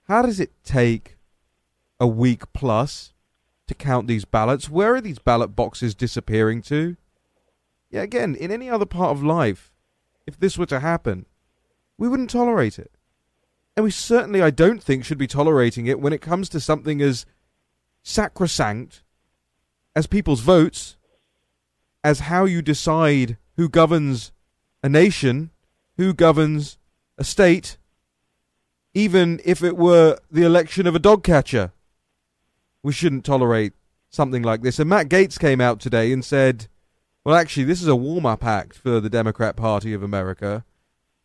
[0.08, 1.18] How does it take
[1.98, 3.14] a week plus
[3.68, 4.70] to count these ballots?
[4.70, 6.98] Where are these ballot boxes disappearing to?
[7.94, 9.72] Yeah, again, in any other part of life,
[10.26, 11.28] if this were to happen,
[11.96, 12.92] we wouldn't tolerate it.
[13.78, 17.04] And we certainly, I don't think, should be tolerating it when it comes to something
[17.04, 17.28] as
[18.02, 19.04] sacrosanct
[19.96, 20.98] as people's votes,
[22.04, 24.32] as how you decide who governs
[24.82, 25.52] a nation,
[25.96, 26.80] who governs
[27.20, 27.78] a state,
[28.96, 31.72] even if it were the election of a dog catcher.
[32.82, 33.74] We shouldn't tolerate
[34.10, 34.80] something like this.
[34.80, 36.70] And Matt Gaetz came out today and said,
[37.24, 40.66] well, actually, this is a warm up act for the Democrat Party of America,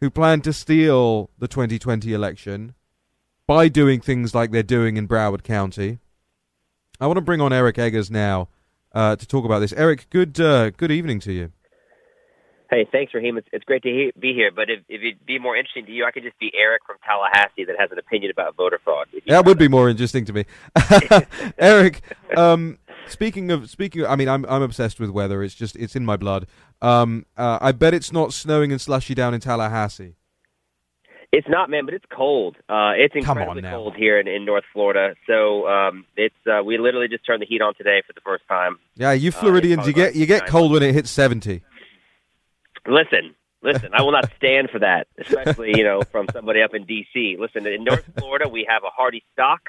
[0.01, 2.75] who plan to steal the 2020 election
[3.47, 5.99] by doing things like they're doing in Broward County.
[7.01, 8.49] I want to bring on Eric Eggers now
[8.93, 9.73] uh, to talk about this.
[9.73, 11.53] Eric, good uh, good evening to you.
[12.71, 13.39] Hey, thanks, Raheem.
[13.39, 14.51] It's, it's great to he- be here.
[14.51, 16.97] But if, if it'd be more interesting to you, I could just be Eric from
[17.05, 19.09] Tallahassee that has an opinion about voter fraud.
[19.27, 20.45] That would be more interesting to me.
[21.59, 22.03] Eric,
[22.37, 22.79] um,
[23.09, 25.43] speaking of speaking, of, I mean, I'm I'm obsessed with weather.
[25.43, 26.47] It's just it's in my blood.
[26.81, 30.15] Um, uh, I bet it's not snowing and slushy down in Tallahassee.
[31.31, 32.57] It's not, man, but it's cold.
[32.71, 35.15] Uh, it's incredibly cold here in, in North Florida.
[35.27, 38.45] So um, it's uh, we literally just turned the heat on today for the first
[38.49, 38.79] time.
[38.97, 41.63] Yeah, you Floridians, you get you get cold when it hits seventy.
[42.87, 46.85] Listen, listen, I will not stand for that, especially you know from somebody up in
[46.85, 47.37] D.C.
[47.39, 49.69] Listen, in North Florida we have a hardy stock,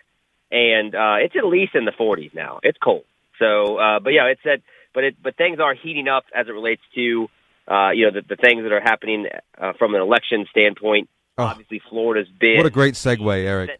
[0.52, 2.60] and uh, it's at least in the 40s now.
[2.64, 3.04] It's cold,
[3.40, 4.62] so uh, but yeah, it's said,
[4.94, 7.28] but it but things are heating up as it relates to
[7.68, 9.26] uh, you know the, the things that are happening
[9.58, 11.10] uh, from an election standpoint.
[11.38, 13.80] Oh, Obviously, Florida's been What a great segue, Eric.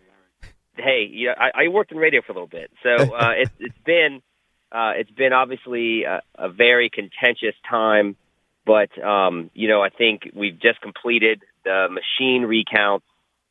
[0.78, 3.52] hey, you know, I, I worked in radio for a little bit, so uh, it's
[3.60, 4.22] it's been
[4.72, 8.16] uh, it's been obviously a, a very contentious time.
[8.66, 13.04] But um, you know, I think we've just completed the machine recount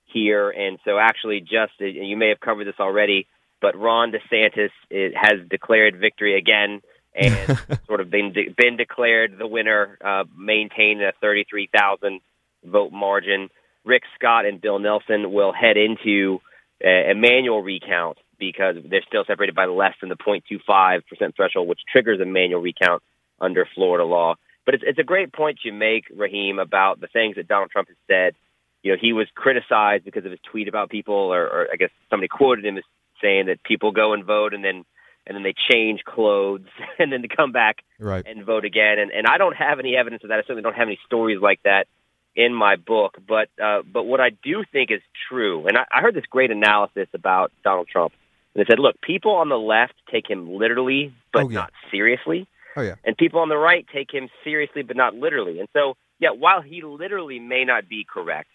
[0.05, 3.27] here, and so actually, just you may have covered this already,
[3.61, 6.81] but Ron DeSantis it, has declared victory again,
[7.15, 12.21] and sort of been de- been declared the winner, uh, maintaining a thirty three thousand
[12.65, 13.49] vote margin.
[13.85, 16.41] Rick Scott and Bill Nelson will head into
[16.85, 21.03] a, a manual recount because they're still separated by less than the 0.25%
[21.35, 23.03] threshold, which triggers a manual recount
[23.41, 24.35] under Florida law.
[24.65, 27.89] But it's, it's a great point you make, Raheem, about the things that Donald Trump
[27.89, 28.35] has said.
[28.83, 31.91] You know, he was criticized because of his tweet about people, or, or I guess
[32.11, 32.85] somebody quoted him as
[33.23, 34.85] saying that people go and vote and then
[35.27, 36.67] and then they change clothes
[36.99, 38.25] and then they come back right.
[38.27, 38.99] and vote again.
[38.99, 40.39] And and I don't have any evidence of that.
[40.39, 41.87] I certainly don't have any stories like that
[42.35, 43.17] in my book.
[43.27, 46.51] But uh, but what I do think is true, and I, I heard this great
[46.51, 48.13] analysis about Donald Trump.
[48.55, 51.61] And they said, look, people on the left take him literally, but Oh, yeah.
[51.61, 52.49] not seriously.
[52.77, 52.95] Oh yeah.
[53.05, 55.59] And people on the right take him seriously, but not literally.
[55.61, 58.49] And so, yeah, while he literally may not be correct,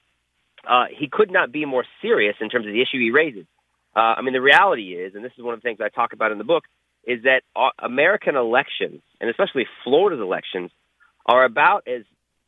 [0.67, 3.45] uh, he could not be more serious in terms of the issue he raises.
[3.95, 6.13] Uh, I mean, the reality is, and this is one of the things I talk
[6.13, 6.63] about in the book,
[7.05, 10.71] is that uh, American elections, and especially Florida's elections,
[11.25, 12.03] are about as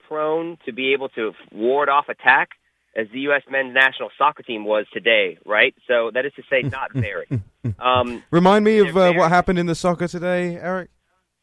[0.07, 2.49] prone to be able to ward off attack
[2.95, 3.41] as the U.S.
[3.49, 5.75] men's national soccer team was today, right?
[5.87, 7.27] So that is to say, not very.
[7.77, 10.89] Um, Remind me of uh, what happened in the soccer today, Eric.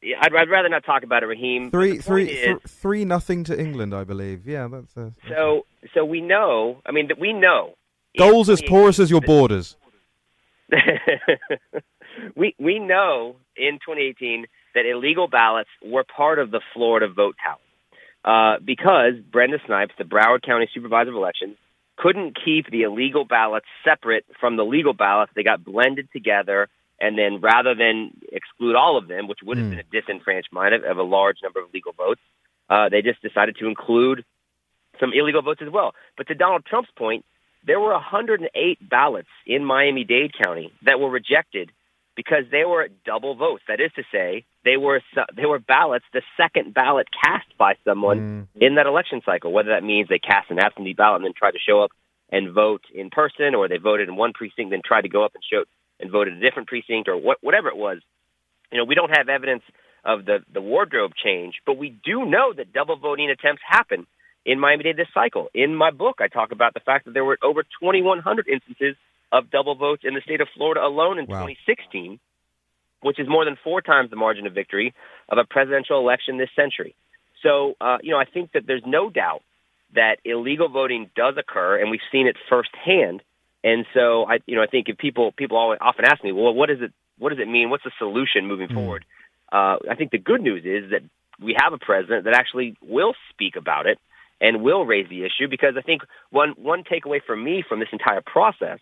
[0.03, 1.71] yeah, I'd, I'd rather not talk about it, Raheem.
[1.71, 4.47] Three, three, point th- three nothing to England, I believe.
[4.49, 6.81] Yeah, that's uh, So, so we know.
[6.87, 7.75] I mean, that we know.
[8.19, 9.77] goals as porous as your borders.
[12.37, 17.61] we we know in 2018 that illegal ballots were part of the Florida vote tally
[18.25, 21.57] uh, because Brenda Snipes, the Broward County Supervisor of Elections,
[21.97, 25.33] couldn't keep the illegal ballots separate from the legal ballots.
[25.35, 26.69] They got blended together,
[27.01, 30.85] and then rather than exclude all of them, which would have been a disenfranchisement of,
[30.85, 32.21] of a large number of legal votes,
[32.71, 34.25] uh, they just decided to include
[35.01, 35.95] some illegal votes as well.
[36.17, 37.25] But to Donald Trump's point,
[37.67, 41.71] there were 108 ballots in Miami-Dade County that were rejected
[42.17, 43.63] because they were double votes.
[43.69, 45.01] That is to say, they were
[45.35, 48.63] they were ballots, the second ballot cast by someone mm.
[48.63, 49.53] in that election cycle.
[49.53, 51.91] Whether that means they cast an absentee ballot and then tried to show up
[52.31, 55.33] and vote in person, or they voted in one precinct then tried to go up
[55.35, 55.65] and show
[56.01, 57.99] and vote in a different precinct, or what, whatever it was.
[58.73, 59.63] You know, we don't have evidence
[60.05, 64.07] of the the wardrobe change, but we do know that double voting attempts happen
[64.45, 65.49] in Miami-Dade this cycle.
[65.55, 68.97] In my book, I talk about the fact that there were over 2,100 instances
[69.31, 72.19] of double votes in the state of Florida alone in 2016,
[73.01, 74.95] which is more than four times the margin of victory
[75.29, 76.95] of a presidential election this century.
[77.43, 79.43] So, uh, you know, I think that there's no doubt
[79.95, 83.23] that illegal voting does occur, and we've seen it firsthand.
[83.65, 86.55] And so, I, you know, I think if people people always, often ask me, well,
[86.55, 87.71] what does it what does it mean?
[87.71, 89.05] What's the solution moving forward?
[89.51, 91.03] Uh, I think the good news is that
[91.41, 93.99] we have a president that actually will speak about it
[94.43, 97.89] and will raise the issue because I think one one takeaway for me from this
[97.93, 98.81] entire process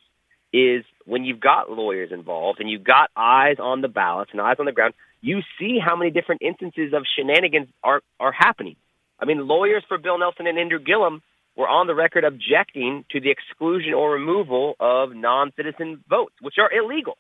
[0.53, 4.57] is when you've got lawyers involved and you've got eyes on the ballots and eyes
[4.59, 8.77] on the ground, you see how many different instances of shenanigans are are happening.
[9.21, 11.23] I mean, lawyers for Bill Nelson and Andrew Gillum
[11.57, 16.73] were on the record objecting to the exclusion or removal of non-citizen votes, which are
[16.73, 17.19] illegal.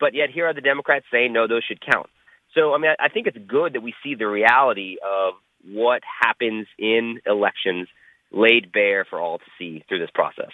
[0.00, 2.08] But yet here are the Democrats saying no, those should count.
[2.54, 5.34] So I mean, I, I think it's good that we see the reality of
[5.66, 7.88] what happens in elections
[8.30, 10.50] laid bare for all to see through this process.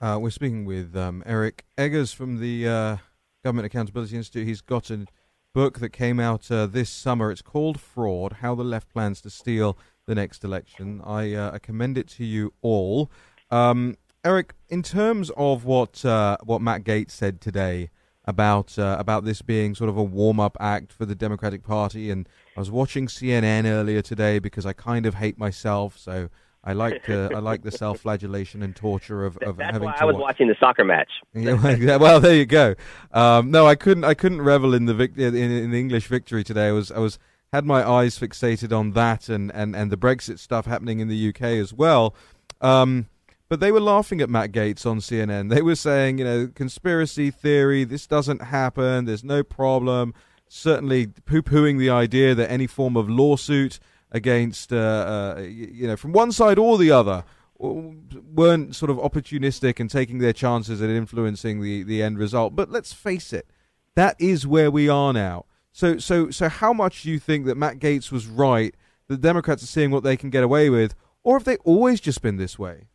[0.00, 2.96] Uh, we're speaking with um, Eric Eggers from the uh,
[3.44, 4.46] Government Accountability Institute.
[4.46, 5.06] He's got a
[5.54, 7.30] book that came out uh, this summer.
[7.30, 11.00] It's called Fraud How the Left Plans to Steal the Next Election.
[11.04, 13.10] I, uh, I commend it to you all.
[13.50, 17.90] Um, Eric, in terms of what, uh, what Matt Gaetz said today
[18.24, 22.10] about, uh, about this being sort of a warm up act for the Democratic Party,
[22.10, 26.28] and I was watching CNN earlier today because I kind of hate myself, so.
[26.66, 30.02] I like uh, I like the self-flagellation and torture of, of That's having why to
[30.02, 30.22] I was watch.
[30.22, 31.10] watching the soccer match.
[31.34, 32.74] Yeah, well, there you go.
[33.12, 34.04] Um, no, I couldn't.
[34.04, 36.68] I couldn't revel in the vic- in, in the English victory today.
[36.68, 37.18] I was I was
[37.52, 41.28] had my eyes fixated on that and, and, and the Brexit stuff happening in the
[41.28, 42.14] UK as well.
[42.60, 43.08] Um,
[43.48, 45.50] but they were laughing at Matt Gaetz on CNN.
[45.50, 47.84] They were saying, you know, conspiracy theory.
[47.84, 49.04] This doesn't happen.
[49.04, 50.14] There's no problem.
[50.48, 53.78] Certainly poo-pooing the idea that any form of lawsuit
[54.10, 57.24] against, uh, uh, you know, from one side or the other,
[57.58, 62.54] weren't sort of opportunistic and taking their chances at influencing the, the end result.
[62.54, 63.48] But let's face it,
[63.94, 65.46] that is where we are now.
[65.72, 68.74] So, so, so, how much do you think that Matt Gaetz was right?
[69.08, 72.22] The Democrats are seeing what they can get away with, or have they always just
[72.22, 72.88] been this way?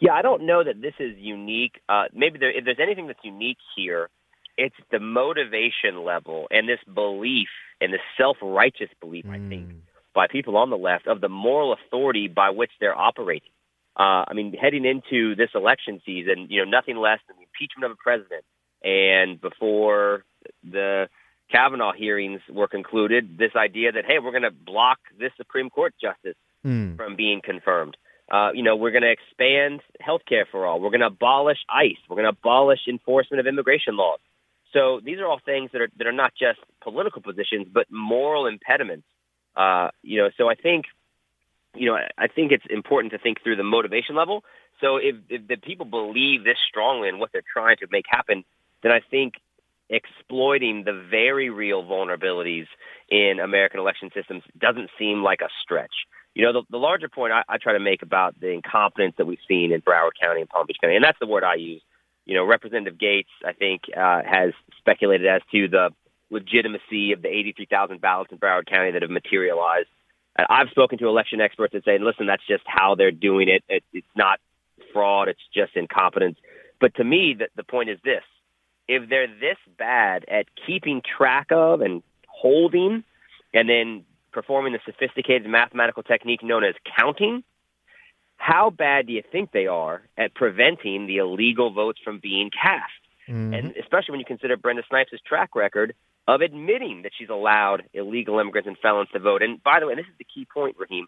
[0.00, 1.80] Yeah, I don't know that this is unique.
[1.88, 4.10] Uh, maybe there, if there's anything that's unique here,
[4.56, 7.48] it's the motivation level and this belief
[7.80, 9.68] and this self-righteous belief, I think,
[10.14, 13.50] by people on the left of the moral authority by which they're operating.
[13.98, 17.90] Uh, I mean, heading into this election season, you know, nothing less than the impeachment
[17.90, 18.44] of a president,
[18.82, 20.24] and before
[20.62, 21.08] the
[21.50, 25.94] Kavanaugh hearings were concluded, this idea that hey, we're going to block this Supreme Court
[26.00, 26.36] justice
[26.96, 27.96] from being confirmed.
[28.30, 30.80] Uh, you know, we're going to expand health care for all.
[30.80, 31.98] We're going to abolish ICE.
[32.08, 34.20] We're going to abolish enforcement of immigration laws.
[34.72, 38.46] So these are all things that are that are not just political positions, but moral
[38.46, 39.06] impediments.
[39.54, 40.86] Uh, you know, so I think,
[41.74, 44.44] you know, I think it's important to think through the motivation level.
[44.80, 48.44] So if, if the people believe this strongly in what they're trying to make happen,
[48.82, 49.34] then I think
[49.90, 52.66] exploiting the very real vulnerabilities
[53.10, 55.92] in American election systems doesn't seem like a stretch.
[56.34, 59.26] You know, the, the larger point I, I try to make about the incompetence that
[59.26, 61.82] we've seen in Broward County and Palm Beach County, and that's the word I use.
[62.24, 65.90] You know, Representative Gaetz, I think, uh, has speculated as to the
[66.30, 69.88] legitimacy of the 83,000 ballots in Broward County that have materialized.
[70.36, 73.62] And I've spoken to election experts that say, listen, that's just how they're doing it.
[73.68, 74.40] it it's not
[74.92, 76.38] fraud, it's just incompetence.
[76.80, 78.22] But to me, the, the point is this
[78.88, 83.04] if they're this bad at keeping track of and holding
[83.54, 87.44] and then performing the sophisticated mathematical technique known as counting,
[88.42, 92.90] how bad do you think they are at preventing the illegal votes from being cast?
[93.28, 93.54] Mm-hmm.
[93.54, 95.94] And especially when you consider Brenda Snipes' track record
[96.26, 99.42] of admitting that she's allowed illegal immigrants and felons to vote.
[99.42, 101.06] And by the way, this is the key point, Raheem,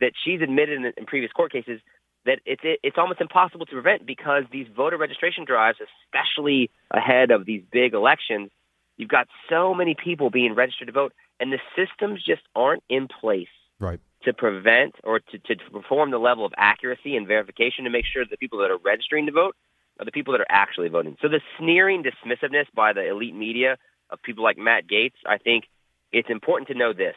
[0.00, 1.82] that she's admitted in, in previous court cases
[2.24, 7.30] that it's it, it's almost impossible to prevent because these voter registration drives, especially ahead
[7.30, 8.50] of these big elections,
[8.96, 13.06] you've got so many people being registered to vote, and the systems just aren't in
[13.06, 14.00] place right.
[14.24, 18.22] To prevent or to, to perform the level of accuracy and verification to make sure
[18.22, 19.56] that the people that are registering to vote
[19.98, 21.16] are the people that are actually voting.
[21.22, 23.78] So the sneering dismissiveness by the elite media
[24.10, 25.64] of people like Matt Gaetz, I think
[26.12, 27.14] it's important to know this.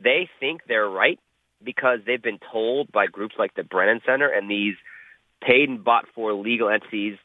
[0.00, 1.18] They think they're right
[1.62, 4.74] because they've been told by groups like the Brennan Center and these
[5.42, 7.16] paid and bought for legal entities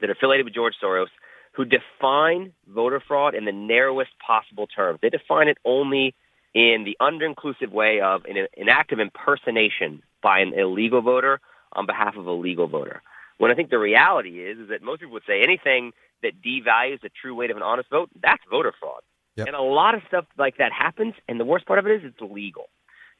[0.00, 1.06] that are affiliated with George Soros
[1.52, 4.98] who define voter fraud in the narrowest possible terms.
[5.00, 6.14] They define it only
[6.54, 11.40] in the under-inclusive way of an, an act of impersonation by an illegal voter
[11.72, 13.02] on behalf of a legal voter.
[13.38, 15.92] When I think the reality is, is that most people would say anything
[16.22, 19.02] that devalues the true weight of an honest vote, that's voter fraud.
[19.36, 19.48] Yep.
[19.48, 22.02] And a lot of stuff like that happens, and the worst part of it is
[22.04, 22.66] it's legal.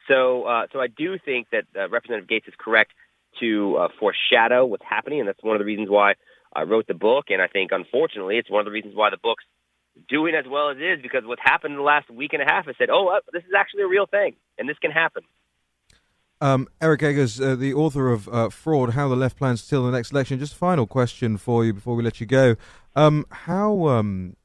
[0.06, 2.92] So, uh, so I do think that uh, Representative Gaetz is correct
[3.40, 6.14] to uh, foreshadow what's happening, and that's one of the reasons why
[6.54, 7.26] I wrote the book.
[7.30, 9.44] And I think, unfortunately, it's one of the reasons why the book's
[10.08, 12.44] doing as well as it is because what's happened in the last week and a
[12.44, 15.22] half has said, "Oh, uh, this is actually a real thing, and this can happen."
[16.40, 19.86] Um, Eric Eggers, uh, the author of uh, Fraud, How the Left Plans to Steal
[19.86, 20.38] the Next Election.
[20.38, 22.56] Just a final question for you before we let you go.
[22.96, 24.36] Um, how um,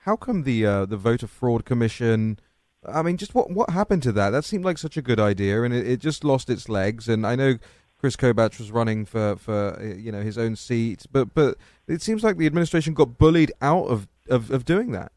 [0.00, 2.38] how come the uh, the Voter Fraud Commission?
[2.86, 4.30] I mean, just what what happened to that?
[4.30, 7.08] That seemed like such a good idea, and it, it just lost its legs.
[7.08, 7.58] And I know
[7.98, 12.02] Chris Kobach was running for for uh, you know his own seat, but but it
[12.02, 15.12] seems like the administration got bullied out of of, of doing that.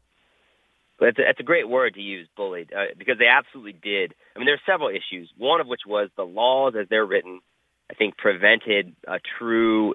[1.00, 4.14] That's a, that's a great word to use, bullied, uh, because they absolutely did.
[4.34, 5.30] I mean, there are several issues.
[5.38, 7.40] One of which was the laws, as they're written,
[7.90, 9.94] I think prevented a true.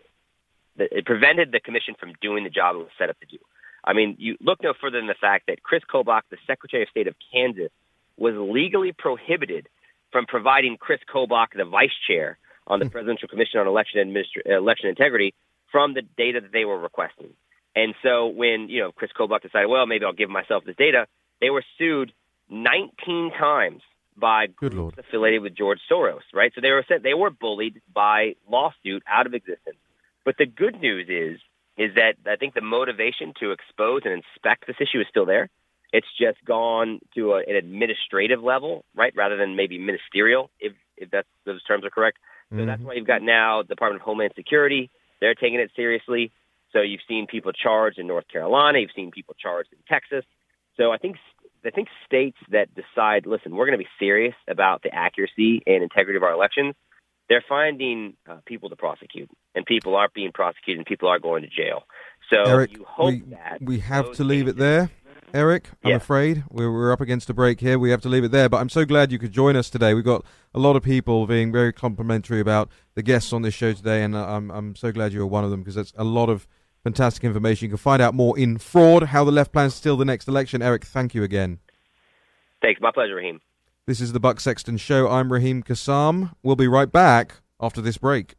[0.77, 3.37] It prevented the commission from doing the job it was set up to do.
[3.83, 6.89] I mean, you look no further than the fact that Chris Kobach, the Secretary of
[6.89, 7.69] State of Kansas,
[8.17, 9.69] was legally prohibited
[10.11, 12.37] from providing Chris Kobach, the vice chair
[12.67, 12.91] on the hmm.
[12.91, 15.33] Presidential Commission on Election Election Integrity,
[15.71, 17.29] from the data that they were requesting.
[17.75, 21.07] And so when, you know, Chris Kobach decided, well, maybe I'll give myself this data,
[21.41, 22.13] they were sued
[22.49, 23.81] 19 times
[24.17, 24.99] by Good groups Lord.
[24.99, 26.51] affiliated with George Soros, right?
[26.55, 29.77] So they were they were bullied by lawsuit out of existence.
[30.23, 31.41] But the good news is
[31.77, 35.49] is that I think the motivation to expose and inspect this issue is still there.
[35.91, 41.11] It's just gone to a, an administrative level, right, rather than maybe ministerial, if if
[41.11, 42.17] that's those terms are correct.
[42.49, 42.67] So mm-hmm.
[42.67, 44.89] that's why you've got now the Department of Homeland Security.
[45.19, 46.31] They're taking it seriously.
[46.75, 48.79] So you've seen people charged in North Carolina.
[48.79, 50.25] You've seen people charged in Texas.
[50.75, 51.15] So I think
[51.65, 55.81] I think states that decide, listen, we're going to be serious about the accuracy and
[55.81, 56.75] integrity of our elections,
[57.27, 61.41] they're finding uh, people to prosecute, and people aren't being prosecuted, and people are going
[61.41, 61.83] to jail.
[62.29, 64.91] So Eric, you hope we, that we have to leave it there.
[65.33, 65.95] Eric, I'm yeah.
[65.97, 67.79] afraid we're, we're up against a break here.
[67.79, 68.47] We have to leave it there.
[68.47, 69.93] But I'm so glad you could join us today.
[69.93, 70.23] We've got
[70.53, 74.15] a lot of people being very complimentary about the guests on this show today, and
[74.15, 76.47] I'm I'm so glad you're one of them because it's a lot of
[76.85, 77.65] fantastic information.
[77.65, 80.27] You can find out more in Fraud: How the Left Plans to Steal the Next
[80.27, 80.61] Election.
[80.61, 81.57] Eric, thank you again.
[82.61, 83.41] Thanks, my pleasure, Raheem.
[83.87, 85.09] This is the Buck Sexton Show.
[85.09, 86.35] I'm Raheem Kassam.
[86.43, 88.35] We'll be right back after this break.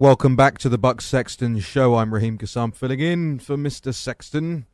[0.00, 1.94] Welcome back to the Buck Sexton Show.
[1.94, 3.94] I'm Raheem Kassam, filling in for Mr.
[3.94, 4.66] Sexton.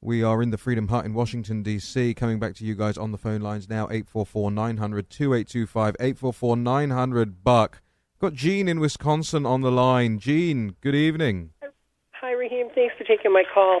[0.00, 2.14] We are in the Freedom Hut in Washington, D.C.
[2.14, 7.44] Coming back to you guys on the phone lines now 844 900 2825 844 900
[7.44, 7.82] Buck.
[8.20, 10.18] Got Jean in Wisconsin on the line.
[10.18, 11.52] Jean, good evening.
[12.20, 12.68] Hi, Raheem.
[12.74, 13.80] Thanks for taking my call.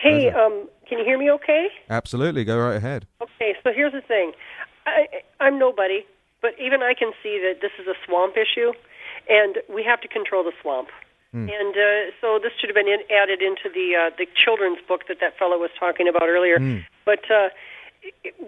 [0.00, 1.66] Hey, um, can you hear me okay?
[1.90, 2.44] Absolutely.
[2.44, 3.08] Go right ahead.
[3.20, 4.30] Okay, so here's the thing
[4.86, 5.08] I,
[5.40, 6.06] I'm nobody,
[6.40, 8.70] but even I can see that this is a swamp issue,
[9.28, 10.90] and we have to control the swamp.
[11.32, 11.48] Hmm.
[11.50, 15.08] And uh, so this should have been in, added into the uh, the children's book
[15.08, 16.58] that that fellow was talking about earlier.
[16.60, 16.78] Hmm.
[17.04, 17.48] But uh,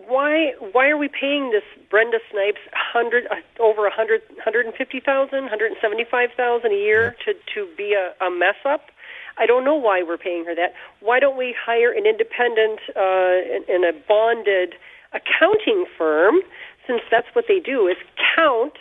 [0.08, 4.74] why why are we paying this Brenda Snipes hundred uh, over a hundred hundred and
[4.74, 8.56] fifty thousand, hundred and seventy five thousand a year to to be a, a mess
[8.64, 8.90] up?
[9.38, 10.74] I don't know why we're paying her that.
[11.00, 14.74] Why don't we hire an independent uh, and, and a bonded
[15.12, 16.36] accounting firm
[16.86, 17.96] since that's what they do, is
[18.36, 18.74] count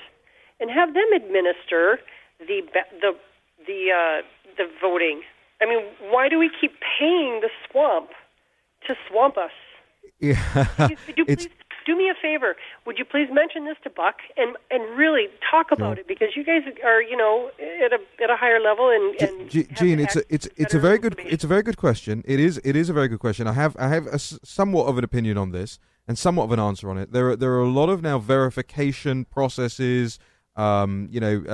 [0.60, 2.00] and have them administer
[2.40, 2.62] the
[3.02, 3.12] the
[3.66, 4.22] the uh,
[4.58, 5.22] the voting.
[5.62, 8.10] I mean, why do we keep paying the swamp
[8.88, 9.52] to swamp us?
[10.22, 11.48] Yeah, Could you please
[11.86, 12.56] do me a favor?
[12.86, 16.44] Would you please mention this to Buck and and really talk about it because you
[16.44, 20.16] guys are you know at a at a higher level and, and G- Gene, it's
[20.16, 22.24] a, it's it's a very good it's a very good question.
[22.26, 23.48] It is it is a very good question.
[23.48, 26.60] I have I have a somewhat of an opinion on this and somewhat of an
[26.60, 27.12] answer on it.
[27.12, 30.20] There are there are a lot of now verification processes,
[30.56, 31.52] um, you know, uh,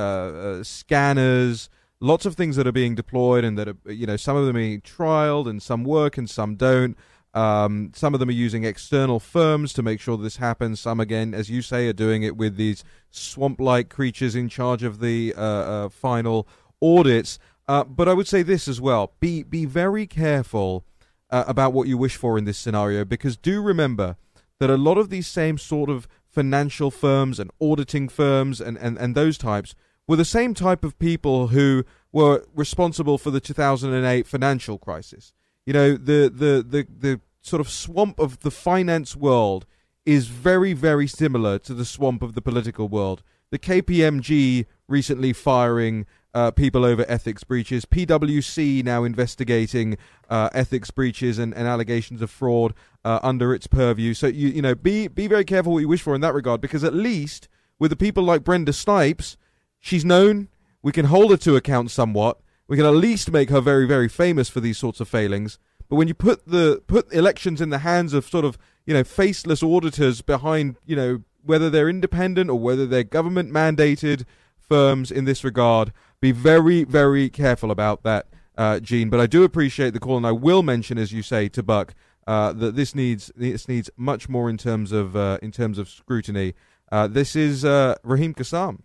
[0.59, 1.69] uh, scanners,
[1.99, 4.55] lots of things that are being deployed and that are you know some of them
[4.55, 6.97] are being trialed and some work and some don't.
[7.37, 10.79] Um, some of them are using external firms to make sure this happens.
[10.79, 14.99] Some, again, as you say, are doing it with these swamp-like creatures in charge of
[14.99, 16.47] the uh, uh, final
[16.81, 17.37] audits.
[17.67, 20.83] Uh, but I would say this as well: be be very careful
[21.29, 24.15] uh, about what you wish for in this scenario, because do remember
[24.59, 28.97] that a lot of these same sort of financial firms and auditing firms and, and,
[28.97, 29.75] and those types
[30.07, 35.33] were the same type of people who were responsible for the 2008 financial crisis.
[35.65, 39.65] You know, the, the, the, the sort of swamp of the finance world
[40.05, 43.23] is very, very similar to the swamp of the political world.
[43.49, 49.97] The KPMG recently firing uh, people over ethics breaches, PwC now investigating
[50.29, 54.13] uh, ethics breaches and, and allegations of fraud uh, under its purview.
[54.13, 56.61] So you you know be be very careful what you wish for in that regard,
[56.61, 57.47] because at least
[57.79, 59.35] with the people like Brenda Snipes,
[59.79, 60.49] she's known.
[60.83, 62.39] We can hold her to account somewhat.
[62.67, 65.57] We can at least make her very very famous for these sorts of failings.
[65.89, 69.03] But when you put the put elections in the hands of sort of you know
[69.03, 74.25] faceless auditors behind you know whether they're independent or whether they're government mandated
[74.59, 78.27] firms in this regard, be very very careful about that,
[78.57, 79.09] uh, Gene.
[79.09, 81.93] But I do appreciate the call, and I will mention, as you say, to Buck.
[82.25, 85.87] Uh, that this needs this needs much more in terms of uh, in terms of
[85.87, 86.53] scrutiny.
[86.91, 88.81] Uh, this is uh, Raheem Kassam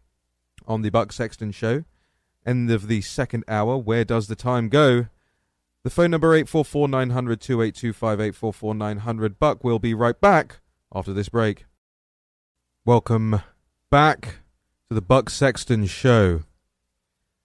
[0.67, 1.85] on the Buck Sexton Show.
[2.47, 3.77] End of the second hour.
[3.77, 5.07] Where does the time go?
[5.85, 9.39] The phone number 844 900 2825 844 900.
[9.41, 10.61] Buck will be right back
[10.95, 11.65] after this break.
[12.85, 13.43] Welcome
[13.91, 14.37] back
[14.89, 16.45] to the Buck Sexton Show.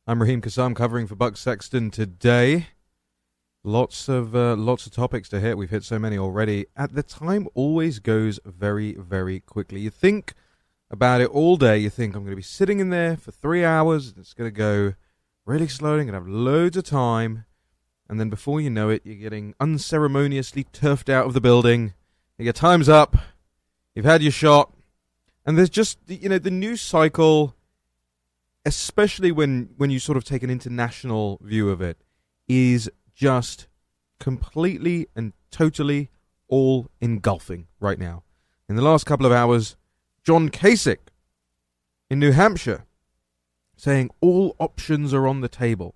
[0.06, 2.68] I'm Raheem Kassam covering for Buck Sexton today.
[3.64, 5.58] Lots of uh, lots of topics to hit.
[5.58, 6.68] We've hit so many already.
[6.76, 9.80] At the time always goes very very quickly.
[9.80, 10.36] You think
[10.92, 11.80] about it all day.
[11.80, 14.14] You think I'm going to be sitting in there for three hours.
[14.16, 14.94] It's going to go
[15.48, 16.02] really slowly.
[16.02, 17.46] I'm going to have loads of time,
[18.10, 21.94] and then before you know it, you're getting unceremoniously turfed out of the building.
[22.38, 23.18] Your time's up.
[23.96, 24.74] You've had your shot,
[25.46, 27.56] and there's just you know the news cycle,
[28.66, 31.98] especially when when you sort of take an international view of it,
[32.48, 33.68] is just
[34.20, 36.10] completely and totally
[36.48, 38.24] all engulfing right now.
[38.70, 39.76] In the last couple of hours,
[40.24, 41.10] John Kasich
[42.10, 42.86] in New Hampshire
[43.76, 45.96] saying all options are on the table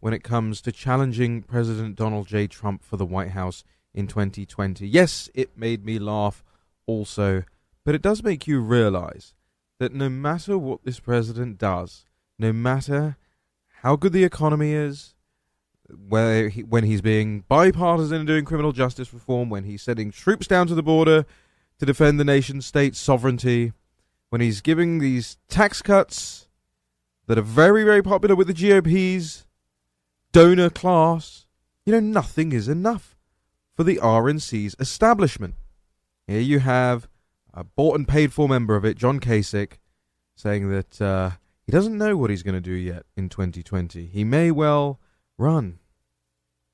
[0.00, 2.46] when it comes to challenging President Donald J.
[2.46, 3.64] Trump for the White House
[3.94, 4.86] in 2020.
[4.86, 6.44] Yes, it made me laugh
[6.86, 7.44] also,
[7.84, 9.34] but it does make you realize
[9.78, 12.04] that no matter what this president does,
[12.38, 13.16] no matter
[13.82, 15.14] how good the economy is,
[16.08, 20.46] where he, when he's being bipartisan and doing criminal justice reform, when he's sending troops
[20.46, 21.24] down to the border
[21.78, 23.72] to defend the nation state's sovereignty,
[24.30, 26.48] when he's giving these tax cuts
[27.26, 29.45] that are very, very popular with the GOP's
[30.36, 31.46] donor class,
[31.86, 33.16] you know, nothing is enough
[33.74, 35.54] for the RNC's establishment.
[36.26, 37.08] Here you have
[37.54, 39.78] a bought and paid for member of it, John Kasich,
[40.34, 41.30] saying that uh,
[41.64, 44.04] he doesn't know what he's going to do yet in 2020.
[44.04, 45.00] He may well
[45.38, 45.78] run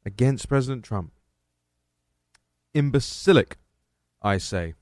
[0.05, 1.13] against President Trump.
[2.75, 3.59] Imbecilic,
[4.21, 4.75] I say.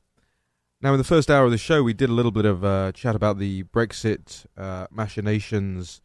[0.80, 2.92] Now, in the first hour of the show, we did a little bit of uh,
[2.92, 6.00] chat about the Brexit uh, machinations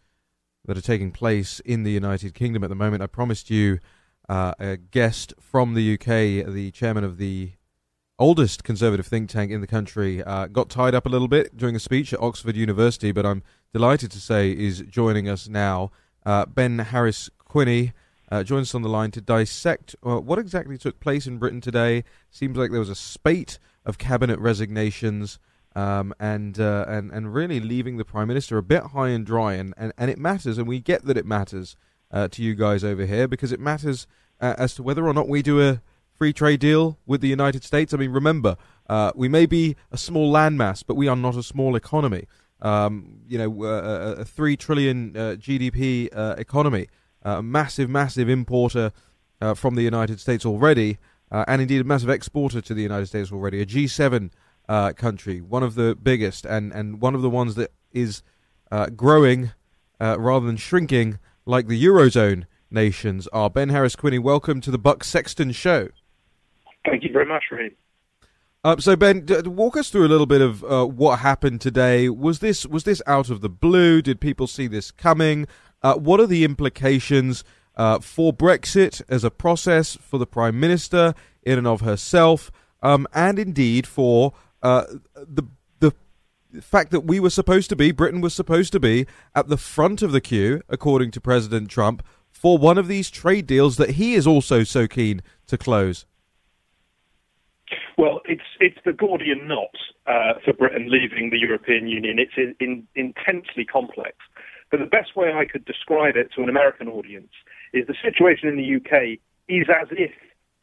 [0.66, 3.04] that are taking place in the United Kingdom at the moment.
[3.04, 3.80] I promised you
[4.28, 7.54] uh, a guest from the UK, the chairman of the
[8.18, 11.76] oldest conservative think tank in the country, uh, got tied up a little bit during
[11.76, 13.44] a speech at Oxford University, but I'm
[13.74, 15.92] delighted to say is joining us now.
[16.26, 17.94] Uh, ben Harris Quinney
[18.32, 22.04] uh, joins us on the line to dissect what exactly took place in Britain today.
[22.32, 25.40] Seems like there was a spate of cabinet resignations.
[25.76, 29.56] Um, and uh, and and really leaving the prime minister a bit high and dry,
[29.56, 31.76] and, and, and it matters, and we get that it matters
[32.12, 34.08] uh, to you guys over here because it matters
[34.40, 35.82] uh, as to whether or not we do a
[36.14, 37.94] free trade deal with the United States.
[37.94, 38.56] I mean, remember,
[38.88, 42.28] uh, we may be a small landmass, but we are not a small economy.
[42.62, 46.88] Um, you know, uh, a three trillion uh, GDP economy,
[47.22, 48.94] a massive, massive importer
[49.56, 50.98] from the United States already,
[51.30, 53.62] and indeed a massive exporter to the United States already.
[53.62, 54.32] A G7
[54.68, 58.24] uh, country, one of the biggest, and, and one of the ones that is
[58.72, 59.52] uh, growing
[60.00, 63.50] uh, rather than shrinking like the Eurozone nations are.
[63.50, 65.90] Ben Harris Quinney, welcome to the Buck Sexton Show.
[66.86, 67.72] Thank you very much, Ray.
[68.64, 72.10] Uh, so Ben, d- walk us through a little bit of uh, what happened today.
[72.10, 74.02] Was this was this out of the blue?
[74.02, 75.46] Did people see this coming?
[75.84, 77.44] Uh, what are the implications
[77.76, 81.14] uh, for Brexit as a process for the Prime Minister
[81.44, 82.52] in and of herself,
[82.82, 85.44] um, and indeed for uh, the
[85.80, 85.94] the
[86.62, 89.06] fact that we were supposed to be Britain was supposed to be
[89.36, 92.02] at the front of the queue, according to President Trump,
[92.32, 96.06] for one of these trade deals that he is also so keen to close.
[97.98, 99.76] Well, it's it's the Gordian knot
[100.06, 102.20] uh, for Britain leaving the European Union.
[102.20, 104.18] It's in, in, intensely complex.
[104.72, 107.32] But the best way I could describe it to an American audience
[107.74, 110.12] is the situation in the UK is as if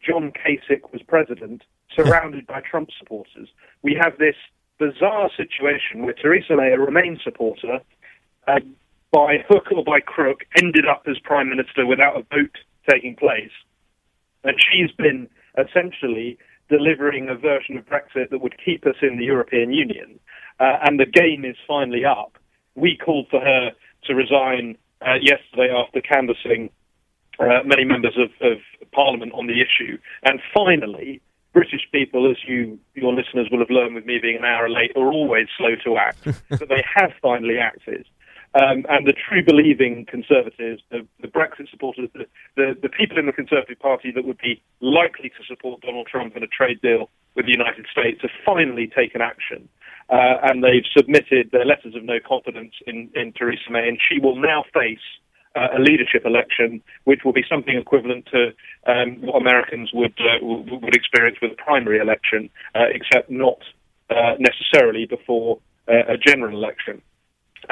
[0.06, 1.62] John Kasich was president,
[1.94, 3.48] surrounded by Trump supporters.
[3.82, 4.36] We have this
[4.78, 7.80] bizarre situation where Theresa May, a Remain supporter,
[8.46, 8.60] uh,
[9.12, 12.56] by hook or by crook, ended up as prime minister without a vote
[12.88, 13.52] taking place,
[14.42, 15.28] and she's been
[15.58, 16.38] essentially
[16.68, 20.18] delivering a version of Brexit that would keep us in the European Union.
[20.58, 22.38] Uh, and the game is finally up.
[22.74, 23.72] We called for her
[24.04, 26.70] to resign uh, yesterday after canvassing
[27.38, 28.58] uh, many members of, of,
[28.92, 29.96] Parliament on the issue.
[30.22, 31.22] And finally,
[31.52, 34.92] British people, as you your listeners will have learned with me being an hour late,
[34.96, 36.24] are always slow to act.
[36.48, 38.06] but they have finally acted.
[38.54, 42.26] Um, and the true believing conservatives, the, the Brexit supporters, the,
[42.56, 46.36] the, the, people in the Conservative Party that would be likely to support Donald Trump
[46.36, 49.70] in a trade deal with the United States, have finally taken action.
[50.10, 54.20] Uh, and they've submitted their letters of no confidence in, in Theresa May, and she
[54.20, 55.00] will now face
[55.54, 58.52] a leadership election, which will be something equivalent to
[58.86, 63.58] um, what Americans would uh, would experience with a primary election, uh, except not
[64.10, 65.58] uh, necessarily before
[65.88, 67.02] uh, a general election.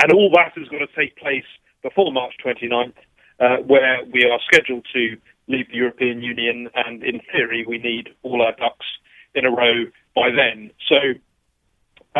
[0.02, 1.44] And all that is going to take place
[1.82, 2.92] before March 29th,
[3.40, 5.16] uh, where we are scheduled to
[5.48, 8.86] leave the European Union, and in theory, we need all our ducks
[9.34, 9.84] in a row
[10.14, 10.70] by then.
[10.88, 10.96] So,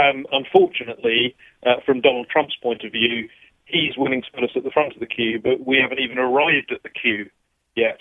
[0.01, 3.29] um, unfortunately, uh, from Donald Trump's point of view,
[3.71, 6.19] he's willing to put us at the front of the queue, but we haven't even
[6.19, 7.31] arrived at the queue
[7.77, 7.99] yet.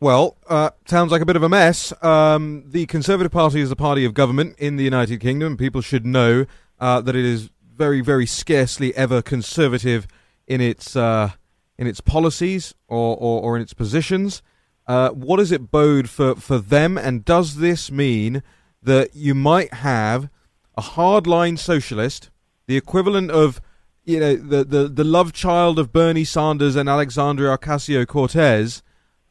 [0.00, 1.92] Well, uh, sounds like a bit of a mess.
[2.02, 5.58] Um, the Conservative Party is a party of government in the United Kingdom.
[5.58, 6.46] People should know
[6.78, 10.06] uh, that it is very, very scarcely ever conservative
[10.46, 11.32] in its uh,
[11.78, 14.42] in its policies or, or, or in its positions.
[14.86, 16.98] Uh, what does it bode for, for them?
[16.98, 18.42] And does this mean
[18.82, 20.28] that you might have
[20.76, 22.30] a hardline socialist,
[22.66, 23.60] the equivalent of
[24.04, 28.82] you know the, the, the love child of Bernie Sanders and Alexandria Ocasio Cortez,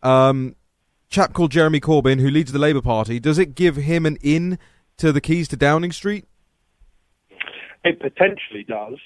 [0.03, 0.55] um,
[1.09, 3.19] chap called Jeremy Corbyn, who leads the Labour Party?
[3.19, 4.59] Does it give him an in
[4.97, 6.25] to the keys to Downing Street?
[7.83, 8.97] It potentially does.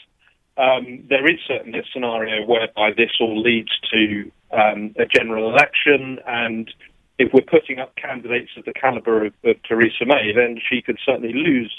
[0.57, 6.19] Um, there is certainly a scenario whereby this all leads to um, a general election,
[6.27, 6.69] and
[7.17, 10.99] if we're putting up candidates of the calibre of, of, Theresa May, then she could
[11.03, 11.73] certainly lose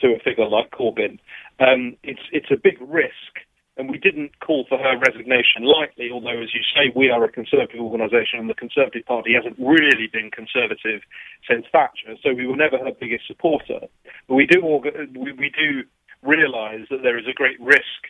[0.00, 1.18] to a figure like Corbyn.
[1.60, 3.42] Um, it's it's a big risk,
[3.76, 6.10] and we didn't call for her resignation lightly.
[6.12, 10.06] Although, as you say, we are a conservative organisation, and the Conservative Party hasn't really
[10.12, 11.02] been conservative
[11.48, 13.80] since Thatcher, so we were never her biggest supporter.
[14.28, 15.84] But we do we, do
[16.22, 18.06] realise that there is a great risk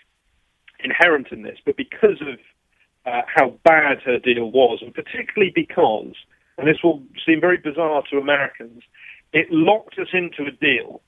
[0.80, 2.38] inherent in this, but because of
[3.06, 6.14] uh, how bad her deal was, and particularly because,
[6.58, 8.82] and this will seem very bizarre to Americans,
[9.32, 11.02] it locked us into a deal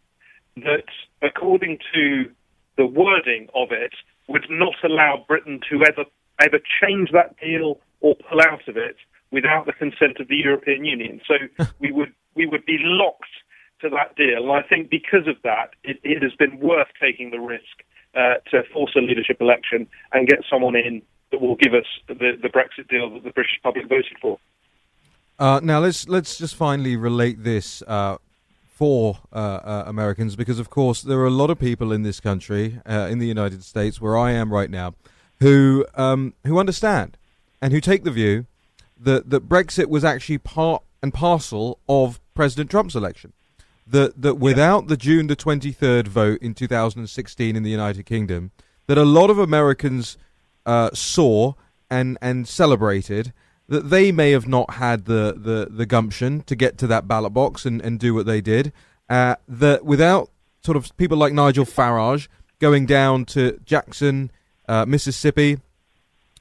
[0.60, 0.84] that,
[1.22, 2.30] according to
[2.76, 3.92] the wording of it,
[4.28, 6.04] would not allow Britain to ever
[6.42, 8.96] ever change that deal or pull out of it
[9.30, 11.20] without the consent of the European Union.
[11.26, 13.24] So we would we would be locked
[13.82, 14.42] to that deal.
[14.42, 17.84] And I think because of that, it, it has been worth taking the risk
[18.14, 22.14] uh, to force a leadership election and get someone in that will give us the,
[22.14, 24.38] the Brexit deal that the British public voted for.
[25.38, 28.18] Uh, now let's let's just finally relate this uh,
[28.80, 32.18] for uh, uh, Americans because, of course, there are a lot of people in this
[32.18, 34.94] country, uh, in the United States, where I am right now,
[35.40, 37.18] who um, who understand
[37.60, 38.46] and who take the view
[38.98, 43.34] that that Brexit was actually part and parcel of President Trump's election.
[43.86, 48.50] That that without the June the 23rd vote in 2016 in the United Kingdom,
[48.86, 50.16] that a lot of Americans
[50.64, 51.52] uh, saw
[51.90, 53.34] and and celebrated
[53.70, 57.32] that they may have not had the, the, the gumption to get to that ballot
[57.32, 58.72] box and, and do what they did.
[59.08, 60.28] Uh, that without
[60.62, 62.26] sort of people like Nigel Farage
[62.58, 64.32] going down to Jackson,
[64.68, 65.58] uh, Mississippi,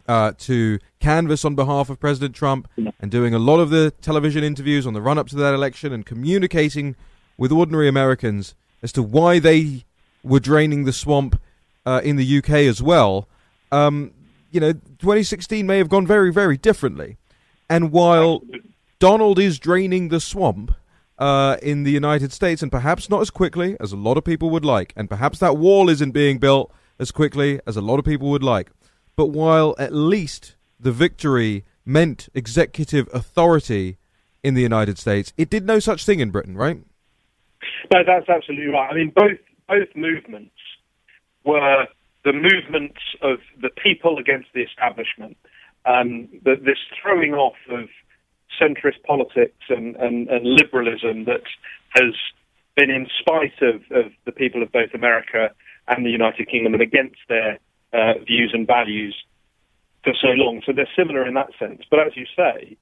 [0.07, 2.68] uh, to canvass on behalf of President Trump
[2.99, 5.93] and doing a lot of the television interviews on the run up to that election
[5.93, 6.95] and communicating
[7.38, 9.85] with ordinary Americans as to why they
[10.23, 11.39] were draining the swamp
[11.85, 13.27] uh, in the UK as well,
[13.72, 14.11] um,
[14.52, 17.18] you know, 2016 may have gone very, very differently.
[17.70, 18.44] And while
[19.00, 20.74] Donald is draining the swamp
[21.18, 24.50] uh, in the United States, and perhaps not as quickly as a lot of people
[24.50, 28.06] would like, and perhaps that wall isn't being built as quickly as a lot of
[28.06, 28.72] people would like,
[29.16, 33.98] but while at least the victory meant executive authority
[34.44, 36.78] in the United States, it did no such thing in Britain, right?
[37.94, 38.90] No, that's absolutely right.
[38.92, 40.56] I mean, both both movements
[41.44, 41.88] were
[42.30, 45.35] the movements of the people against the establishment.
[45.85, 47.89] Um, the, this throwing off of
[48.61, 51.41] centrist politics and, and, and, liberalism that
[51.95, 52.14] has
[52.76, 55.49] been in spite of, of, the people of both America
[55.88, 57.57] and the United Kingdom and against their
[57.93, 59.15] uh, views and values
[60.03, 60.61] for so long.
[60.65, 61.81] So they're similar in that sense.
[61.89, 62.77] But as you say,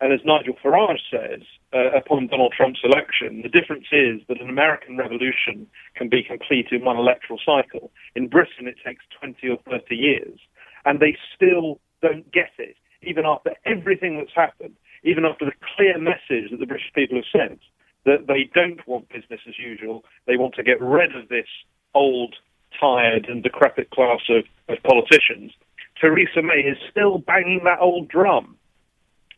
[0.00, 1.42] and as Nigel Farage says,
[1.74, 6.68] uh, upon Donald Trump's election, the difference is that an American revolution can be complete
[6.70, 7.90] in one electoral cycle.
[8.14, 10.38] In Britain, it takes 20 or 30 years.
[10.84, 14.74] And they still don't get it, even after everything that's happened,
[15.04, 17.60] even after the clear message that the British people have sent
[18.04, 20.04] that they don't want business as usual.
[20.26, 21.48] They want to get rid of this
[21.94, 22.34] old,
[22.80, 25.52] tired, and decrepit class of, of politicians.
[26.00, 28.56] Theresa May is still banging that old drum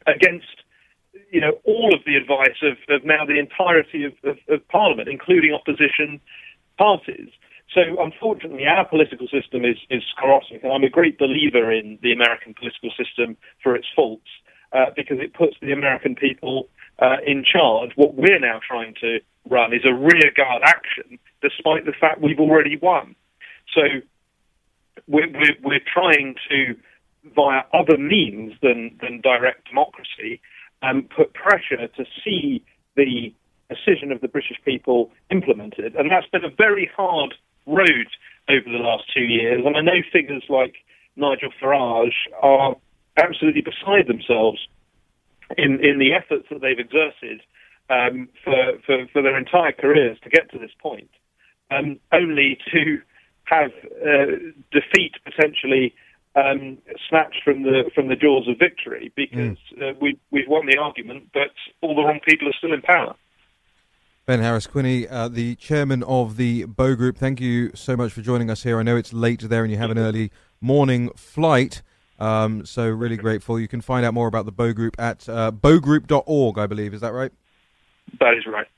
[0.07, 0.63] against
[1.31, 5.09] you know all of the advice of, of now the entirety of, of, of Parliament,
[5.09, 6.21] including opposition
[6.79, 7.31] parties.
[7.75, 12.13] So unfortunately, our political system is, is sclerotic, and I'm a great believer in the
[12.13, 14.27] American political system for its faults,
[14.73, 16.69] uh, because it puts the American people
[16.99, 17.91] uh, in charge.
[17.95, 22.77] What we're now trying to run is a rearguard action, despite the fact we've already
[22.77, 23.15] won.
[23.73, 23.83] So
[25.07, 26.75] we're, we're, we're trying to
[27.37, 30.41] via other means than, than direct democracy,
[30.83, 32.65] um, put pressure to see
[32.97, 33.33] the
[33.69, 35.95] decision of the British people implemented.
[35.95, 37.35] And that's been a very hard
[37.67, 38.09] road
[38.49, 39.63] over the last two years.
[39.65, 40.75] And I know figures like
[41.17, 42.77] Nigel Farage are
[43.17, 44.59] absolutely beside themselves
[45.57, 47.43] in, in the efforts that they've exerted
[47.89, 51.11] um, for, for, for, their entire careers to get to this point,
[51.71, 53.01] um, only to
[53.45, 53.73] have
[54.07, 54.37] uh,
[54.71, 55.93] defeat potentially
[56.37, 56.79] um,
[57.09, 59.91] snatched from the from the jaws of victory because mm.
[59.91, 61.51] uh, we we've won the argument, but
[61.81, 63.15] all the wrong people are still in power.
[64.27, 68.21] Ben Harris Quinney, uh, the chairman of the Bow Group, thank you so much for
[68.21, 68.79] joining us here.
[68.79, 70.31] I know it's late there and you have an early
[70.61, 71.83] morning flight,
[72.21, 73.59] um, so really grateful.
[73.59, 76.95] You can find out more about the Bow Group at uh, bowgroup.org, I believe.
[76.95, 77.33] Is that right?
[78.21, 78.69] That is right.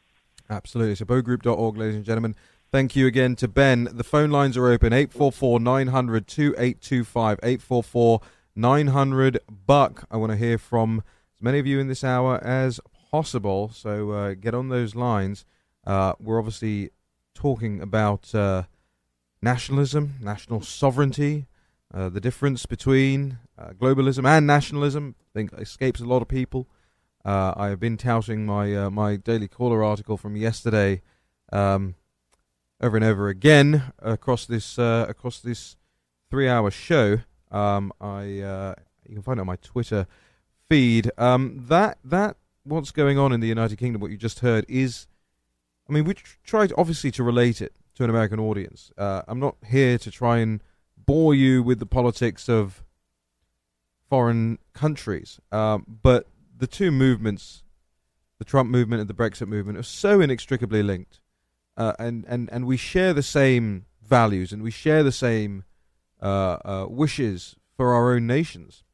[0.48, 0.94] Absolutely.
[0.94, 2.34] So bowgroup.org, ladies and gentlemen.
[2.72, 3.86] Thank you again to Ben.
[3.92, 7.38] The phone lines are open 844 900 2825.
[7.42, 8.20] 844
[8.56, 10.06] 900 Buck.
[10.10, 11.02] I want to hear from
[11.36, 12.80] as many of you in this hour as
[13.10, 13.70] possible.
[13.74, 15.44] So uh, get on those lines.
[15.86, 16.88] Uh, we're obviously
[17.34, 18.62] talking about uh,
[19.42, 21.48] nationalism, national sovereignty,
[21.92, 25.14] uh, the difference between uh, globalism and nationalism.
[25.20, 26.68] I think escapes a lot of people.
[27.22, 31.02] Uh, I have been touting my my Daily Caller article from yesterday.
[31.52, 31.96] Um,
[32.82, 35.76] over and over again across this uh, across this
[36.30, 37.18] three hour show.
[37.50, 38.74] Um, I uh,
[39.06, 40.06] you can find it on my Twitter
[40.68, 41.10] feed.
[41.16, 45.06] Um, that that what's going on in the United Kingdom, what you just heard is,
[45.88, 48.90] I mean, we tr- tried obviously to relate it to an American audience.
[48.98, 50.62] Uh, I'm not here to try and
[50.96, 52.82] bore you with the politics of
[54.08, 57.64] foreign countries, um, but the two movements,
[58.38, 61.20] the Trump movement and the Brexit movement, are so inextricably linked
[61.76, 65.64] uh, and and and we share the same values and we share the same
[66.20, 68.84] uh, uh, wishes for our own nations.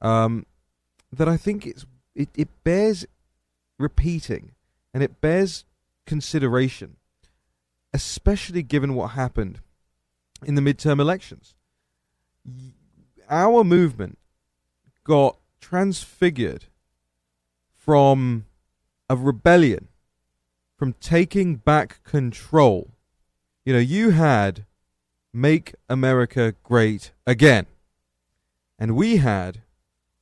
[0.00, 0.46] Um,
[1.12, 3.06] that I think it's it, it bears
[3.78, 4.52] repeating
[4.92, 5.64] and it bears
[6.06, 6.96] consideration,
[7.92, 9.60] especially given what happened
[10.44, 11.54] in the midterm elections.
[13.28, 14.18] Our movement
[15.04, 16.66] got transfigured
[17.70, 18.46] from
[19.08, 19.88] a rebellion
[20.76, 22.90] from taking back control.
[23.64, 24.66] You know, you had
[25.32, 27.66] Make America Great Again.
[28.78, 29.62] And we had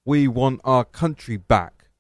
[0.05, 1.90] We Want Our Country Back.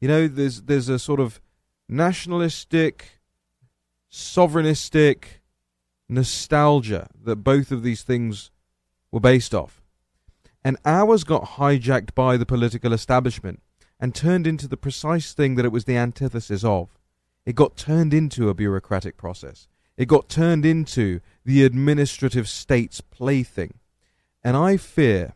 [0.00, 1.40] You know, there's there's a sort of
[1.88, 3.20] nationalistic,
[4.12, 5.24] sovereignistic
[6.08, 8.50] nostalgia that both of these things
[9.10, 9.82] were based off.
[10.64, 13.60] And ours got hijacked by the political establishment
[14.00, 16.97] and turned into the precise thing that it was the antithesis of.
[17.48, 19.68] It got turned into a bureaucratic process.
[19.96, 23.78] It got turned into the administrative state's plaything.
[24.44, 25.32] And I fear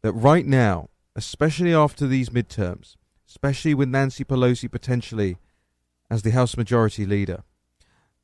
[0.00, 2.96] that right now, especially after these midterms,
[3.28, 5.36] especially with Nancy Pelosi potentially
[6.10, 7.42] as the House Majority Leader,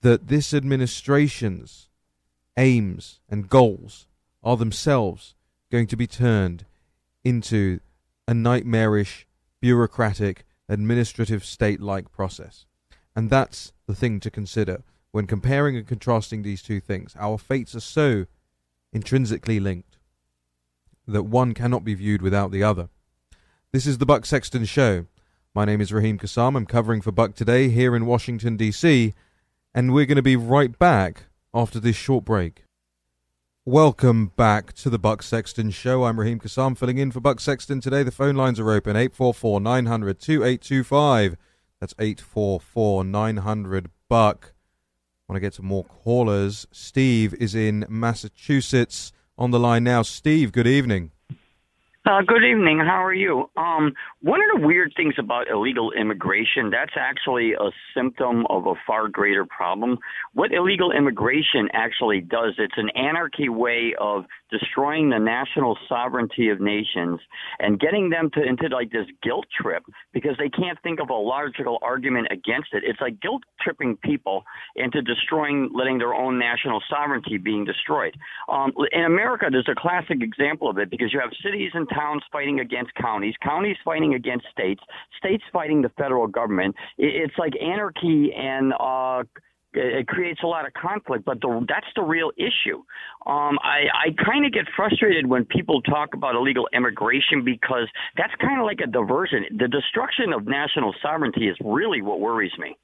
[0.00, 1.90] that this administration's
[2.56, 4.06] aims and goals
[4.42, 5.34] are themselves
[5.70, 6.64] going to be turned
[7.22, 7.80] into
[8.26, 9.26] a nightmarish,
[9.60, 12.64] bureaucratic, administrative state like process.
[13.16, 17.16] And that's the thing to consider when comparing and contrasting these two things.
[17.18, 18.26] Our fates are so
[18.92, 19.96] intrinsically linked
[21.08, 22.90] that one cannot be viewed without the other.
[23.72, 25.06] This is the Buck Sexton Show.
[25.54, 26.56] My name is Raheem Kassam.
[26.56, 29.14] I'm covering for Buck today here in Washington, D.C.,
[29.74, 31.24] and we're going to be right back
[31.54, 32.64] after this short break.
[33.64, 36.04] Welcome back to the Buck Sexton Show.
[36.04, 38.02] I'm Raheem Kassam filling in for Buck Sexton today.
[38.02, 41.36] The phone lines are open 844 900 2825.
[41.80, 44.54] That's 844 900 Buck.
[45.28, 46.66] Want to get some more callers.
[46.70, 50.02] Steve is in Massachusetts on the line now.
[50.02, 51.10] Steve, good evening.
[52.06, 52.78] Uh, good evening.
[52.78, 53.50] How are you?
[53.56, 53.92] Um,
[54.22, 59.08] one of the weird things about illegal immigration, that's actually a symptom of a far
[59.08, 59.98] greater problem.
[60.32, 66.60] What illegal immigration actually does, it's an anarchy way of destroying the national sovereignty of
[66.60, 67.20] nations
[67.58, 69.82] and getting them to into like this guilt trip
[70.12, 72.82] because they can't think of a logical argument against it.
[72.84, 74.44] It's like guilt tripping people
[74.76, 78.14] into destroying, letting their own national sovereignty being destroyed.
[78.48, 82.22] Um, in America, there's a classic example of it because you have cities and towns
[82.30, 84.82] fighting against counties, counties fighting against states,
[85.16, 86.74] states fighting the federal government.
[86.98, 89.24] It's like anarchy and uh,
[89.76, 92.78] it creates a lot of conflict, but the, that's the real issue.
[93.26, 98.34] Um, I, I kind of get frustrated when people talk about illegal immigration because that's
[98.40, 99.44] kind of like a diversion.
[99.50, 102.76] The destruction of national sovereignty is really what worries me.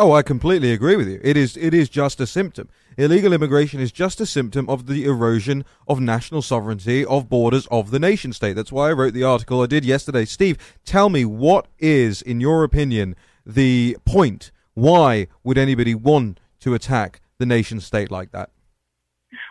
[0.00, 1.20] Oh, I completely agree with you.
[1.24, 2.68] It is it is just a symptom.
[2.96, 7.90] Illegal immigration is just a symptom of the erosion of national sovereignty, of borders, of
[7.90, 8.52] the nation state.
[8.52, 10.24] That's why I wrote the article I did yesterday.
[10.24, 14.52] Steve, tell me what is, in your opinion, the point?
[14.78, 18.50] Why would anybody want to attack the nation state like that?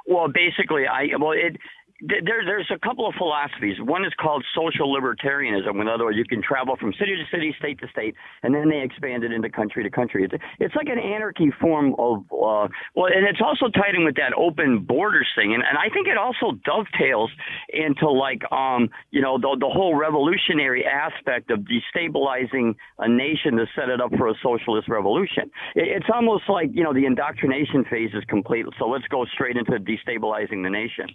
[0.08, 1.58] Well, basically, I well it
[2.02, 3.78] there, there's a couple of philosophies.
[3.80, 5.82] One is called social libertarianism.
[5.82, 8.70] In other words, you can travel from city to city, state to state, and then
[8.70, 10.24] they expand it into country to country.
[10.24, 14.16] It's, it's like an anarchy form of, uh, well, and it's also tied in with
[14.16, 15.54] that open borders thing.
[15.54, 17.32] And, and I think it also dovetails
[17.70, 23.66] into like, um, you know, the, the whole revolutionary aspect of destabilizing a nation to
[23.76, 25.50] set it up for a socialist revolution.
[25.76, 28.66] It, it's almost like, you know, the indoctrination phase is complete.
[28.78, 31.08] So let's go straight into destabilizing the nation.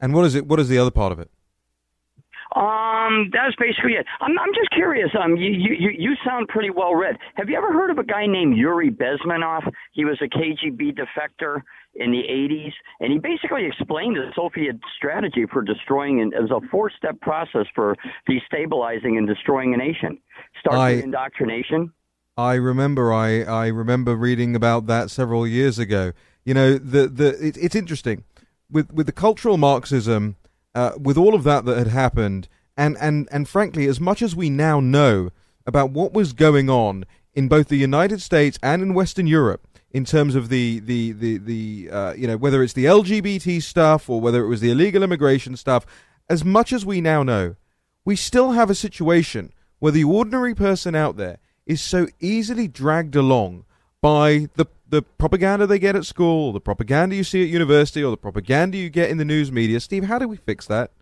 [0.00, 0.46] And what is it?
[0.46, 1.30] What is the other part of it?
[2.56, 4.06] Um, that's basically it.
[4.20, 5.10] I'm, I'm just curious.
[5.22, 7.16] Um, you, you, you sound pretty well read.
[7.34, 9.70] Have you ever heard of a guy named Yuri Bezmenov?
[9.92, 11.60] He was a KGB defector
[11.94, 16.60] in the 80s, and he basically explained the Soviet strategy for destroying, and as a
[16.70, 17.94] four-step process for
[18.28, 20.18] destabilizing and destroying a nation.
[20.60, 21.92] Start I, with indoctrination.
[22.38, 23.12] I remember.
[23.12, 26.12] I I remember reading about that several years ago.
[26.44, 28.24] You know, the the it, it's interesting
[28.70, 30.36] with with the cultural Marxism,
[30.74, 34.36] uh, with all of that that had happened, and and and frankly, as much as
[34.36, 35.30] we now know
[35.66, 37.04] about what was going on
[37.34, 41.38] in both the United States and in Western Europe in terms of the the the
[41.38, 45.02] the uh, you know whether it's the LGBT stuff or whether it was the illegal
[45.02, 45.86] immigration stuff,
[46.28, 47.56] as much as we now know,
[48.04, 53.14] we still have a situation where the ordinary person out there is so easily dragged
[53.14, 53.64] along
[54.00, 58.10] by the the propaganda they get at school, the propaganda you see at university, or
[58.10, 59.80] the propaganda you get in the news media.
[59.80, 60.92] Steve, how do we fix that?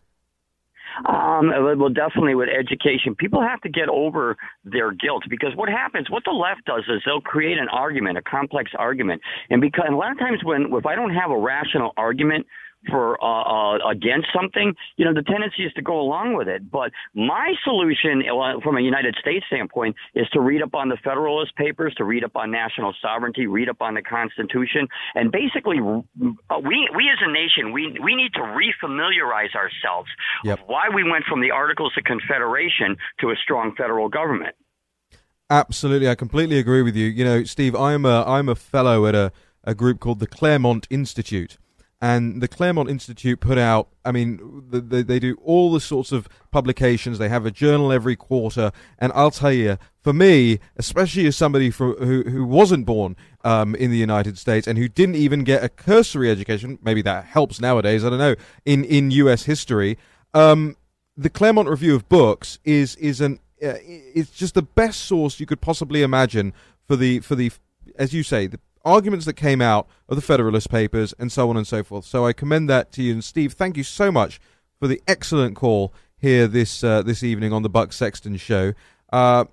[1.04, 6.08] Um, well, definitely with education, people have to get over their guilt because what happens,
[6.08, 9.94] what the left does is they'll create an argument, a complex argument, and because and
[9.94, 12.46] a lot of times when if I don't have a rational argument
[12.88, 16.70] for uh, uh, against something, you know, the tendency is to go along with it.
[16.70, 20.96] But my solution, uh, from a United States standpoint, is to read up on the
[21.02, 25.78] Federalist Papers, to read up on national sovereignty, read up on the Constitution, and basically,
[25.78, 30.10] uh, we we as a nation, we we need to refamiliarize ourselves
[30.44, 30.60] yep.
[30.66, 34.54] why we went from the Articles of Confederation to a strong federal government.
[35.48, 37.06] Absolutely, I completely agree with you.
[37.06, 39.32] You know, Steve, I'm a I'm a fellow at a
[39.66, 41.58] a group called the Claremont Institute
[42.00, 43.88] and the Claremont Institute put out.
[44.04, 47.18] I mean, they, they do all the sorts of publications.
[47.18, 51.70] They have a journal every quarter, and I'll tell you, for me, especially as somebody
[51.70, 55.68] who who wasn't born um, in the United States and who didn't even get a
[55.68, 58.04] cursory education, maybe that helps nowadays.
[58.04, 59.44] I don't know in in U.S.
[59.44, 59.96] history.
[60.34, 60.76] Um,
[61.16, 65.46] the Claremont Review of Books is is an uh, it's just the best source you
[65.46, 66.52] could possibly imagine
[66.86, 67.50] for the for the
[67.98, 71.56] as you say the arguments that came out of the Federalist Papers, and so on
[71.56, 72.06] and so forth.
[72.06, 73.12] So I commend that to you.
[73.14, 74.40] And Steve, thank you so much
[74.78, 78.72] for the excellent call here this uh, this evening on the Buck Sexton Show.
[79.12, 79.44] Uh,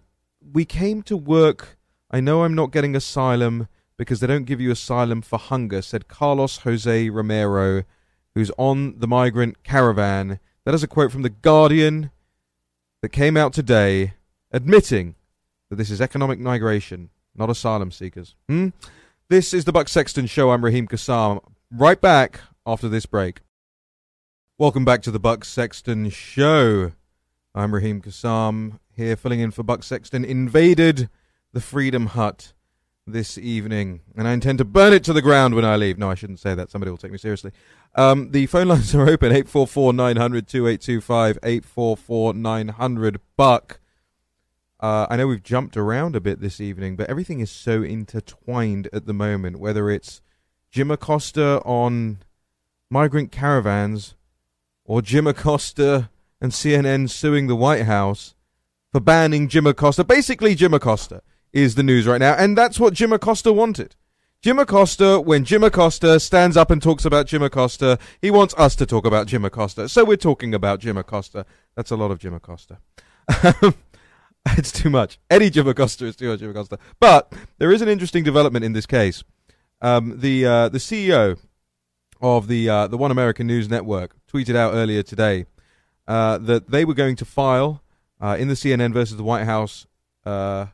[0.54, 1.78] we came to work.
[2.12, 6.08] I know I'm not getting asylum because they don't give you asylum for hunger, said
[6.08, 7.84] Carlos Jose Romero,
[8.36, 10.40] who's on the migrant caravan.
[10.66, 12.12] That is a quote from The Guardian
[13.02, 14.14] that came out today
[14.52, 15.16] admitting
[15.70, 18.36] that this is economic migration, not asylum seekers.
[18.48, 18.70] Hmm?
[19.30, 20.52] This is the Buck Sexton Show.
[20.52, 21.42] I'm Raheem Kassam.
[21.72, 23.40] Right back after this break.
[24.58, 26.92] Welcome back to the Buck Sexton Show.
[27.56, 30.26] I'm Raheem Kassam here filling in for Buck Sexton.
[30.26, 31.10] Invaded
[31.54, 32.52] the Freedom Hut
[33.08, 35.98] this evening, and I intend to burn it to the ground when I leave.
[35.98, 36.70] No, I shouldn't say that.
[36.70, 37.54] Somebody will take me seriously.
[37.96, 43.80] Um, the phone lines are open 844 900 2825 844 900 Buck.
[44.84, 48.90] Uh, I know we've jumped around a bit this evening, but everything is so intertwined
[48.92, 50.20] at the moment, whether it's
[50.72, 52.18] Jim Acosta on
[52.90, 54.16] migrant caravans
[54.84, 56.10] or Jim Acosta
[56.42, 58.36] and CNN suing the White House
[58.92, 60.04] for banning Jim Acosta.
[60.04, 61.22] Basically, Jim Acosta
[61.54, 63.96] is the news right now, and that's what Jim Acosta wanted.
[64.42, 68.76] Jim Acosta, when Jim Acosta stands up and talks about Jim Acosta, he wants us
[68.76, 69.88] to talk about Jim Acosta.
[69.88, 71.46] So we're talking about Jim Acosta.
[71.74, 72.80] That's a lot of Jim Acosta.
[74.58, 75.20] it's too much.
[75.30, 76.78] Any Jim Acosta is too much Jim Acosta.
[77.00, 79.24] But there is an interesting development in this case.
[79.82, 81.38] Um, the uh, the CEO
[82.22, 85.46] of the uh, the One America News Network tweeted out earlier today
[86.08, 87.84] uh, that they were going to file
[88.22, 89.86] uh, in the CNN versus the White House
[90.26, 90.68] uh,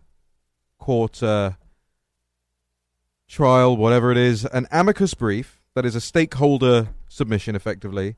[0.77, 1.51] court uh,
[3.27, 8.15] trial, whatever it is, an amicus brief that is a stakeholder submission, effectively,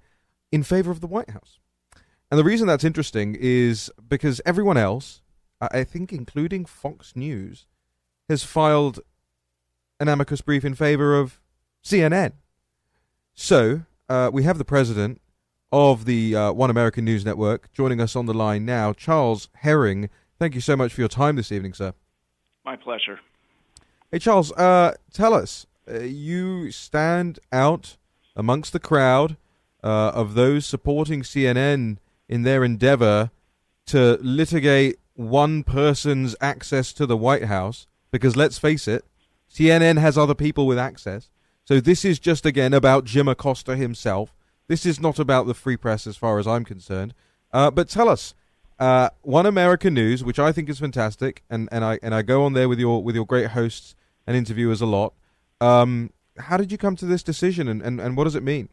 [0.52, 1.60] in favor of the White House.
[2.30, 5.20] And the reason that's interesting is because everyone else,
[5.71, 7.65] I think, including Fox News,
[8.27, 8.99] has filed
[9.99, 11.39] an amicus brief in favor of
[11.83, 12.33] CNN.
[13.33, 15.21] So uh, we have the president
[15.71, 20.09] of the uh, One America News Network joining us on the line now, Charles Herring.
[20.39, 21.93] Thank you so much for your time this evening, sir.
[22.65, 23.19] My pleasure.
[24.11, 25.67] Hey, Charles, uh, tell us.
[25.89, 27.97] Uh, you stand out
[28.35, 29.38] amongst the crowd
[29.83, 31.97] uh, of those supporting CNN
[32.27, 33.31] in their endeavor
[33.88, 39.06] to litigate one person's access to the White House, because let's face it,
[39.49, 41.30] CNN has other people with access.
[41.65, 44.34] So this is just again about Jim Acosta himself.
[44.68, 47.14] This is not about the free press, as far as I'm concerned.
[47.52, 48.34] Uh, but tell us,
[48.80, 52.43] uh, One America News, which I think is fantastic, and, and I and I go
[52.43, 53.95] on there with your with your great hosts
[54.26, 55.14] and interviewers a lot.
[55.60, 58.69] Um, how did you come to this decision, and, and, and what does it mean?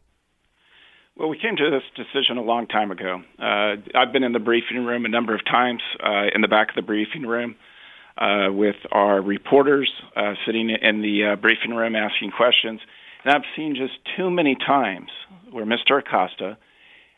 [1.19, 3.21] Well, we came to this decision a long time ago.
[3.37, 6.69] Uh, I've been in the briefing room a number of times, uh, in the back
[6.69, 7.57] of the briefing room,
[8.17, 12.79] uh, with our reporters uh, sitting in the uh, briefing room asking questions.
[13.25, 15.09] And I've seen just too many times
[15.51, 15.99] where Mr.
[15.99, 16.57] Acosta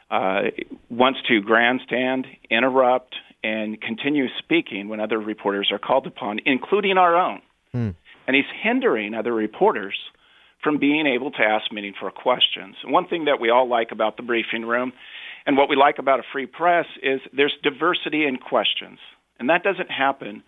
[0.09, 0.41] uh,
[0.89, 3.13] wants to grandstand, interrupt,
[3.43, 7.43] and continue speaking when other reporters are called upon, including our own.
[7.71, 7.89] Hmm.
[8.25, 9.95] And he's hindering other reporters
[10.63, 12.75] from being able to ask meaningful questions.
[12.85, 14.93] One thing that we all like about the briefing room
[15.45, 18.99] and what we like about a free press is there's diversity in questions.
[19.39, 20.43] And that doesn't happen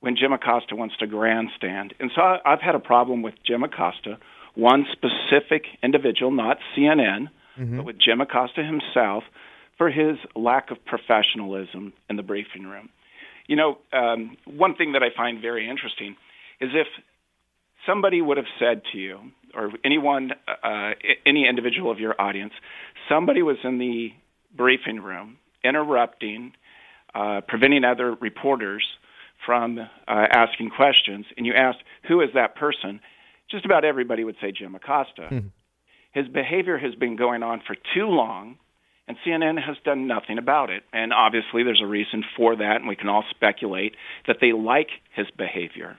[0.00, 1.92] when Jim Acosta wants to grandstand.
[2.00, 4.18] And so I've had a problem with Jim Acosta,
[4.54, 7.28] one specific individual, not CNN,
[7.58, 7.78] Mm-hmm.
[7.78, 9.24] but with Jim Acosta himself,
[9.76, 12.88] for his lack of professionalism in the briefing room.
[13.46, 16.16] You know, um, one thing that I find very interesting
[16.60, 16.86] is if
[17.86, 19.18] somebody would have said to you,
[19.54, 20.90] or anyone, uh,
[21.26, 22.52] any individual of your audience,
[23.08, 24.12] somebody was in the
[24.56, 26.52] briefing room interrupting,
[27.14, 28.84] uh, preventing other reporters
[29.44, 33.00] from uh, asking questions, and you asked, who is that person?
[33.50, 35.28] Just about everybody would say Jim Acosta.
[35.30, 35.50] Mhm.
[36.12, 38.58] His behavior has been going on for too long,
[39.06, 40.84] and CNN has done nothing about it.
[40.92, 43.94] And obviously, there's a reason for that, and we can all speculate
[44.26, 45.98] that they like his behavior.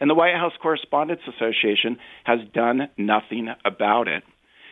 [0.00, 4.22] And the White House Correspondents Association has done nothing about it.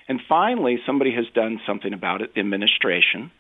[0.09, 3.31] And finally, somebody has done something about it, the administration.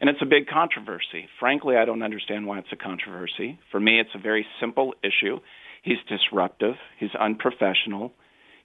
[0.00, 1.28] And it's a big controversy.
[1.40, 3.58] Frankly, I don't understand why it's a controversy.
[3.70, 5.38] For me, it's a very simple issue.
[5.82, 8.12] He's disruptive, he's unprofessional,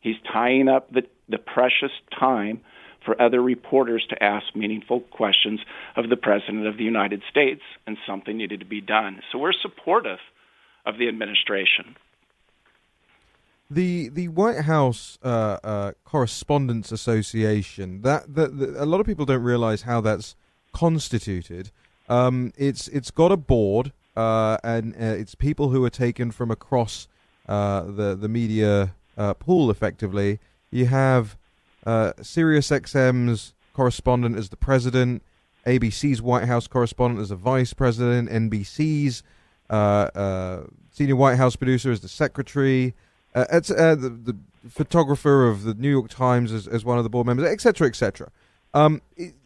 [0.01, 2.61] he's tying up the, the precious time
[3.05, 5.59] for other reporters to ask meaningful questions
[5.95, 9.21] of the President of the United States, and something needed to be done.
[9.31, 10.19] So we're supportive
[10.85, 11.95] of the administration.
[13.73, 19.25] The the White House uh, uh, Correspondents Association that, that, that a lot of people
[19.25, 20.35] don't realize how that's
[20.73, 21.71] constituted.
[22.07, 26.51] Um, it's it's got a board uh, and uh, it's people who are taken from
[26.51, 27.07] across
[27.47, 29.71] uh, the the media uh, pool.
[29.71, 30.39] Effectively,
[30.69, 31.35] you have
[31.85, 35.23] uh, Sirius XM's correspondent as the president,
[35.65, 39.23] ABC's White House correspondent as the vice president, NBC's
[40.91, 42.93] senior White House producer as the secretary.
[43.35, 44.37] Uh, it's, uh, the, the
[44.69, 48.29] photographer of the New York Times as, as one of the board members, etc., etc.
[48.73, 49.01] Um,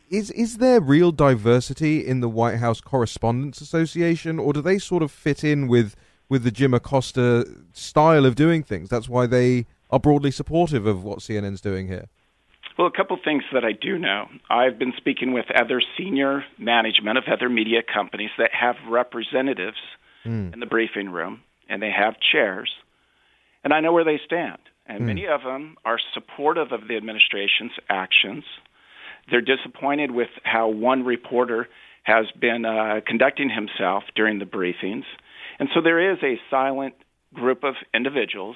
[0.09, 5.03] is is there real diversity in the White House Correspondents Association, or do they sort
[5.03, 5.95] of fit in with
[6.30, 8.89] with the Jim Acosta style of doing things?
[8.89, 12.07] That's why they are broadly supportive of what CNN's doing here.
[12.77, 14.27] Well, a couple things that I do know.
[14.49, 19.77] I've been speaking with other senior management of other media companies that have representatives
[20.23, 20.53] mm.
[20.53, 22.69] in the briefing room, and they have chairs,
[23.68, 24.60] and I know where they stand.
[24.85, 25.07] And Mm.
[25.07, 28.45] many of them are supportive of the administration's actions.
[29.30, 31.68] They're disappointed with how one reporter
[32.03, 35.03] has been uh, conducting himself during the briefings.
[35.60, 36.95] And so there is a silent
[37.34, 38.56] group of individuals,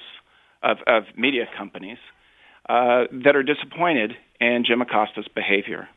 [0.62, 1.98] of, of media companies,
[2.70, 5.90] uh, that are disappointed in Jim Acosta's behavior.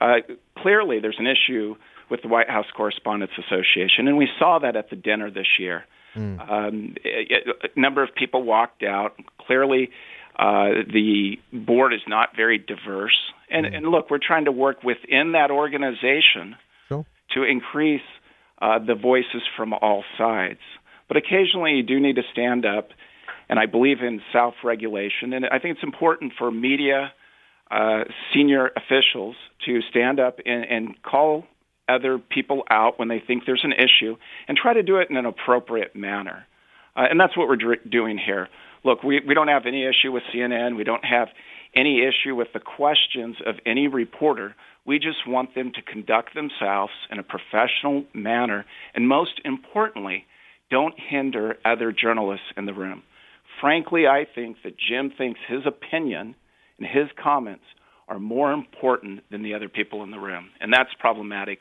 [0.00, 0.22] Uh,
[0.58, 1.76] clearly, there's an issue
[2.10, 5.84] with the White House Correspondents Association, and we saw that at the dinner this year.
[6.16, 9.14] Um, a, number of people walked out.
[9.46, 9.90] Clearly,
[10.38, 13.16] uh, the board is not very diverse.
[13.50, 16.56] And, and look, we're trying to work within that organization
[17.34, 18.02] to increase
[18.60, 20.60] uh, the voices from all sides.
[21.08, 22.88] But occasionally, you do need to stand up,
[23.48, 25.32] and I believe in self regulation.
[25.32, 27.12] And I think it's important for media
[27.70, 29.36] uh, senior officials
[29.66, 31.44] to stand up and, and call
[31.88, 34.16] other people out when they think there's an issue
[34.48, 36.46] and try to do it in an appropriate manner.
[36.96, 38.48] Uh, and that's what we're doing here.
[38.84, 40.76] Look, we, we don't have any issue with CNN.
[40.76, 41.28] We don't have
[41.74, 44.54] any issue with the questions of any reporter.
[44.86, 48.64] We just want them to conduct themselves in a professional manner.
[48.94, 50.24] And most importantly,
[50.70, 53.02] don't hinder other journalists in the room.
[53.60, 56.34] Frankly, I think that Jim thinks his opinion
[56.78, 57.64] and his comments
[58.08, 60.50] are more important than the other people in the room.
[60.60, 61.58] And that's problematic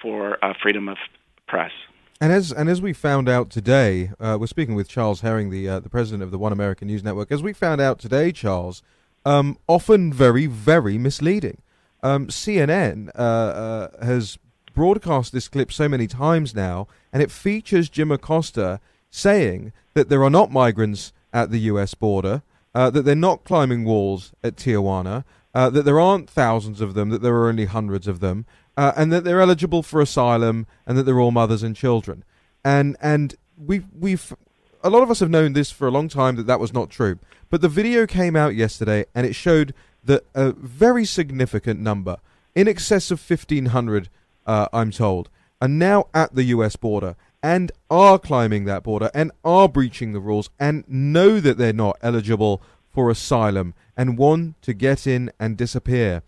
[0.00, 0.98] for uh, freedom of
[1.46, 1.72] press.
[2.20, 5.68] And as and as we found out today, uh, we're speaking with Charles Herring, the
[5.68, 7.32] uh, the president of the One America News Network.
[7.32, 8.82] As we found out today, Charles,
[9.24, 11.60] um, often very very misleading.
[12.02, 14.38] Um, CNN uh, uh, has
[14.74, 18.80] broadcast this clip so many times now, and it features Jim Acosta
[19.10, 21.94] saying that there are not migrants at the U.S.
[21.94, 22.42] border,
[22.74, 27.22] uh, that they're not climbing walls at Tijuana, that there aren't thousands of them, that
[27.22, 28.44] there are only hundreds of them,
[28.76, 32.24] uh, and that they're eligible for asylum, and that they're all mothers and children.
[32.64, 34.34] And and we we've
[34.82, 36.90] a lot of us have known this for a long time that that was not
[36.90, 37.18] true.
[37.50, 39.74] But the video came out yesterday, and it showed
[40.04, 42.18] that a very significant number,
[42.54, 44.08] in excess of fifteen hundred,
[44.46, 45.28] uh, I'm told,
[45.60, 46.76] are now at the U.S.
[46.76, 51.74] border and are climbing that border and are breaching the rules and know that they're
[51.74, 56.22] not eligible for asylum and want to get in and disappear.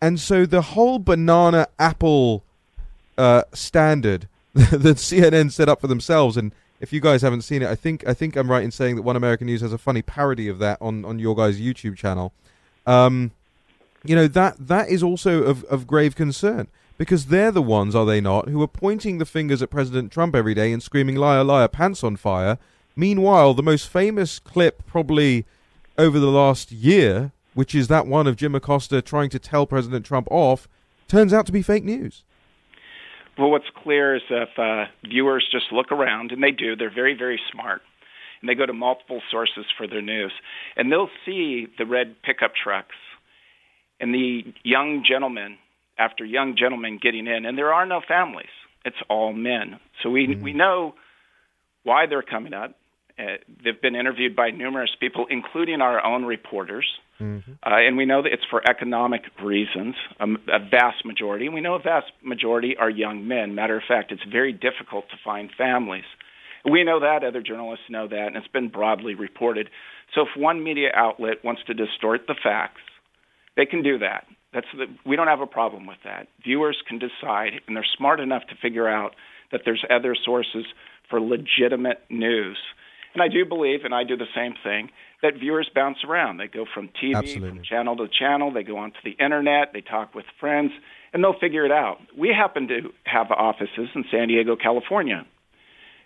[0.00, 2.44] And so the whole banana apple
[3.16, 7.68] uh, standard that CNN set up for themselves, and if you guys haven't seen it,
[7.68, 10.02] I think I think I'm right in saying that One America News has a funny
[10.02, 12.32] parody of that on, on your guys' YouTube channel.
[12.86, 13.32] Um,
[14.04, 18.06] you know that that is also of, of grave concern because they're the ones, are
[18.06, 21.44] they not, who are pointing the fingers at President Trump every day and screaming "liar,
[21.44, 22.58] liar, pants on fire."
[22.96, 25.46] Meanwhile, the most famous clip probably
[25.96, 30.06] over the last year, which is that one of Jim Acosta trying to tell President
[30.06, 30.68] Trump off,
[31.08, 32.22] turns out to be fake news.
[33.36, 37.18] Well, what's clear is if uh, viewers just look around, and they do, they're very,
[37.18, 37.82] very smart,
[38.40, 40.30] and they go to multiple sources for their news,
[40.76, 42.94] and they'll see the red pickup trucks
[43.98, 45.58] and the young gentlemen
[45.98, 48.54] after young gentlemen getting in, and there are no families.
[48.84, 49.80] It's all men.
[50.04, 50.94] So we we know
[51.82, 52.76] why they're coming up.
[53.18, 56.86] Uh, they've been interviewed by numerous people, including our own reporters.
[57.20, 57.52] Mm-hmm.
[57.64, 61.46] Uh, and we know that it's for economic reasons, um, a vast majority.
[61.46, 63.56] And we know a vast majority are young men.
[63.56, 66.04] Matter of fact, it's very difficult to find families.
[66.64, 69.68] We know that, other journalists know that, and it's been broadly reported.
[70.14, 72.80] So if one media outlet wants to distort the facts,
[73.56, 74.26] they can do that.
[74.54, 76.28] That's the, we don't have a problem with that.
[76.44, 79.14] Viewers can decide, and they're smart enough to figure out
[79.50, 80.64] that there's other sources
[81.10, 82.58] for legitimate news.
[83.14, 84.90] And I do believe, and I do the same thing,
[85.22, 86.36] that viewers bounce around.
[86.36, 87.50] They go from TV, Absolutely.
[87.50, 88.52] from channel to channel.
[88.52, 89.72] They go onto the internet.
[89.72, 90.72] They talk with friends,
[91.12, 91.98] and they'll figure it out.
[92.16, 95.26] We happen to have offices in San Diego, California.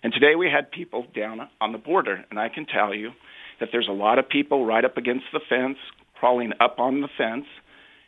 [0.01, 3.11] And today we had people down on the border, and I can tell you
[3.59, 5.77] that there's a lot of people right up against the fence,
[6.19, 7.45] crawling up on the fence,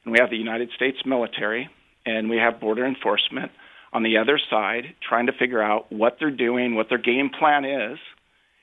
[0.04, 1.70] and we have the United States military,
[2.06, 3.52] and we have border enforcement
[3.94, 7.64] on the other side trying to figure out what they're doing, what their game plan
[7.64, 7.98] is,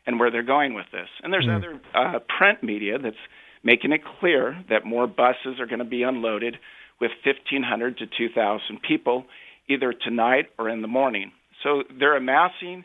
[0.06, 1.08] and where they're going with this.
[1.22, 1.56] And there's Mm.
[1.56, 3.16] other uh, print media that's
[3.62, 6.58] making it clear that more buses are going to be unloaded
[7.00, 9.24] with 1,500 to 2,000 people
[9.68, 11.32] either tonight or in the morning.
[11.62, 12.84] So they're amassing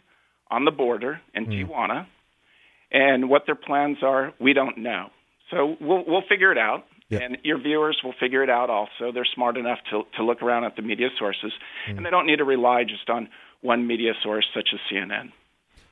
[0.49, 2.06] on the border in Tijuana,
[2.91, 5.10] and what their plans are, we don't know.
[5.52, 6.85] So we'll we'll figure it out.
[7.10, 7.19] Yeah.
[7.19, 9.14] And your viewers will figure it out also.
[9.14, 11.53] They're smart enough to, to look around at the media sources,
[11.88, 13.30] and they don't need to rely just on
[13.61, 15.31] one media source such as CNN.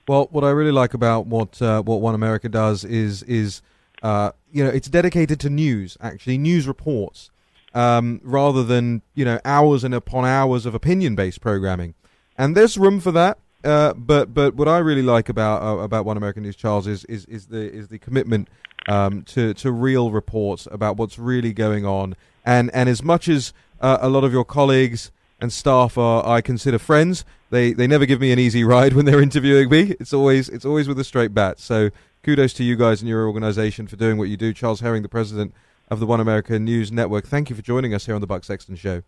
[0.07, 3.61] Well, what I really like about what uh, what One America does is is
[4.03, 7.31] uh, you know it's dedicated to news, actually news reports,
[7.73, 11.95] um, rather than you know hours and upon hours of opinion based programming,
[12.37, 13.39] and there's room for that.
[13.63, 17.03] Uh, but but what I really like about uh, about One America News, Charles, is
[17.05, 18.47] is, is the is the commitment
[18.87, 22.15] um, to to real reports about what's really going on,
[22.45, 25.11] and and as much as uh, a lot of your colleagues
[25.45, 27.23] and staff are I consider friends.
[27.51, 29.95] They they never give me an easy ride when they're interviewing me.
[29.99, 31.59] It's always it's always with a straight bat.
[31.59, 31.91] So
[32.23, 34.53] kudos to you guys and your organization for doing what you do.
[34.53, 35.53] Charles Herring, the president
[35.89, 37.27] of the One America News Network.
[37.27, 39.03] Thank you for joining us here on the Buck Sexton Show.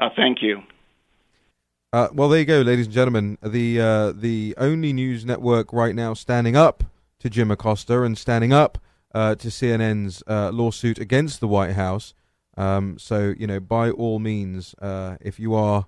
[0.00, 0.62] Uh, thank you.
[1.92, 3.38] Uh, well, there you go, ladies and gentlemen.
[3.42, 6.82] The uh, the only news network right now standing up
[7.20, 8.78] to Jim Acosta and standing up
[9.14, 12.12] uh, to CNN's uh, lawsuit against the White House.
[12.56, 15.86] Um, so, you know, by all means, uh, if you are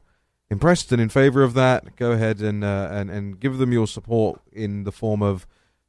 [0.50, 3.86] impressed and in favor of that, go ahead and uh, and and give them your
[3.86, 5.46] support in the form of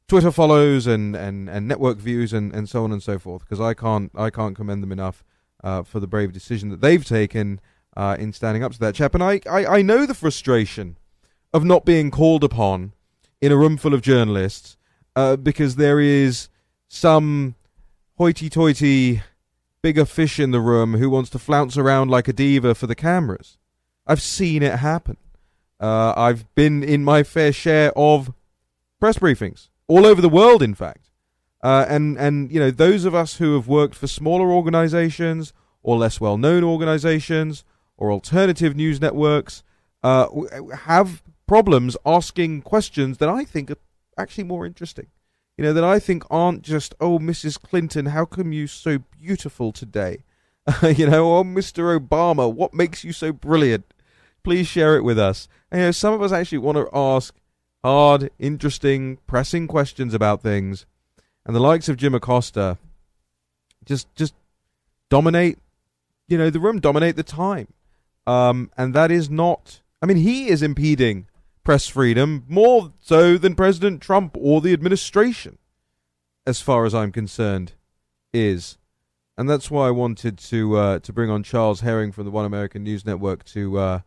[0.08, 3.42] Twitter follows and, and, and network views and, and so on and so forth.
[3.42, 5.24] Because I can't I can't commend them enough
[5.62, 7.60] uh, for the brave decision that they've taken
[7.96, 9.14] uh, in standing up to that chap.
[9.14, 10.96] And I, I I know the frustration
[11.52, 12.92] of not being called upon
[13.40, 14.76] in a room full of journalists
[15.16, 16.48] uh, because there is
[16.88, 17.54] some
[18.18, 19.22] hoity-toity
[19.82, 22.94] bigger fish in the room who wants to flounce around like a diva for the
[22.94, 23.56] cameras.
[24.06, 25.16] I've seen it happen.
[25.78, 28.32] Uh, I've been in my fair share of
[28.98, 31.10] press briefings all over the world, in fact.
[31.62, 35.52] Uh, and and you know those of us who have worked for smaller organizations
[35.82, 37.64] or less well-known organizations
[37.96, 39.62] or alternative news networks
[40.02, 40.26] uh,
[40.84, 43.76] have problems asking questions that I think are
[44.16, 45.08] actually more interesting.
[45.60, 47.60] You know that I think aren't just oh Mrs.
[47.60, 50.24] Clinton, how come you so beautiful today?
[50.82, 52.00] you know, oh Mr.
[52.00, 53.84] Obama, what makes you so brilliant?
[54.42, 55.48] Please share it with us.
[55.70, 57.34] And, you know, some of us actually want to ask
[57.84, 60.86] hard, interesting, pressing questions about things,
[61.44, 62.78] and the likes of Jim Acosta
[63.84, 64.32] just just
[65.10, 65.58] dominate.
[66.26, 67.68] You know, the room dominate the time,
[68.26, 69.82] um, and that is not.
[70.00, 71.26] I mean, he is impeding
[71.64, 75.58] press freedom more so than President Trump or the administration,
[76.46, 77.72] as far as I'm concerned,
[78.32, 78.78] is.
[79.36, 82.44] And that's why I wanted to uh, to bring on Charles Herring from the One
[82.44, 84.00] America News Network to uh,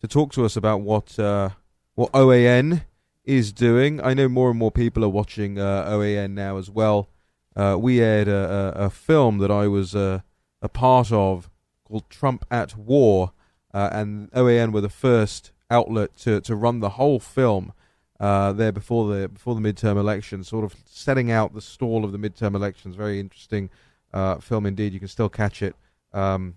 [0.00, 1.50] to talk to us about what uh,
[1.94, 2.84] what OAN
[3.24, 4.00] is doing.
[4.00, 7.10] I know more and more people are watching uh, OAN now as well.
[7.56, 10.20] Uh, we aired a, a, a, film that I was uh,
[10.62, 11.50] a part of
[11.82, 13.32] called Trump at War,
[13.72, 17.72] and OAN were the first outlet to, to run the whole film
[18.20, 22.12] uh, there before the before the midterm elections, sort of setting out the stall of
[22.12, 22.96] the midterm elections.
[22.96, 23.70] Very interesting
[24.12, 24.92] uh, film indeed.
[24.92, 25.76] You can still catch it
[26.12, 26.54] um,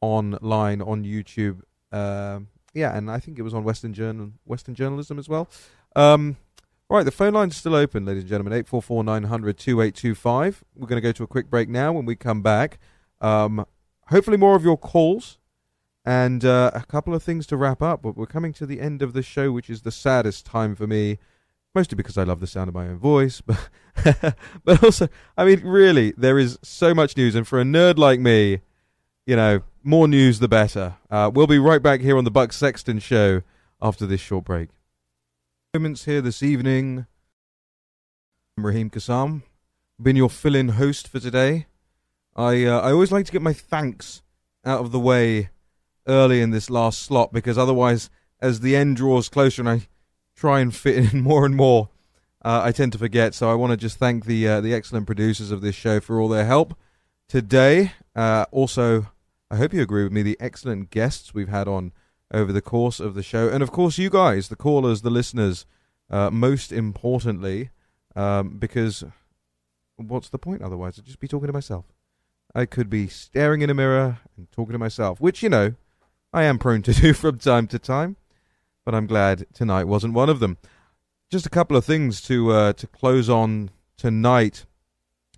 [0.00, 1.60] online on YouTube.
[1.92, 5.48] Um, yeah, and I think it was on Western Journal, Western Journalism as well.
[5.94, 6.36] Um,
[6.88, 8.52] right, the phone line's still open, ladies and gentlemen.
[8.54, 10.64] 844 900 2825.
[10.74, 11.92] We're going to go to a quick break now.
[11.92, 12.78] When we come back,
[13.20, 13.66] um,
[14.08, 15.38] hopefully more of your calls
[16.04, 18.02] and uh, a couple of things to wrap up.
[18.02, 20.86] But we're coming to the end of the show, which is the saddest time for
[20.86, 21.18] me,
[21.74, 23.40] mostly because I love the sound of my own voice,
[24.04, 27.98] but but also, I mean, really, there is so much news, and for a nerd
[27.98, 28.60] like me,
[29.26, 30.96] you know, more news the better.
[31.10, 33.42] Uh, we'll be right back here on the Buck Sexton Show
[33.80, 34.70] after this short break.
[35.72, 37.06] Moments here this evening.
[38.56, 39.42] I'm Raheem Kassam,
[40.00, 41.66] been your fill-in host for today.
[42.36, 44.22] I uh, I always like to get my thanks
[44.64, 45.50] out of the way
[46.06, 48.10] early in this last slot because otherwise,
[48.40, 49.88] as the end draws closer and I
[50.36, 51.88] try and fit in more and more,
[52.44, 53.34] uh, I tend to forget.
[53.34, 56.20] So I want to just thank the uh, the excellent producers of this show for
[56.20, 56.76] all their help
[57.28, 57.92] today.
[58.14, 59.06] Uh, also,
[59.50, 60.22] I hope you agree with me.
[60.22, 61.92] The excellent guests we've had on
[62.32, 65.66] over the course of the show, and of course, you guys, the callers, the listeners.
[66.10, 67.70] Uh, most importantly,
[68.14, 69.04] um, because
[69.96, 70.98] what's the point otherwise?
[70.98, 71.86] I'd just be talking to myself.
[72.54, 75.74] I could be staring in a mirror and talking to myself, which you know
[76.34, 78.16] I am prone to do from time to time,
[78.84, 80.58] but I'm glad tonight wasn't one of them.
[81.30, 84.66] Just a couple of things to uh, to close on tonight,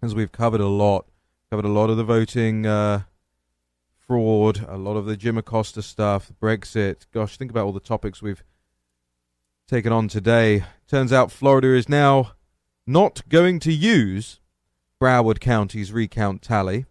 [0.03, 1.07] as we've covered a lot,
[1.51, 3.03] covered a lot of the voting uh,
[3.99, 7.05] fraud, a lot of the Jim Acosta stuff, Brexit.
[7.13, 8.43] Gosh, think about all the topics we've
[9.69, 10.65] taken on today.
[10.89, 12.33] Turns out Florida is now
[12.87, 14.41] not going to use
[14.99, 16.87] Broward County's recount tally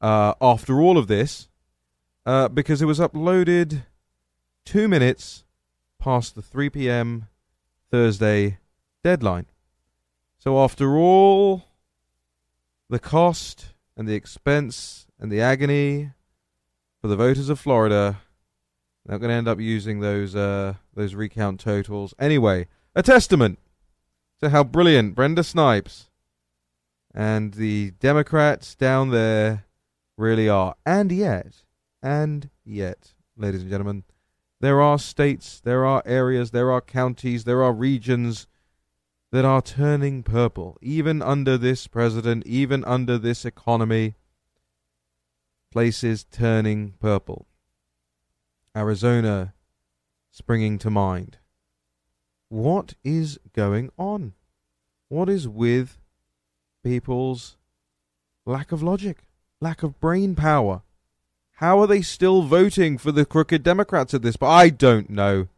[0.00, 1.48] uh, after all of this
[2.26, 3.84] uh, because it was uploaded
[4.64, 5.44] two minutes
[5.98, 7.28] past the 3 p.m.
[7.90, 8.58] Thursday
[9.02, 9.46] deadline.
[10.38, 11.64] So, after all
[12.90, 16.10] the cost and the expense and the agony
[17.00, 18.20] for the voters of Florida,
[19.06, 22.66] they're going to end up using those uh, those recount totals anyway.
[22.94, 23.58] A testament
[24.40, 26.10] to how brilliant Brenda Snipes
[27.14, 29.64] and the Democrats down there
[30.16, 30.74] really are.
[30.84, 31.62] And yet,
[32.04, 34.04] and yet, ladies and gentlemen,
[34.60, 38.46] there are states, there are areas, there are counties, there are regions
[39.32, 44.16] that are turning purple, even under this president, even under this economy.
[45.72, 47.46] Places turning purple.
[48.76, 49.54] Arizona
[50.30, 51.38] springing to mind.
[52.50, 54.34] What is going on?
[55.08, 55.98] What is with
[56.84, 57.56] people's
[58.44, 59.26] lack of logic,
[59.62, 60.82] lack of brain power?
[61.58, 64.36] How are they still voting for the crooked Democrats at this?
[64.36, 65.48] But I don't know.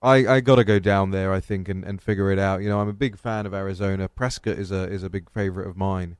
[0.00, 2.62] I, I got to go down there, I think, and, and figure it out.
[2.62, 4.08] You know, I'm a big fan of Arizona.
[4.08, 6.16] Prescott is a is a big favorite of mine.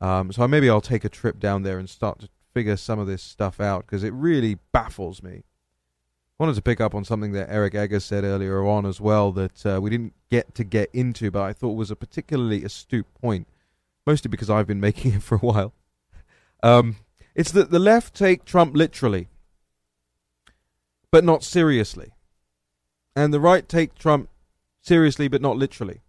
[0.00, 3.06] Um, so maybe I'll take a trip down there and start to figure some of
[3.06, 5.44] this stuff out because it really baffles me.
[6.40, 9.30] I wanted to pick up on something that Eric Eggers said earlier on as well
[9.32, 13.06] that uh, we didn't get to get into, but I thought was a particularly astute
[13.14, 13.46] point,
[14.06, 15.72] mostly because I've been making it for a while.
[16.64, 16.96] Um,
[17.34, 19.28] it's that the left take Trump literally,
[21.10, 22.12] but not seriously
[23.14, 24.28] and the right take Trump
[24.80, 26.00] seriously but not literally.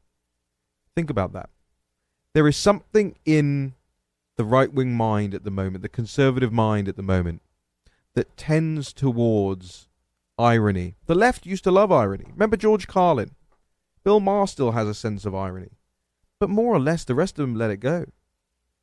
[0.96, 1.50] Think about that.
[2.34, 3.74] There is something in
[4.38, 7.42] the right wing mind at the moment, the conservative mind at the moment,
[8.16, 9.88] that tends towards
[10.38, 10.96] irony.
[11.06, 12.26] The left used to love irony.
[12.32, 13.32] Remember George Carlin?
[14.04, 15.72] Bill Maher still has a sense of irony.
[16.40, 18.06] But more or less, the rest of them let it go.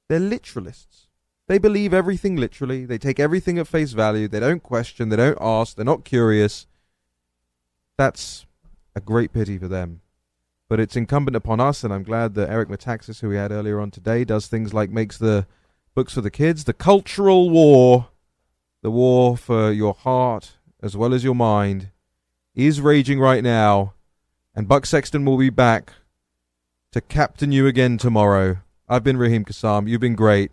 [0.08, 1.06] They're literalists.
[1.50, 2.84] They believe everything literally.
[2.84, 4.28] They take everything at face value.
[4.28, 5.08] They don't question.
[5.08, 5.74] They don't ask.
[5.74, 6.68] They're not curious.
[7.98, 8.46] That's
[8.94, 10.00] a great pity for them.
[10.68, 13.80] But it's incumbent upon us, and I'm glad that Eric Metaxas, who we had earlier
[13.80, 15.44] on today, does things like makes the
[15.92, 16.62] books for the kids.
[16.62, 18.10] The cultural war,
[18.82, 21.90] the war for your heart as well as your mind,
[22.54, 23.94] is raging right now,
[24.54, 25.94] and Buck Sexton will be back
[26.92, 28.58] to captain you again tomorrow.
[28.88, 29.88] I've been Raheem Kassam.
[29.88, 30.52] You've been great.